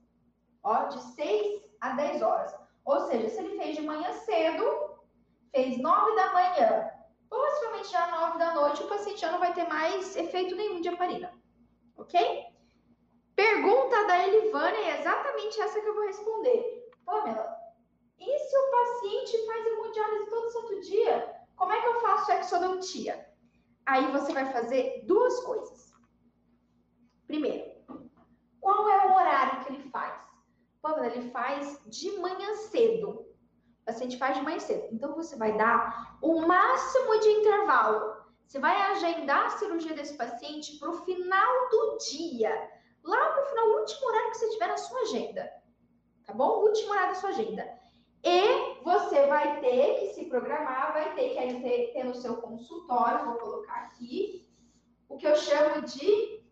ó, 0.65 0.85
de 0.85 1.01
6 1.15 1.63
a 1.81 1.91
10 1.91 2.23
horas. 2.23 2.55
Ou 2.85 3.01
seja, 3.07 3.29
se 3.29 3.39
ele 3.39 3.59
fez 3.59 3.77
de 3.77 3.83
manhã 3.83 4.13
cedo, 4.13 4.65
fez 5.53 5.79
9 5.79 6.17
da 6.17 6.33
manhã, 6.33 6.91
possivelmente 7.35 7.91
já 7.91 8.07
9 8.11 8.39
da 8.39 8.55
noite, 8.55 8.83
o 8.83 8.89
paciente 8.89 9.21
já 9.21 9.33
não 9.33 9.41
vai 9.41 9.53
ter 9.53 9.67
mais 9.69 10.17
efeito 10.17 10.55
nenhum 10.55 10.81
de 10.81 10.89
heparina. 10.89 11.33
Ok? 11.97 12.45
Pergunta 13.35 14.05
da 14.07 14.27
Elivânia 14.27 14.79
é 14.79 15.01
exatamente 15.01 15.61
essa 15.61 15.81
que 15.81 15.89
eu 15.89 15.95
vou 15.95 16.07
responder. 16.07 16.91
Pamela, 17.05 17.57
e 18.19 18.39
se 18.39 18.57
o 18.57 18.71
paciente 18.71 19.47
faz 19.47 19.67
hemodiálise 19.67 20.31
todo 20.31 20.51
santo 20.51 20.81
dia? 20.81 21.35
Como 21.57 21.73
é 21.73 21.81
que 21.81 21.89
eu 21.89 22.01
faço 22.01 22.33
exodontia? 22.33 23.29
Aí 23.85 24.11
você 24.13 24.33
vai 24.33 24.51
fazer 24.53 25.05
duas 25.05 25.41
coisas. 25.41 25.93
Primeiro, 27.27 27.71
qual 28.61 28.89
é 28.89 29.07
o 29.07 29.15
horário 29.15 29.65
que 29.65 29.73
ele 29.73 29.91
faz? 29.91 30.15
Pamela, 30.81 31.09
ele 31.09 31.31
faz 31.31 31.83
de 31.87 32.13
manhã 32.19 32.55
cedo. 32.55 33.27
O 33.85 33.93
paciente 33.93 34.17
faz 34.17 34.35
de 34.35 34.43
manhã 34.43 34.59
cedo. 34.59 34.89
Então, 34.91 35.15
você 35.15 35.37
vai 35.37 35.55
dar 35.59 36.17
o 36.23 36.41
máximo 36.41 37.21
de 37.21 37.29
intervalo. 37.29 38.17
Você 38.47 38.59
vai 38.59 38.75
agendar 38.93 39.45
a 39.45 39.51
cirurgia 39.51 39.95
desse 39.95 40.17
paciente 40.17 40.79
para 40.79 40.89
o 40.89 41.05
final 41.05 41.69
do 41.69 41.99
dia. 41.99 42.51
Lá 43.05 43.29
para 43.29 43.43
o 43.43 43.47
final, 43.47 43.81
último 43.81 44.09
horário 44.09 44.31
que 44.31 44.39
você 44.39 44.49
tiver 44.49 44.69
na 44.69 44.79
sua 44.79 45.01
agenda. 45.01 45.53
Tá 46.25 46.33
bom? 46.33 46.63
Último 46.63 46.93
horário 46.93 47.11
da 47.11 47.21
sua 47.21 47.29
agenda. 47.29 47.79
E 48.23 48.83
você 48.83 49.27
vai 49.27 49.61
ter 49.61 49.99
que 49.99 50.15
se 50.15 50.25
programar, 50.31 50.95
vai 50.95 51.15
ter 51.15 51.37
que 51.37 51.61
ter, 51.61 51.93
ter 51.93 52.05
no 52.05 52.15
seu 52.15 52.39
consultório, 52.39 53.27
vou 53.27 53.35
colocar 53.35 53.75
aqui, 53.83 54.49
o 55.11 55.19
que 55.19 55.27
eu 55.27 55.37
chamo 55.37 55.83
de 55.83 56.43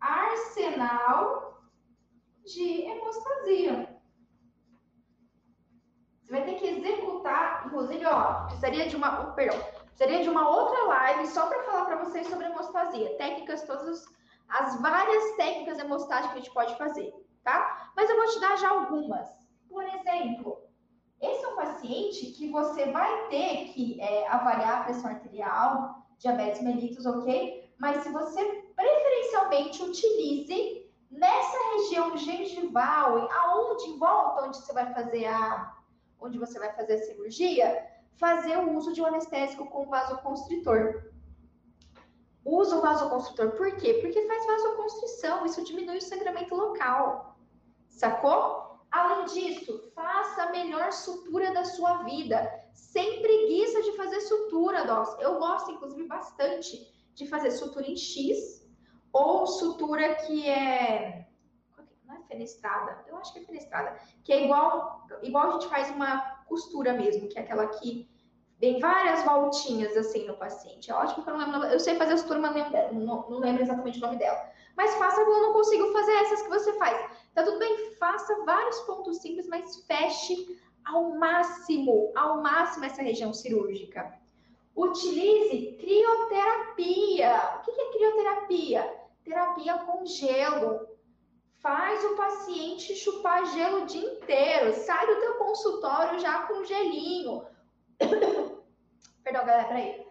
arsenal 0.00 1.62
de 2.42 2.82
hemostasia. 2.86 3.97
Você 6.28 6.34
vai 6.34 6.44
ter 6.44 6.56
que 6.56 6.66
executar, 6.66 7.64
inclusive, 7.66 8.04
ó, 8.04 8.44
precisaria 8.44 8.86
de 8.86 8.96
uma, 8.96 9.32
perdão, 9.32 9.58
precisaria 9.86 10.22
de 10.22 10.28
uma 10.28 10.46
outra 10.46 10.84
live 10.84 11.26
só 11.26 11.46
para 11.46 11.62
falar 11.62 11.86
para 11.86 12.04
vocês 12.04 12.26
sobre 12.26 12.44
hemostasia, 12.44 13.16
técnicas, 13.16 13.62
todas 13.62 14.04
as 14.46 14.78
várias 14.78 15.36
técnicas 15.36 15.78
hemostáticas 15.78 16.32
que 16.32 16.38
a 16.38 16.42
gente 16.42 16.52
pode 16.52 16.76
fazer, 16.76 17.14
tá? 17.42 17.90
Mas 17.96 18.10
eu 18.10 18.16
vou 18.16 18.26
te 18.26 18.40
dar 18.40 18.58
já 18.58 18.68
algumas. 18.68 19.26
Por 19.70 19.82
exemplo, 19.84 20.60
esse 21.18 21.42
é 21.42 21.48
um 21.48 21.56
paciente 21.56 22.26
que 22.32 22.50
você 22.50 22.92
vai 22.92 23.28
ter 23.28 23.72
que 23.72 23.98
é, 23.98 24.28
avaliar 24.28 24.80
a 24.80 24.84
pressão 24.84 25.10
arterial, 25.10 26.02
diabetes 26.18 26.60
mellitus, 26.60 27.06
ok? 27.06 27.72
Mas 27.78 28.02
se 28.02 28.12
você 28.12 28.44
preferencialmente 28.76 29.82
utilize 29.82 30.88
Nessa 31.10 31.56
região 31.72 32.16
gengival, 32.18 33.30
aonde 33.32 33.84
em 33.84 33.98
volta 33.98 34.44
onde 34.44 34.58
você 34.58 34.74
vai 34.74 34.92
fazer 34.92 35.24
a 35.24 35.74
onde 36.20 36.38
você 36.38 36.58
vai 36.58 36.72
fazer 36.74 36.94
a 36.94 37.02
cirurgia, 37.02 37.86
fazer 38.16 38.56
o 38.58 38.76
uso 38.76 38.92
de 38.92 39.00
um 39.00 39.06
anestésico 39.06 39.66
com 39.66 39.88
vasoconstritor. 39.88 41.12
Usa 42.44 42.76
o 42.76 42.80
vasoconstritor 42.80 43.52
por 43.52 43.76
quê? 43.76 43.94
Porque 44.00 44.26
faz 44.26 44.46
vasoconstrição, 44.46 45.44
isso 45.44 45.64
diminui 45.64 45.98
o 45.98 46.02
sangramento 46.02 46.54
local. 46.54 47.38
Sacou? 47.88 48.68
Além 48.90 49.26
disso, 49.26 49.90
faça 49.94 50.44
a 50.44 50.50
melhor 50.50 50.92
sutura 50.92 51.52
da 51.52 51.64
sua 51.64 52.04
vida. 52.04 52.50
Sem 52.72 53.20
preguiça 53.20 53.82
de 53.82 53.92
fazer 53.96 54.20
sutura, 54.22 54.86
Docs. 54.86 55.16
Eu 55.20 55.38
gosto, 55.38 55.72
inclusive, 55.72 56.06
bastante 56.06 56.90
de 57.14 57.26
fazer 57.26 57.50
sutura 57.50 57.86
em 57.86 57.96
X, 57.96 58.66
ou 59.12 59.46
sutura 59.46 60.14
que 60.14 60.48
é. 60.48 61.27
Fenestrada? 62.28 63.04
Eu 63.06 63.16
acho 63.16 63.32
que 63.32 63.40
é 63.40 63.42
fenestrada. 63.42 63.98
Que 64.22 64.32
é 64.32 64.44
igual, 64.44 65.06
igual 65.22 65.48
a 65.48 65.52
gente 65.52 65.68
faz 65.68 65.90
uma 65.90 66.20
costura 66.46 66.92
mesmo, 66.92 67.28
que 67.28 67.38
é 67.38 67.42
aquela 67.42 67.66
que 67.66 68.08
vem 68.58 68.78
várias 68.80 69.24
voltinhas 69.24 69.96
assim 69.96 70.26
no 70.26 70.36
paciente. 70.36 70.90
É 70.90 70.94
ótimo 70.94 71.24
que 71.24 71.30
eu 71.30 71.36
não 71.36 71.50
lembro. 71.50 71.68
Eu 71.68 71.80
sei 71.80 71.96
fazer 71.96 72.14
a 72.14 72.16
sutura, 72.16 72.40
mas 72.40 72.54
não, 72.92 73.28
lembro 73.38 73.62
exatamente 73.62 73.98
o 73.98 74.02
nome 74.02 74.16
dela. 74.16 74.50
Mas 74.76 74.94
faça 74.94 75.20
eu 75.20 75.42
não 75.42 75.52
consigo 75.52 75.92
fazer 75.92 76.12
essas 76.12 76.42
que 76.42 76.48
você 76.48 76.72
faz. 76.74 77.10
Tá 77.34 77.42
tudo 77.42 77.58
bem, 77.58 77.94
faça 77.96 78.44
vários 78.44 78.78
pontos 78.80 79.18
simples, 79.18 79.48
mas 79.48 79.84
feche 79.86 80.58
ao 80.84 81.10
máximo, 81.16 82.12
ao 82.16 82.42
máximo 82.42 82.84
essa 82.84 83.02
região 83.02 83.32
cirúrgica. 83.32 84.12
Utilize 84.74 85.76
crioterapia. 85.80 87.58
O 87.58 87.60
que 87.62 87.80
é 87.80 87.92
crioterapia? 87.92 88.98
Terapia 89.24 89.78
com 89.78 90.06
gelo. 90.06 90.97
Faz 91.60 92.04
o 92.04 92.16
paciente 92.16 92.94
chupar 92.94 93.44
gelo 93.46 93.82
o 93.82 93.86
dia 93.86 94.12
inteiro. 94.12 94.72
Sai 94.74 95.06
do 95.06 95.20
teu 95.20 95.34
consultório 95.34 96.18
já 96.18 96.46
com 96.46 96.64
gelinho. 96.64 97.46
Perdão, 99.22 99.44
galera, 99.44 99.68
peraí. 99.68 100.06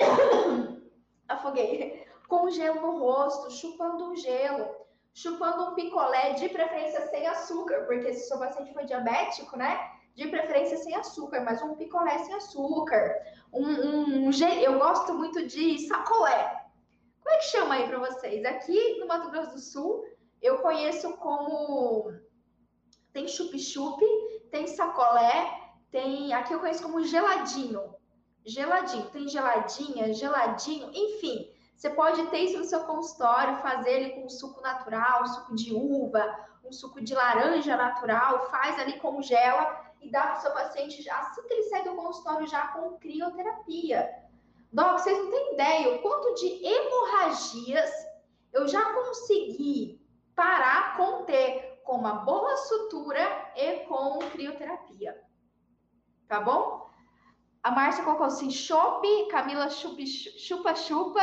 Afoguei. 1.28 2.06
Com 2.28 2.50
gelo 2.50 2.80
no 2.80 2.98
rosto, 2.98 3.50
chupando 3.52 4.10
um 4.10 4.16
gelo, 4.16 4.68
chupando 5.14 5.70
um 5.70 5.74
picolé, 5.74 6.32
de 6.32 6.48
preferência 6.48 7.08
sem 7.08 7.26
açúcar, 7.26 7.84
porque 7.86 8.12
se 8.12 8.24
o 8.24 8.28
seu 8.28 8.38
paciente 8.38 8.72
for 8.74 8.84
diabético, 8.84 9.56
né? 9.56 9.96
de 10.16 10.26
preferência 10.28 10.78
sem 10.78 10.96
açúcar, 10.96 11.42
mas 11.42 11.62
um 11.62 11.74
picolé 11.74 12.18
sem 12.20 12.34
açúcar. 12.34 13.14
Um, 13.52 13.66
um, 13.66 14.28
um, 14.28 14.30
eu 14.62 14.78
gosto 14.78 15.12
muito 15.12 15.46
de 15.46 15.86
sacolé. 15.86 16.64
Como 17.22 17.34
é 17.34 17.38
que 17.38 17.44
chama 17.44 17.74
aí 17.74 17.86
para 17.86 17.98
vocês? 17.98 18.44
Aqui 18.46 18.98
no 18.98 19.06
Mato 19.06 19.30
Grosso 19.30 19.52
do 19.52 19.60
Sul, 19.60 20.04
eu 20.42 20.58
conheço 20.58 21.16
como 21.16 22.12
tem 23.12 23.26
chup-chup, 23.26 24.04
tem 24.50 24.66
sacolé, 24.66 25.72
tem 25.90 26.32
aqui 26.34 26.52
eu 26.52 26.60
conheço 26.60 26.82
como 26.82 27.02
geladinho. 27.02 27.94
Geladinho, 28.44 29.10
tem 29.10 29.26
geladinha, 29.28 30.12
geladinho, 30.12 30.90
enfim. 30.94 31.50
Você 31.76 31.90
pode 31.90 32.24
ter 32.26 32.38
isso 32.38 32.58
no 32.58 32.64
seu 32.64 32.84
consultório, 32.84 33.58
fazer 33.58 33.90
ele 33.90 34.10
com 34.10 34.28
suco 34.28 34.60
natural, 34.60 35.26
suco 35.26 35.54
de 35.54 35.74
uva, 35.74 36.24
um 36.64 36.72
suco 36.72 37.00
de 37.00 37.14
laranja 37.14 37.76
natural, 37.76 38.50
faz 38.50 38.78
ali 38.78 38.98
como 38.98 39.22
gela 39.22 39.84
e 40.00 40.10
dá 40.10 40.22
para 40.22 40.38
o 40.38 40.40
seu 40.42 40.52
paciente 40.52 41.08
assim 41.08 41.42
que 41.42 41.52
ele 41.52 41.62
sai 41.64 41.84
do 41.84 41.94
consultório 41.94 42.46
já 42.46 42.68
com 42.68 42.98
crioterapia. 42.98 44.08
Doc, 44.72 44.98
vocês 44.98 45.18
não 45.18 45.30
têm 45.30 45.54
ideia 45.54 45.94
o 45.94 45.98
quanto 46.00 46.34
de 46.34 46.66
hemorragias 46.66 47.90
eu 48.52 48.66
já 48.68 48.92
consegui 48.92 50.00
parar, 50.36 50.96
conter 50.96 51.80
com 51.82 51.96
uma 51.96 52.12
boa 52.12 52.56
sutura 52.58 53.52
e 53.56 53.80
com 53.86 54.18
crioterapia. 54.30 55.20
Tá 56.28 56.40
bom? 56.40 56.88
A 57.62 57.70
Márcia 57.70 58.04
colocou 58.04 58.26
assim: 58.26 58.50
chope, 58.50 59.28
Camila 59.28 59.68
chupa-chupa, 59.70 61.22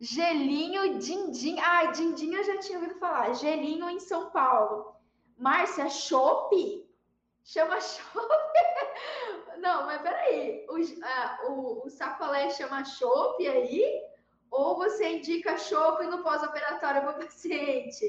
gelinho, 0.00 0.98
din-din. 0.98 1.60
Ai, 1.60 1.92
din-din 1.92 2.34
eu 2.34 2.44
já 2.44 2.58
tinha 2.58 2.78
ouvido 2.78 2.98
falar. 2.98 3.34
Gelinho 3.34 3.88
em 3.90 4.00
São 4.00 4.30
Paulo. 4.30 4.96
Márcia, 5.36 5.88
chope? 5.88 6.88
Chama 7.44 7.80
chope? 7.80 8.62
Não, 9.58 9.86
mas 9.86 10.00
peraí. 10.00 10.66
O, 10.68 10.78
uh, 10.78 11.52
o, 11.52 11.86
o 11.86 12.50
chama 12.50 12.84
chope 12.84 13.46
aí? 13.46 14.11
Ou 14.52 14.76
você 14.76 15.16
indica 15.16 15.56
chope 15.56 16.04
no 16.06 16.22
pós-operatório 16.22 17.00
para 17.00 17.10
o 17.12 17.24
paciente? 17.24 18.04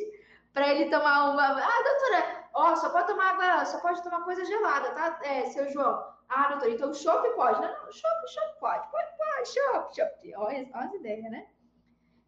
Para 0.51 0.73
ele 0.73 0.91
tomar 0.91 1.31
uma. 1.31 1.41
Ah, 1.41 1.83
doutora, 1.83 2.49
ó, 2.53 2.75
só 2.75 2.89
pode 2.89 3.07
tomar 3.07 3.31
água, 3.31 3.65
só 3.65 3.79
pode 3.79 4.03
tomar 4.03 4.25
coisa 4.25 4.43
gelada, 4.43 4.91
tá? 4.91 5.19
É, 5.23 5.45
seu 5.45 5.71
João. 5.71 6.05
Ah, 6.27 6.49
doutora, 6.49 6.71
então 6.71 6.93
chope 6.93 7.29
pode. 7.29 7.61
Não, 7.61 7.69
não, 7.69 7.91
chope, 7.91 8.27
chope 8.27 8.59
pode. 8.59 8.91
Pode, 8.91 9.07
pode, 9.17 9.49
chope, 9.49 9.95
chope. 9.95 10.35
Olha, 10.35 10.69
olha 10.75 10.85
as 10.85 10.93
ideias, 10.93 11.31
né? 11.31 11.47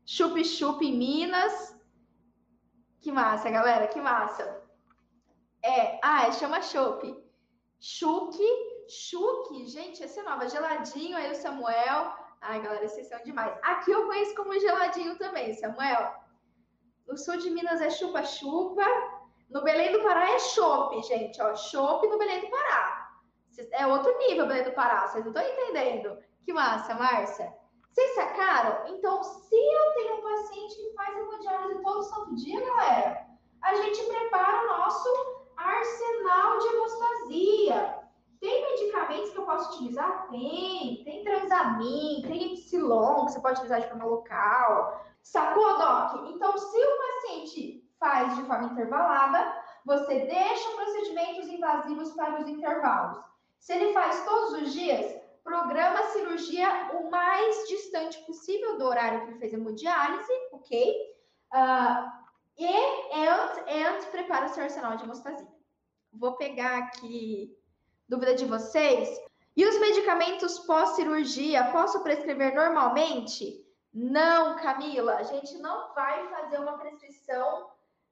Chup-chup 0.06 0.82
em 0.86 0.98
Minas. 0.98 1.78
Que 3.02 3.12
massa, 3.12 3.50
galera, 3.52 3.88
que 3.88 4.00
massa. 4.00 4.64
É, 5.62 6.00
ah, 6.02 6.28
é, 6.28 6.32
chama 6.32 6.62
chopp. 6.62 7.22
Chuque, 7.82 8.86
chuque, 8.88 9.68
gente, 9.68 10.02
essa 10.02 10.22
é 10.22 10.24
nova. 10.24 10.48
Geladinho, 10.48 11.18
aí 11.18 11.32
o 11.32 11.36
Samuel. 11.36 12.25
Ai, 12.42 12.62
galera, 12.62 12.88
vocês 12.88 13.08
são 13.08 13.22
demais. 13.24 13.58
Aqui 13.62 13.92
eu 13.92 14.06
conheço 14.06 14.36
como 14.36 14.60
geladinho 14.60 15.18
também, 15.18 15.54
Samuel. 15.54 16.14
No 17.08 17.18
sul 17.18 17.38
de 17.38 17.50
Minas 17.50 17.82
é 17.82 17.90
chupa-chupa. 17.90 18.86
No 19.50 19.64
Belém 19.64 19.92
do 19.92 20.02
Pará 20.02 20.32
é 20.32 20.40
chopp, 20.40 21.02
gente, 21.04 21.42
ó. 21.42 21.56
Chopp 21.56 22.08
no 22.08 22.18
Belém 22.18 22.42
do 22.42 22.50
Pará. 22.50 23.12
É 23.72 23.88
outro 23.88 24.18
nível 24.18 24.48
Belém 24.48 24.64
do 24.64 24.74
Pará, 24.74 25.08
vocês 25.08 25.24
não 25.24 25.32
estão 25.32 25.48
entendendo. 25.48 26.18
Que 26.44 26.54
massa, 26.54 26.94
Márcia. 26.96 27.54
Vocês 27.96 28.14
sacaram? 28.16 28.94
Então, 28.94 29.24
se 29.24 29.56
eu 29.56 29.94
tenho 29.94 30.16
um 30.18 30.22
paciente 30.22 30.76
que 30.76 30.94
faz 30.96 31.18
hemodiálise 31.18 31.82
todo 31.82 32.04
santo 32.04 32.36
dia, 32.36 32.60
galera, 32.60 33.26
a 33.64 33.76
gente 33.76 34.04
prepara 34.04 34.64
o 34.64 34.68
nosso 34.68 35.10
arsenal 35.56 36.60
de 36.60 36.68
hemostasia. 36.68 38.00
Tem 38.42 38.62
medicamentos 38.62 39.30
que 39.30 39.38
eu 39.38 39.46
posso 39.46 39.76
utilizar? 39.76 40.28
Tem. 40.30 41.04
Tem 41.06 41.15
transamin, 41.46 42.22
tem 42.28 42.54
epsilon, 42.54 43.26
que 43.26 43.32
você 43.32 43.40
pode 43.40 43.56
utilizar 43.56 43.82
de 43.82 43.88
forma 43.88 44.06
local. 44.06 45.06
Sacou, 45.22 45.78
Doc? 45.78 46.30
Então, 46.30 46.58
se 46.58 46.78
o 46.78 46.98
paciente 46.98 47.90
faz 48.00 48.36
de 48.36 48.44
forma 48.44 48.68
intervalada, 48.68 49.64
você 49.86 50.26
deixa 50.26 50.76
procedimentos 50.76 51.48
invasivos 51.48 52.12
para 52.14 52.42
os 52.42 52.48
intervalos. 52.48 53.24
Se 53.60 53.74
ele 53.74 53.94
faz 53.94 54.24
todos 54.26 54.62
os 54.62 54.74
dias, 54.74 55.16
programa 55.44 56.00
a 56.00 56.08
cirurgia 56.08 56.92
o 56.94 57.10
mais 57.10 57.68
distante 57.68 58.18
possível 58.26 58.78
do 58.78 58.86
horário 58.86 59.22
que 59.22 59.28
ele 59.28 59.40
fez 59.40 59.54
hemodiálise, 59.54 60.34
ok? 60.52 61.16
Uh, 61.54 62.26
e 62.58 62.68
antes, 63.14 63.64
antes 63.68 64.06
prepara 64.08 64.46
o 64.46 64.50
seu 64.50 64.64
arsenal 64.64 64.98
de 64.98 65.04
hemostasia. 65.04 65.48
Vou 66.12 66.34
pegar 66.34 66.78
aqui 66.78 67.56
dúvida 68.08 68.36
de 68.36 68.46
vocês. 68.46 69.10
E 69.56 69.66
os 69.66 69.80
medicamentos 69.80 70.60
pós-cirurgia, 70.60 71.72
posso 71.72 72.04
prescrever 72.04 72.54
normalmente? 72.54 73.66
Não, 73.94 74.58
Camila, 74.58 75.16
a 75.16 75.24
gente 75.24 75.58
não 75.60 75.94
vai 75.94 76.28
fazer 76.28 76.60
uma 76.60 76.78
prescrição 76.78 77.70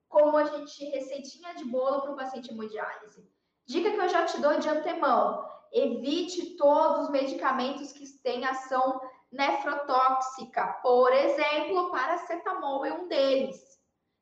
como 0.08 0.38
a 0.38 0.46
gente 0.46 0.86
receitinha 0.86 1.54
de 1.56 1.66
bolo 1.66 2.02
para 2.02 2.12
o 2.12 2.16
paciente 2.16 2.52
hemodiálise. 2.52 3.30
Dica 3.66 3.92
que 3.92 3.98
eu 3.98 4.08
já 4.08 4.26
te 4.26 4.40
dou 4.40 4.58
de 4.60 4.70
antemão: 4.70 5.46
evite 5.74 6.56
todos 6.56 7.06
os 7.06 7.10
medicamentos 7.10 7.92
que 7.92 8.08
têm 8.20 8.46
ação 8.46 9.02
nefrotóxica. 9.30 10.80
Por 10.82 11.12
exemplo, 11.12 11.92
paracetamol 11.92 12.86
é 12.86 12.94
um 12.94 13.08
deles. 13.08 13.60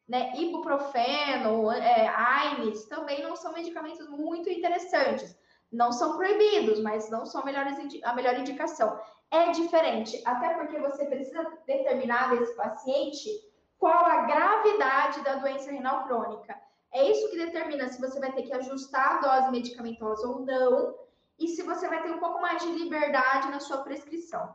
Né? 0.08 0.34
Ibuprofeno, 0.36 1.72
é, 1.72 2.08
AINES 2.08 2.86
também 2.86 3.22
não 3.22 3.36
são 3.36 3.54
medicamentos 3.54 4.10
muito 4.10 4.50
interessantes. 4.50 5.38
Não 5.72 5.92
são 5.92 6.18
proibidos, 6.18 6.82
mas 6.82 7.10
não 7.10 7.26
são 7.26 7.42
a 7.42 7.46
melhor, 7.46 8.40
indicação. 8.40 9.00
É 9.30 9.52
diferente, 9.52 10.22
até 10.26 10.54
porque 10.56 10.78
você 10.80 11.06
precisa 11.06 11.50
determinar 11.66 12.36
desse 12.36 12.54
paciente 12.56 13.30
qual 13.78 14.06
a 14.06 14.24
gravidade 14.24 15.24
da 15.24 15.36
doença 15.36 15.72
renal 15.72 16.06
crônica. 16.06 16.60
É 16.94 17.10
isso 17.10 17.30
que 17.30 17.38
determina 17.38 17.88
se 17.88 18.02
você 18.02 18.20
vai 18.20 18.34
ter 18.34 18.44
que 18.44 18.54
ajustar 18.54 19.16
a 19.16 19.20
dose 19.20 19.52
medicamentosa 19.52 20.28
ou 20.28 20.42
não, 20.42 20.94
e 21.40 21.48
se 21.48 21.64
você 21.64 21.88
vai 21.88 22.04
ter 22.04 22.12
um 22.12 22.20
pouco 22.20 22.42
mais 22.42 22.62
de 22.62 22.72
liberdade 22.72 23.50
na 23.50 23.60
sua 23.60 23.78
prescrição, 23.78 24.54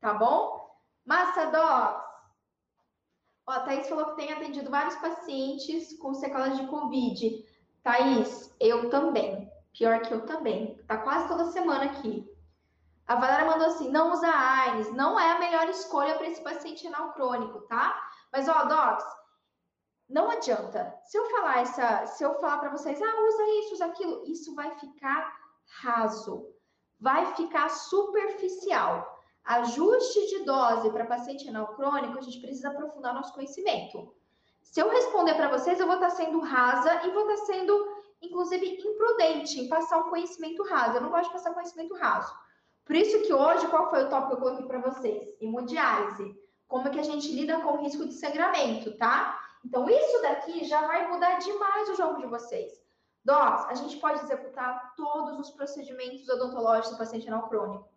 tá 0.00 0.12
bom? 0.12 0.68
Massa 1.04 1.46
Docs! 1.46 2.06
Ó, 3.46 3.52
a 3.52 3.60
Thaís 3.60 3.88
falou 3.88 4.06
que 4.06 4.16
tem 4.16 4.32
atendido 4.32 4.68
vários 4.70 4.96
pacientes 4.96 5.96
com 5.98 6.12
sequelas 6.12 6.58
de 6.58 6.66
Covid. 6.66 7.44
Thaís, 7.82 8.52
eu 8.58 8.90
também. 8.90 9.45
Pior 9.76 10.00
que 10.00 10.12
eu 10.12 10.24
também. 10.24 10.76
Tá 10.86 10.96
quase 10.98 11.28
toda 11.28 11.50
semana 11.50 11.84
aqui. 11.84 12.26
A 13.06 13.14
Valéria 13.14 13.46
mandou 13.46 13.66
assim: 13.66 13.90
não 13.90 14.12
usa 14.12 14.26
AINES, 14.26 14.92
não 14.92 15.18
é 15.18 15.32
a 15.32 15.38
melhor 15.38 15.68
escolha 15.68 16.16
para 16.16 16.26
esse 16.26 16.42
paciente 16.42 16.84
renal 16.84 17.12
crônico, 17.12 17.60
tá? 17.62 18.10
Mas, 18.32 18.48
ó, 18.48 18.64
Docs, 18.64 19.04
não 20.08 20.30
adianta. 20.30 20.94
Se 21.04 21.18
eu 21.18 21.28
falar 21.30 21.60
essa, 21.60 22.06
se 22.06 22.24
eu 22.24 22.34
falar 22.34 22.58
para 22.58 22.70
vocês, 22.70 23.00
ah, 23.00 23.20
usa 23.28 23.42
isso, 23.60 23.74
usa 23.74 23.84
aquilo, 23.86 24.24
isso 24.26 24.54
vai 24.54 24.70
ficar 24.78 25.36
raso, 25.82 26.46
vai 26.98 27.34
ficar 27.34 27.68
superficial. 27.68 29.14
Ajuste 29.44 30.26
de 30.26 30.44
dose 30.44 30.90
para 30.90 31.06
paciente 31.06 31.44
renal 31.44 31.74
crônico, 31.74 32.18
a 32.18 32.20
gente 32.22 32.40
precisa 32.40 32.70
aprofundar 32.70 33.14
nosso 33.14 33.32
conhecimento. 33.32 34.12
Se 34.62 34.80
eu 34.80 34.90
responder 34.90 35.34
para 35.34 35.48
vocês, 35.48 35.78
eu 35.78 35.86
vou 35.86 35.94
estar 35.94 36.10
tá 36.10 36.16
sendo 36.16 36.40
rasa 36.40 37.06
e 37.06 37.10
vou 37.10 37.30
estar 37.30 37.46
tá 37.46 37.46
sendo, 37.46 37.95
inclusive, 38.26 38.80
imprudente 38.80 39.60
em 39.60 39.68
passar 39.68 39.98
um 39.98 40.10
conhecimento 40.10 40.62
raso. 40.62 40.96
Eu 40.96 41.02
não 41.02 41.10
gosto 41.10 41.28
de 41.28 41.32
passar 41.32 41.54
conhecimento 41.54 41.94
raso. 41.94 42.32
Por 42.84 42.94
isso 42.94 43.20
que 43.22 43.32
hoje, 43.32 43.66
qual 43.68 43.90
foi 43.90 44.04
o 44.04 44.08
tópico 44.08 44.28
que 44.28 44.34
eu 44.34 44.40
coloquei 44.40 44.66
para 44.66 44.78
vocês? 44.78 45.34
Hemodiálise. 45.40 46.38
Como 46.68 46.86
é 46.86 46.90
que 46.90 47.00
a 47.00 47.04
gente 47.04 47.32
lida 47.32 47.60
com 47.60 47.72
o 47.72 47.82
risco 47.82 48.06
de 48.06 48.14
sangramento, 48.14 48.96
tá? 48.96 49.40
Então, 49.64 49.88
isso 49.88 50.22
daqui 50.22 50.64
já 50.64 50.86
vai 50.86 51.10
mudar 51.10 51.38
demais 51.38 51.88
o 51.88 51.96
jogo 51.96 52.20
de 52.20 52.26
vocês. 52.26 52.72
Docs, 53.24 53.66
a 53.68 53.74
gente 53.74 53.96
pode 53.96 54.20
executar 54.20 54.94
todos 54.94 55.38
os 55.40 55.50
procedimentos 55.50 56.28
odontológicos 56.28 56.90
do 56.90 56.98
paciente 56.98 57.26
anal 57.26 57.48
crônico. 57.48 57.88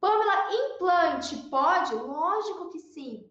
Pamela, 0.00 0.50
implante 0.50 1.36
pode? 1.50 1.94
Lógico 1.94 2.70
que 2.70 2.78
sim. 2.78 3.30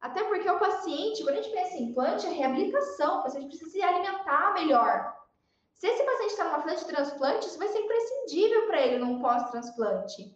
Até 0.00 0.22
porque 0.22 0.48
o 0.48 0.60
paciente, 0.60 1.24
quando 1.24 1.38
a 1.38 1.42
gente 1.42 1.52
pensa 1.52 1.76
em 1.76 1.90
implante, 1.90 2.26
é 2.26 2.30
reabilitação, 2.30 3.18
o 3.18 3.22
paciente 3.24 3.48
precisa 3.48 3.70
se 3.70 3.82
alimentar 3.82 4.54
melhor. 4.54 5.12
Se 5.76 5.86
esse 5.86 6.02
paciente 6.04 6.30
está 6.30 6.44
numa 6.44 6.62
fila 6.62 6.74
de 6.74 6.84
transplante, 6.86 7.46
isso 7.46 7.58
vai 7.58 7.68
ser 7.68 7.80
imprescindível 7.80 8.66
para 8.66 8.80
ele 8.80 8.98
num 8.98 9.20
pós-transplante. 9.20 10.34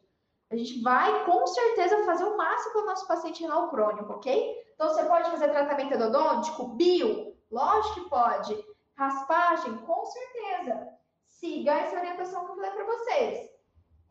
A 0.50 0.56
gente 0.56 0.82
vai, 0.82 1.24
com 1.24 1.46
certeza, 1.46 2.04
fazer 2.04 2.24
o 2.24 2.36
máximo 2.36 2.72
para 2.72 2.82
o 2.82 2.86
nosso 2.86 3.06
paciente 3.06 3.42
renal 3.42 3.70
crônico, 3.70 4.12
ok? 4.12 4.54
Então, 4.74 4.88
você 4.88 5.04
pode 5.04 5.30
fazer 5.30 5.48
tratamento 5.48 5.94
endodôntico? 5.94 6.68
Bio? 6.74 7.36
Lógico 7.50 7.94
que 7.94 8.10
pode. 8.10 8.64
Raspagem? 8.96 9.78
Com 9.78 10.04
certeza. 10.04 10.88
Siga 11.26 11.72
essa 11.72 11.96
orientação 11.96 12.44
que 12.44 12.50
eu 12.50 12.56
falei 12.56 12.70
para 12.72 12.84
vocês. 12.84 13.50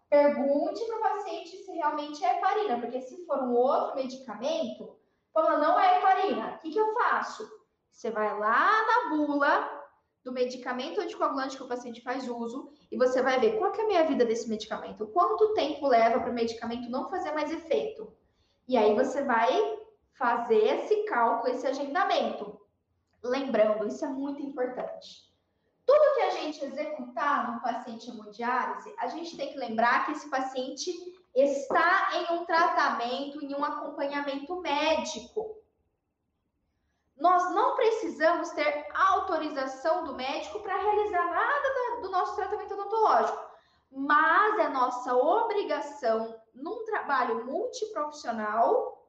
Pergunte 0.10 0.84
para 0.86 0.98
o 0.98 1.02
paciente 1.02 1.58
se 1.58 1.72
realmente 1.74 2.24
é 2.26 2.38
heparina, 2.38 2.80
porque 2.80 3.02
se 3.02 3.24
for 3.28 3.44
um 3.44 3.54
outro 3.54 3.96
medicamento, 3.96 4.98
fala, 5.32 5.58
não 5.58 5.80
é 5.80 5.98
heparina, 5.98 6.56
o 6.56 6.60
que, 6.60 6.72
que 6.72 6.80
eu 6.80 6.92
faço? 6.96 7.48
Você 7.92 8.10
vai 8.10 8.36
lá 8.40 8.68
na 8.88 9.10
bula 9.16 9.79
do 10.24 10.32
medicamento 10.32 11.00
anticoagulante 11.00 11.56
que 11.56 11.64
o 11.64 11.68
paciente 11.68 12.02
faz 12.02 12.28
uso 12.28 12.72
e 12.92 12.98
você 12.98 13.22
vai 13.22 13.40
ver 13.40 13.58
qual 13.58 13.74
é 13.74 13.82
a 13.82 13.88
minha 13.88 14.04
vida 14.06 14.26
desse 14.26 14.50
medicamento, 14.50 15.08
quanto 15.08 15.54
tempo 15.54 15.88
leva 15.88 16.20
para 16.20 16.32
o 16.32 16.34
medicamento 16.34 16.90
não 16.90 17.10
fazer 17.10 17.32
mais 17.32 17.52
efeito. 17.52 18.14
E 18.68 18.78
aí 18.78 18.94
você 18.94 19.24
vai 19.24 19.80
fazer 20.14 20.58
esse 20.58 21.04
cálculo, 21.04 21.54
esse 21.54 21.66
agendamento. 21.66 22.60
Lembrando, 23.24 23.88
isso 23.88 24.04
é 24.06 24.10
muito 24.10 24.42
importante. 24.42 25.30
Tudo 25.86 26.16
que 26.16 26.22
a 26.22 26.30
gente 26.32 26.64
executar 26.64 27.52
no 27.52 27.62
paciente 27.62 28.10
hemodiálise, 28.10 28.94
a 29.00 29.08
gente 29.08 29.36
tem 29.36 29.52
que 29.52 29.58
lembrar 29.58 30.06
que 30.06 30.12
esse 30.12 30.30
paciente 30.30 30.92
está 31.34 32.12
em 32.14 32.36
um 32.36 32.46
tratamento, 32.46 33.44
em 33.44 33.56
um 33.56 33.64
acompanhamento 33.64 34.60
médico. 34.62 35.59
Nós 37.20 37.54
não 37.54 37.76
precisamos 37.76 38.50
ter 38.52 38.88
autorização 38.94 40.06
do 40.06 40.16
médico 40.16 40.62
para 40.62 40.78
realizar 40.78 41.26
nada 41.30 42.02
do 42.02 42.10
nosso 42.10 42.36
tratamento 42.36 42.74
odontológico, 42.74 43.38
mas 43.92 44.60
é 44.60 44.70
nossa 44.70 45.14
obrigação, 45.16 46.40
num 46.56 46.86
trabalho 46.86 47.46
multiprofissional, 47.46 49.00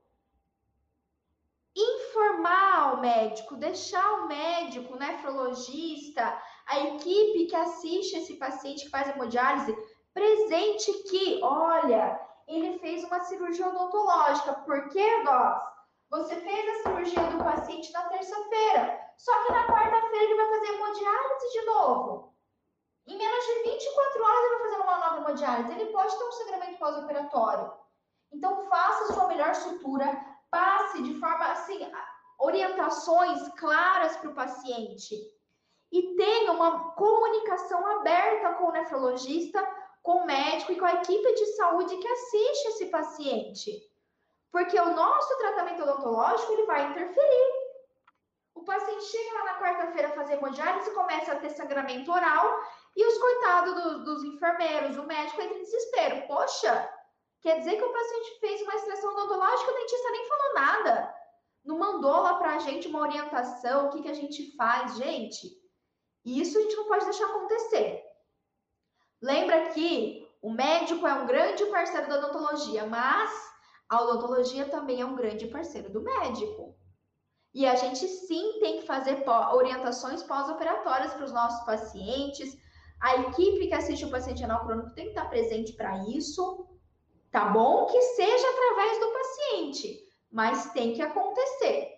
informar 1.76 2.94
o 2.94 3.00
médico, 3.00 3.56
deixar 3.56 4.12
o 4.22 4.26
médico, 4.26 4.94
o 4.94 4.98
nefrologista, 4.98 6.36
a 6.66 6.80
equipe 6.80 7.46
que 7.46 7.54
assiste 7.54 8.16
esse 8.16 8.36
paciente 8.36 8.84
que 8.84 8.90
faz 8.90 9.08
hemodiálise 9.08 9.76
presente 10.12 10.92
que, 11.04 11.40
olha, 11.42 12.20
ele 12.48 12.78
fez 12.80 13.04
uma 13.04 13.20
cirurgia 13.20 13.68
odontológica. 13.68 14.54
Por 14.54 14.88
que, 14.88 15.22
nós? 15.22 15.62
Você 16.10 16.36
fez 16.36 16.68
a 16.68 16.82
cirurgia 16.82 17.22
do 17.30 17.44
paciente 17.44 17.92
na 17.92 18.02
terça-feira, 18.08 19.00
só 19.16 19.44
que 19.44 19.52
na 19.52 19.66
quarta-feira 19.66 20.24
ele 20.24 20.34
vai 20.34 20.48
fazer 20.48 20.74
hemodiálise 20.74 21.52
de 21.52 21.66
novo. 21.66 22.34
Em 23.06 23.16
menos 23.16 23.46
de 23.46 23.70
24 23.70 24.24
horas 24.24 24.44
ele 24.44 24.56
vai 24.56 24.62
fazer 24.62 24.82
uma 24.82 24.98
nova 24.98 25.16
hemodiálise. 25.18 25.72
Ele 25.72 25.92
pode 25.92 26.18
ter 26.18 26.24
um 26.24 26.32
sangramento 26.32 26.78
pós-operatório. 26.78 27.72
Então 28.32 28.68
faça 28.68 29.12
sua 29.12 29.28
melhor 29.28 29.54
sutura, 29.54 30.20
passe 30.50 31.02
de 31.02 31.18
forma 31.18 31.46
assim, 31.52 31.90
orientações 32.38 33.48
claras 33.56 34.16
para 34.16 34.30
o 34.30 34.34
paciente 34.34 35.14
e 35.92 36.14
tenha 36.14 36.52
uma 36.52 36.92
comunicação 36.92 37.84
aberta 37.98 38.54
com 38.54 38.66
o 38.66 38.72
nefrologista, 38.72 39.60
com 40.02 40.22
o 40.22 40.26
médico 40.26 40.72
e 40.72 40.78
com 40.78 40.84
a 40.84 40.94
equipe 40.94 41.34
de 41.34 41.46
saúde 41.56 41.96
que 41.96 42.08
assiste 42.08 42.68
esse 42.68 42.86
paciente. 42.86 43.89
Porque 44.52 44.78
o 44.78 44.94
nosso 44.94 45.36
tratamento 45.38 45.82
odontológico 45.82 46.52
ele 46.52 46.66
vai 46.66 46.90
interferir. 46.90 47.60
O 48.54 48.64
paciente 48.64 49.04
chega 49.04 49.34
lá 49.38 49.44
na 49.44 49.60
quarta-feira 49.60 50.10
fazer 50.10 50.34
hemodiálise 50.34 50.90
começa 50.90 51.32
a 51.32 51.36
ter 51.36 51.50
sangramento 51.50 52.12
oral 52.12 52.60
e 52.96 53.06
os 53.06 53.18
coitados 53.18 53.74
do, 53.74 54.04
dos 54.04 54.24
enfermeiros, 54.24 54.98
o 54.98 55.06
médico 55.06 55.40
entra 55.40 55.56
em 55.56 55.62
desespero. 55.62 56.26
Poxa, 56.26 56.92
quer 57.40 57.58
dizer 57.58 57.76
que 57.76 57.84
o 57.84 57.92
paciente 57.92 58.40
fez 58.40 58.60
uma 58.62 58.74
extração 58.74 59.12
odontológica, 59.12 59.70
o 59.70 59.74
dentista 59.74 60.10
nem 60.10 60.28
falou 60.28 60.54
nada. 60.54 61.14
Não 61.64 61.78
mandou 61.78 62.22
lá 62.22 62.34
para 62.34 62.56
a 62.56 62.58
gente 62.58 62.88
uma 62.88 63.00
orientação, 63.00 63.86
o 63.86 63.90
que, 63.90 64.02
que 64.02 64.10
a 64.10 64.14
gente 64.14 64.54
faz, 64.56 64.96
gente. 64.96 65.58
Isso 66.24 66.58
a 66.58 66.62
gente 66.62 66.76
não 66.76 66.86
pode 66.86 67.04
deixar 67.04 67.26
acontecer. 67.26 68.04
Lembra 69.22 69.70
que 69.70 70.28
o 70.42 70.50
médico 70.50 71.06
é 71.06 71.14
um 71.14 71.26
grande 71.26 71.64
parceiro 71.66 72.08
da 72.08 72.18
odontologia, 72.18 72.86
mas 72.86 73.49
a 73.90 74.02
odontologia 74.02 74.66
também 74.66 75.00
é 75.00 75.04
um 75.04 75.16
grande 75.16 75.48
parceiro 75.48 75.90
do 75.90 76.00
médico. 76.00 76.76
E 77.52 77.66
a 77.66 77.74
gente 77.74 78.06
sim 78.06 78.60
tem 78.60 78.78
que 78.78 78.86
fazer 78.86 79.24
orientações 79.52 80.22
pós-operatórias 80.22 81.12
para 81.12 81.24
os 81.24 81.32
nossos 81.32 81.66
pacientes. 81.66 82.56
A 83.00 83.16
equipe 83.16 83.66
que 83.66 83.74
assiste 83.74 84.04
o 84.04 84.10
paciente 84.10 84.44
anal 84.44 84.64
crônico 84.64 84.94
tem 84.94 85.06
que 85.06 85.10
estar 85.10 85.28
presente 85.28 85.72
para 85.72 86.04
isso, 86.08 86.68
tá 87.32 87.46
bom? 87.46 87.86
Que 87.86 88.00
seja 88.00 88.46
através 88.48 89.00
do 89.00 89.12
paciente, 89.12 90.08
mas 90.30 90.72
tem 90.72 90.94
que 90.94 91.02
acontecer. 91.02 91.88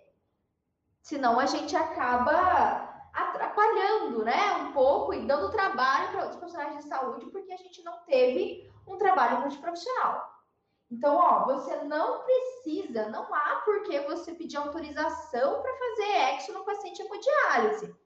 Senão 1.02 1.38
a 1.38 1.44
gente 1.44 1.76
acaba 1.76 2.88
atrapalhando, 3.12 4.24
né, 4.24 4.52
um 4.54 4.72
pouco 4.72 5.12
e 5.12 5.26
dando 5.26 5.50
trabalho 5.50 6.12
para 6.12 6.22
outros 6.22 6.38
profissionais 6.38 6.78
de 6.78 6.88
saúde, 6.88 7.26
porque 7.26 7.52
a 7.52 7.58
gente 7.58 7.82
não 7.82 8.02
teve 8.06 8.66
um 8.88 8.96
trabalho 8.96 9.40
multiprofissional. 9.40 10.31
Então, 10.92 11.16
ó, 11.16 11.46
você 11.46 11.74
não 11.84 12.22
precisa, 12.22 13.08
não 13.08 13.34
há 13.34 13.62
por 13.64 13.82
que 13.84 13.98
você 14.00 14.34
pedir 14.34 14.58
autorização 14.58 15.62
para 15.62 15.78
fazer 15.78 16.34
exo 16.34 16.52
no 16.52 16.66
paciente 16.66 17.00
hemodiálise. 17.00 17.96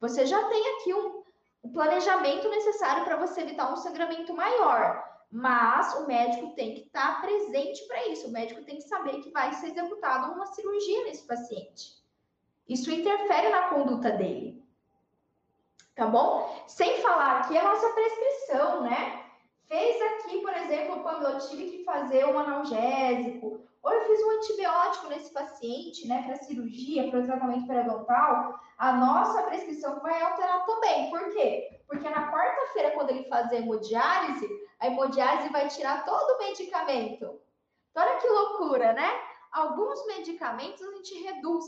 Você 0.00 0.24
já 0.24 0.42
tem 0.48 0.68
aqui 0.74 0.94
um, 0.94 1.22
um 1.62 1.70
planejamento 1.70 2.48
necessário 2.48 3.04
para 3.04 3.18
você 3.18 3.42
evitar 3.42 3.70
um 3.70 3.76
sangramento 3.76 4.32
maior. 4.32 5.04
Mas 5.30 5.94
o 5.96 6.06
médico 6.06 6.54
tem 6.54 6.72
que 6.74 6.80
estar 6.86 7.16
tá 7.16 7.20
presente 7.20 7.86
para 7.86 8.06
isso. 8.08 8.28
O 8.28 8.32
médico 8.32 8.64
tem 8.64 8.76
que 8.76 8.88
saber 8.88 9.20
que 9.20 9.30
vai 9.30 9.52
ser 9.52 9.66
executada 9.66 10.32
uma 10.32 10.46
cirurgia 10.46 11.04
nesse 11.04 11.26
paciente. 11.26 11.92
Isso 12.66 12.90
interfere 12.90 13.50
na 13.50 13.68
conduta 13.68 14.10
dele. 14.10 14.64
Tá 15.94 16.06
bom? 16.06 16.64
Sem 16.68 17.02
falar 17.02 17.40
aqui 17.40 17.58
a 17.58 17.64
nossa 17.64 17.90
prescrição, 17.90 18.80
né? 18.80 19.23
Fez 19.68 20.02
aqui, 20.02 20.40
por 20.40 20.54
exemplo, 20.54 21.02
quando 21.02 21.26
eu 21.26 21.38
tive 21.38 21.70
que 21.70 21.84
fazer 21.84 22.24
um 22.26 22.38
analgésico, 22.38 23.60
ou 23.82 23.92
eu 23.92 24.06
fiz 24.06 24.22
um 24.22 24.30
antibiótico 24.30 25.08
nesse 25.08 25.32
paciente, 25.32 26.08
né, 26.08 26.22
para 26.22 26.36
cirurgia, 26.36 27.10
para 27.10 27.20
o 27.20 27.26
tratamento 27.26 27.66
periodontal, 27.66 28.58
a 28.78 28.92
nossa 28.92 29.42
prescrição 29.42 30.00
vai 30.00 30.20
alterar 30.22 30.64
também. 30.64 31.10
Por 31.10 31.30
quê? 31.32 31.80
Porque 31.86 32.08
na 32.08 32.32
quarta-feira, 32.32 32.92
quando 32.92 33.10
ele 33.10 33.28
fazer 33.28 33.56
hemodiálise, 33.56 34.48
a 34.80 34.86
hemodiálise 34.86 35.48
vai 35.50 35.68
tirar 35.68 36.04
todo 36.04 36.34
o 36.34 36.38
medicamento. 36.38 37.40
Então, 37.90 38.02
olha 38.02 38.16
que 38.16 38.28
loucura, 38.28 38.92
né? 38.92 39.08
Alguns 39.52 40.04
medicamentos 40.06 40.82
a 40.82 40.90
gente 40.96 41.22
reduz 41.22 41.64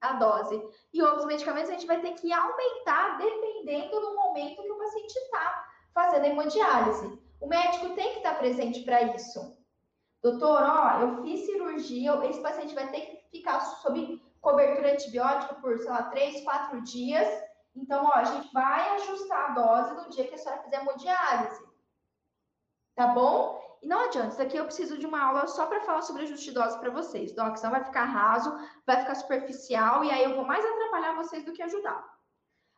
a 0.00 0.14
dose. 0.14 0.60
E 0.92 1.02
outros 1.02 1.26
medicamentos 1.26 1.70
a 1.70 1.74
gente 1.74 1.86
vai 1.86 2.00
ter 2.00 2.14
que 2.14 2.32
aumentar 2.32 3.18
dependendo 3.18 4.00
do 4.00 4.14
momento 4.14 4.62
que 4.62 4.72
o 4.72 4.78
paciente 4.78 5.16
está 5.16 5.68
fazendo 5.94 6.24
hemodiálise. 6.26 7.27
O 7.40 7.46
médico 7.46 7.94
tem 7.94 8.12
que 8.12 8.16
estar 8.18 8.38
presente 8.38 8.82
para 8.84 9.02
isso. 9.14 9.56
Doutor, 10.22 10.62
ó, 10.62 11.00
eu 11.00 11.22
fiz 11.22 11.46
cirurgia, 11.46 12.12
esse 12.26 12.42
paciente 12.42 12.74
vai 12.74 12.90
ter 12.90 13.00
que 13.02 13.30
ficar 13.30 13.60
sob 13.60 14.20
cobertura 14.40 14.92
antibiótica 14.92 15.54
por, 15.56 15.78
sei 15.78 15.90
lá, 15.90 16.04
três, 16.04 16.42
quatro 16.42 16.82
dias. 16.82 17.28
Então, 17.74 18.04
ó, 18.04 18.12
a 18.14 18.24
gente 18.24 18.52
vai 18.52 18.96
ajustar 18.96 19.50
a 19.50 19.54
dose 19.54 19.94
no 19.94 20.10
dia 20.10 20.26
que 20.26 20.34
a 20.34 20.38
senhora 20.38 20.62
fizer 20.62 20.76
a 20.76 20.80
hemodiálise. 20.80 21.68
Tá 22.96 23.08
bom? 23.08 23.58
E 23.80 23.86
não 23.86 24.06
adianta, 24.06 24.28
isso 24.28 24.42
aqui 24.42 24.56
eu 24.56 24.64
preciso 24.64 24.98
de 24.98 25.06
uma 25.06 25.22
aula 25.22 25.46
só 25.46 25.66
para 25.66 25.80
falar 25.82 26.02
sobre 26.02 26.24
ajuste 26.24 26.46
de 26.46 26.52
dose 26.52 26.78
para 26.80 26.90
vocês, 26.90 27.32
Doc, 27.32 27.56
senão 27.56 27.70
vai 27.70 27.84
ficar 27.84 28.04
raso, 28.04 28.52
vai 28.84 29.00
ficar 29.00 29.14
superficial 29.14 30.04
e 30.04 30.10
aí 30.10 30.24
eu 30.24 30.34
vou 30.34 30.44
mais 30.44 30.64
atrapalhar 30.64 31.14
vocês 31.14 31.44
do 31.44 31.52
que 31.52 31.62
ajudar. 31.62 32.04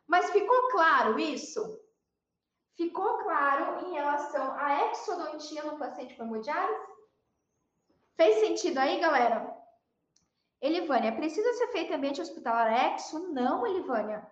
Mas 0.07 0.29
ficou 0.29 0.69
claro 0.69 1.17
isso? 1.17 1.79
Ficou 2.75 3.17
claro 3.19 3.85
em 3.85 3.93
relação 3.93 4.53
à 4.53 4.91
exodontia 4.91 5.63
no 5.63 5.77
paciente 5.77 6.15
com 6.15 6.23
hemodiálise? 6.23 6.91
Fez 8.15 8.39
sentido 8.39 8.77
aí, 8.77 8.99
galera? 8.99 9.55
Elivânia, 10.61 11.15
precisa 11.15 11.53
ser 11.53 11.67
feito 11.67 11.93
ambiente 11.93 12.21
hospitalar 12.21 12.93
exo? 12.93 13.31
Não, 13.33 13.65
Elivânia. 13.65 14.25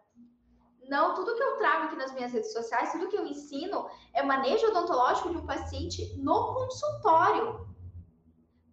Não, 0.87 1.13
tudo 1.13 1.35
que 1.35 1.43
eu 1.43 1.57
trago 1.57 1.85
aqui 1.85 1.95
nas 1.95 2.11
minhas 2.13 2.31
redes 2.31 2.51
sociais, 2.51 2.91
tudo 2.91 3.09
que 3.09 3.17
eu 3.17 3.25
ensino 3.25 3.87
é 4.13 4.23
manejo 4.23 4.67
odontológico 4.67 5.29
de 5.29 5.37
um 5.37 5.45
paciente 5.45 6.15
no 6.17 6.53
consultório. 6.53 7.67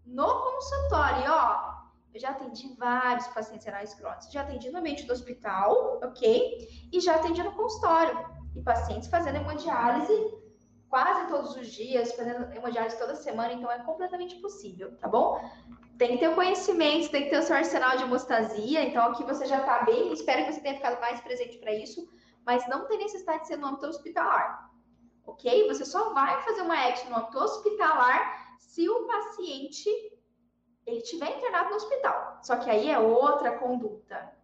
No 0.05 0.43
consultório, 0.43 1.31
ó. 1.31 1.77
Eu 2.15 2.21
já 2.21 2.31
atendi 2.31 2.75
vários 2.77 3.27
pacientes 3.29 3.67
renais 3.67 3.93
crônicos. 3.93 4.33
Já 4.33 4.41
atendi 4.41 4.71
no 4.71 4.79
ambiente 4.79 5.05
do 5.05 5.13
hospital, 5.13 6.01
ok? 6.03 6.89
E 6.91 7.01
já 7.01 7.17
atendi 7.17 7.43
no 7.43 7.53
consultório. 7.53 8.17
E 8.57 8.63
pacientes 8.63 9.09
fazendo 9.09 9.37
hemodiálise 9.37 10.35
quase 10.89 11.29
todos 11.29 11.57
os 11.57 11.67
dias, 11.69 12.13
fazendo 12.13 12.53
hemodiálise 12.55 12.99
toda 12.99 13.15
semana, 13.15 13.53
então 13.53 13.71
é 13.71 13.79
completamente 13.81 14.37
possível, 14.37 14.97
tá 14.97 15.09
bom? 15.09 15.41
Tem 15.99 16.13
que 16.13 16.19
ter 16.19 16.29
o 16.29 16.35
conhecimento, 16.35 17.11
tem 17.11 17.25
que 17.25 17.31
ter 17.31 17.39
o 17.39 17.43
seu 17.43 17.57
arsenal 17.57 17.97
de 17.97 18.05
hemostasia, 18.05 18.83
então 18.83 19.11
aqui 19.11 19.25
você 19.25 19.47
já 19.47 19.59
está 19.59 19.83
bem, 19.85 20.13
espero 20.13 20.45
que 20.45 20.53
você 20.53 20.61
tenha 20.61 20.77
ficado 20.77 21.01
mais 21.01 21.21
presente 21.21 21.59
para 21.59 21.73
isso, 21.73 22.09
mas 22.45 22.67
não 22.69 22.87
tem 22.87 22.99
necessidade 22.99 23.43
de 23.43 23.49
ser 23.49 23.57
no 23.57 23.67
âmbito 23.67 23.87
hospitalar, 23.87 24.71
ok? 25.27 25.67
Você 25.69 25.85
só 25.85 26.13
vai 26.13 26.41
fazer 26.43 26.63
uma 26.63 26.77
action 26.87 27.11
no 27.11 27.17
âmbito 27.17 27.39
hospitalar 27.39 28.57
se 28.59 28.89
o 28.89 29.07
paciente 29.07 29.91
ele 30.87 30.99
estiver 30.99 31.37
internado 31.37 31.71
no 31.71 31.77
hospital, 31.77 32.39
só 32.43 32.57
que 32.57 32.71
aí 32.71 32.91
é 32.91 32.99
outra 32.99 33.59
conduta. 33.59 34.36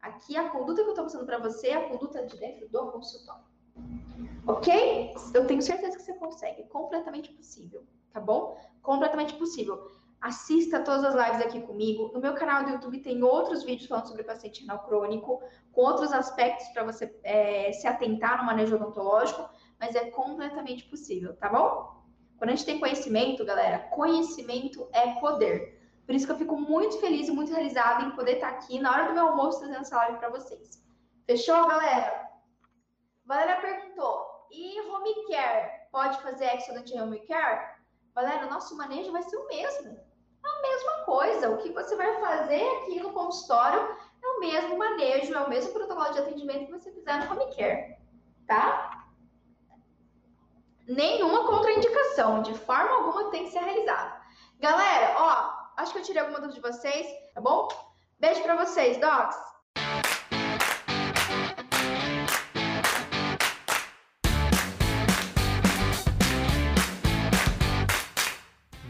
Aqui 0.00 0.36
a 0.36 0.48
conduta 0.48 0.82
que 0.82 0.88
eu 0.88 0.92
estou 0.92 1.04
mostrando 1.04 1.26
para 1.26 1.38
você 1.38 1.68
é 1.68 1.74
a 1.74 1.88
conduta 1.88 2.24
de 2.24 2.36
dentro 2.38 2.68
do 2.68 2.92
consultório. 2.92 3.44
Ok? 4.46 5.14
Eu 5.34 5.46
tenho 5.46 5.60
certeza 5.60 5.96
que 5.96 6.02
você 6.02 6.14
consegue. 6.14 6.64
Completamente 6.64 7.32
possível, 7.32 7.84
tá 8.12 8.20
bom? 8.20 8.56
Completamente 8.82 9.34
possível. 9.34 9.90
Assista 10.20 10.80
todas 10.80 11.04
as 11.04 11.14
lives 11.14 11.46
aqui 11.46 11.60
comigo. 11.60 12.10
No 12.12 12.20
meu 12.20 12.34
canal 12.34 12.64
do 12.64 12.70
YouTube 12.70 13.00
tem 13.00 13.22
outros 13.22 13.62
vídeos 13.62 13.88
falando 13.88 14.08
sobre 14.08 14.24
paciente 14.24 14.62
renal 14.62 14.80
crônico, 14.84 15.40
com 15.72 15.82
outros 15.82 16.12
aspectos 16.12 16.66
para 16.68 16.84
você 16.84 17.14
é, 17.22 17.72
se 17.72 17.86
atentar 17.86 18.38
no 18.38 18.44
manejo 18.44 18.74
odontológico, 18.74 19.48
mas 19.78 19.94
é 19.94 20.10
completamente 20.10 20.84
possível, 20.84 21.36
tá 21.36 21.48
bom? 21.48 21.98
Quando 22.36 22.50
a 22.50 22.54
gente 22.54 22.66
tem 22.66 22.80
conhecimento, 22.80 23.44
galera, 23.44 23.78
conhecimento 23.90 24.88
é 24.92 25.20
poder. 25.20 25.77
Por 26.08 26.14
isso 26.14 26.24
que 26.24 26.32
eu 26.32 26.38
fico 26.38 26.58
muito 26.58 26.98
feliz 27.00 27.28
e 27.28 27.32
muito 27.32 27.52
realizada 27.52 28.02
em 28.02 28.12
poder 28.12 28.36
estar 28.36 28.48
aqui 28.48 28.80
na 28.80 28.90
hora 28.90 29.08
do 29.08 29.12
meu 29.12 29.28
almoço 29.28 29.58
trazendo 29.58 29.82
essa 29.82 29.94
live 29.94 30.16
para 30.16 30.30
vocês. 30.30 30.82
Fechou, 31.26 31.68
galera? 31.68 32.30
Valéria 33.26 33.60
perguntou: 33.60 34.46
e 34.50 34.80
home 34.80 35.26
care? 35.26 35.86
Pode 35.92 36.18
fazer 36.22 36.46
excellent 36.46 36.90
home 36.94 37.20
care? 37.26 37.76
Valéria, 38.14 38.46
nosso 38.46 38.74
manejo 38.74 39.12
vai 39.12 39.22
ser 39.22 39.36
o 39.36 39.46
mesmo. 39.48 39.90
É 39.90 40.48
a 40.48 40.62
mesma 40.62 40.92
coisa. 41.04 41.50
O 41.50 41.58
que 41.58 41.72
você 41.72 41.94
vai 41.94 42.18
fazer 42.22 42.66
aqui 42.78 43.00
no 43.00 43.12
consultório 43.12 43.94
é 44.22 44.26
o 44.26 44.40
mesmo 44.40 44.78
manejo, 44.78 45.34
é 45.34 45.40
o 45.40 45.50
mesmo 45.50 45.74
protocolo 45.74 46.10
de 46.14 46.20
atendimento 46.20 46.64
que 46.64 46.72
você 46.72 46.90
fizer 46.90 47.22
no 47.22 47.30
home 47.30 47.54
care. 47.54 47.98
Tá? 48.46 49.04
Nenhuma 50.88 51.46
contraindicação, 51.46 52.40
de 52.40 52.54
forma 52.54 52.92
alguma 52.92 53.30
tem 53.30 53.44
que 53.44 53.50
ser 53.50 53.58
realizada. 53.58 54.22
Galera, 54.58 55.14
ó, 55.18 55.57
acho 55.78 55.92
que 55.92 55.98
eu 55.98 56.02
tirei 56.02 56.20
alguma 56.20 56.40
dúvida 56.40 56.60
de 56.60 56.72
vocês, 56.72 57.06
tá 57.34 57.40
bom? 57.40 57.68
Beijo 58.18 58.42
para 58.42 58.64
vocês, 58.64 58.98
docs! 58.98 59.36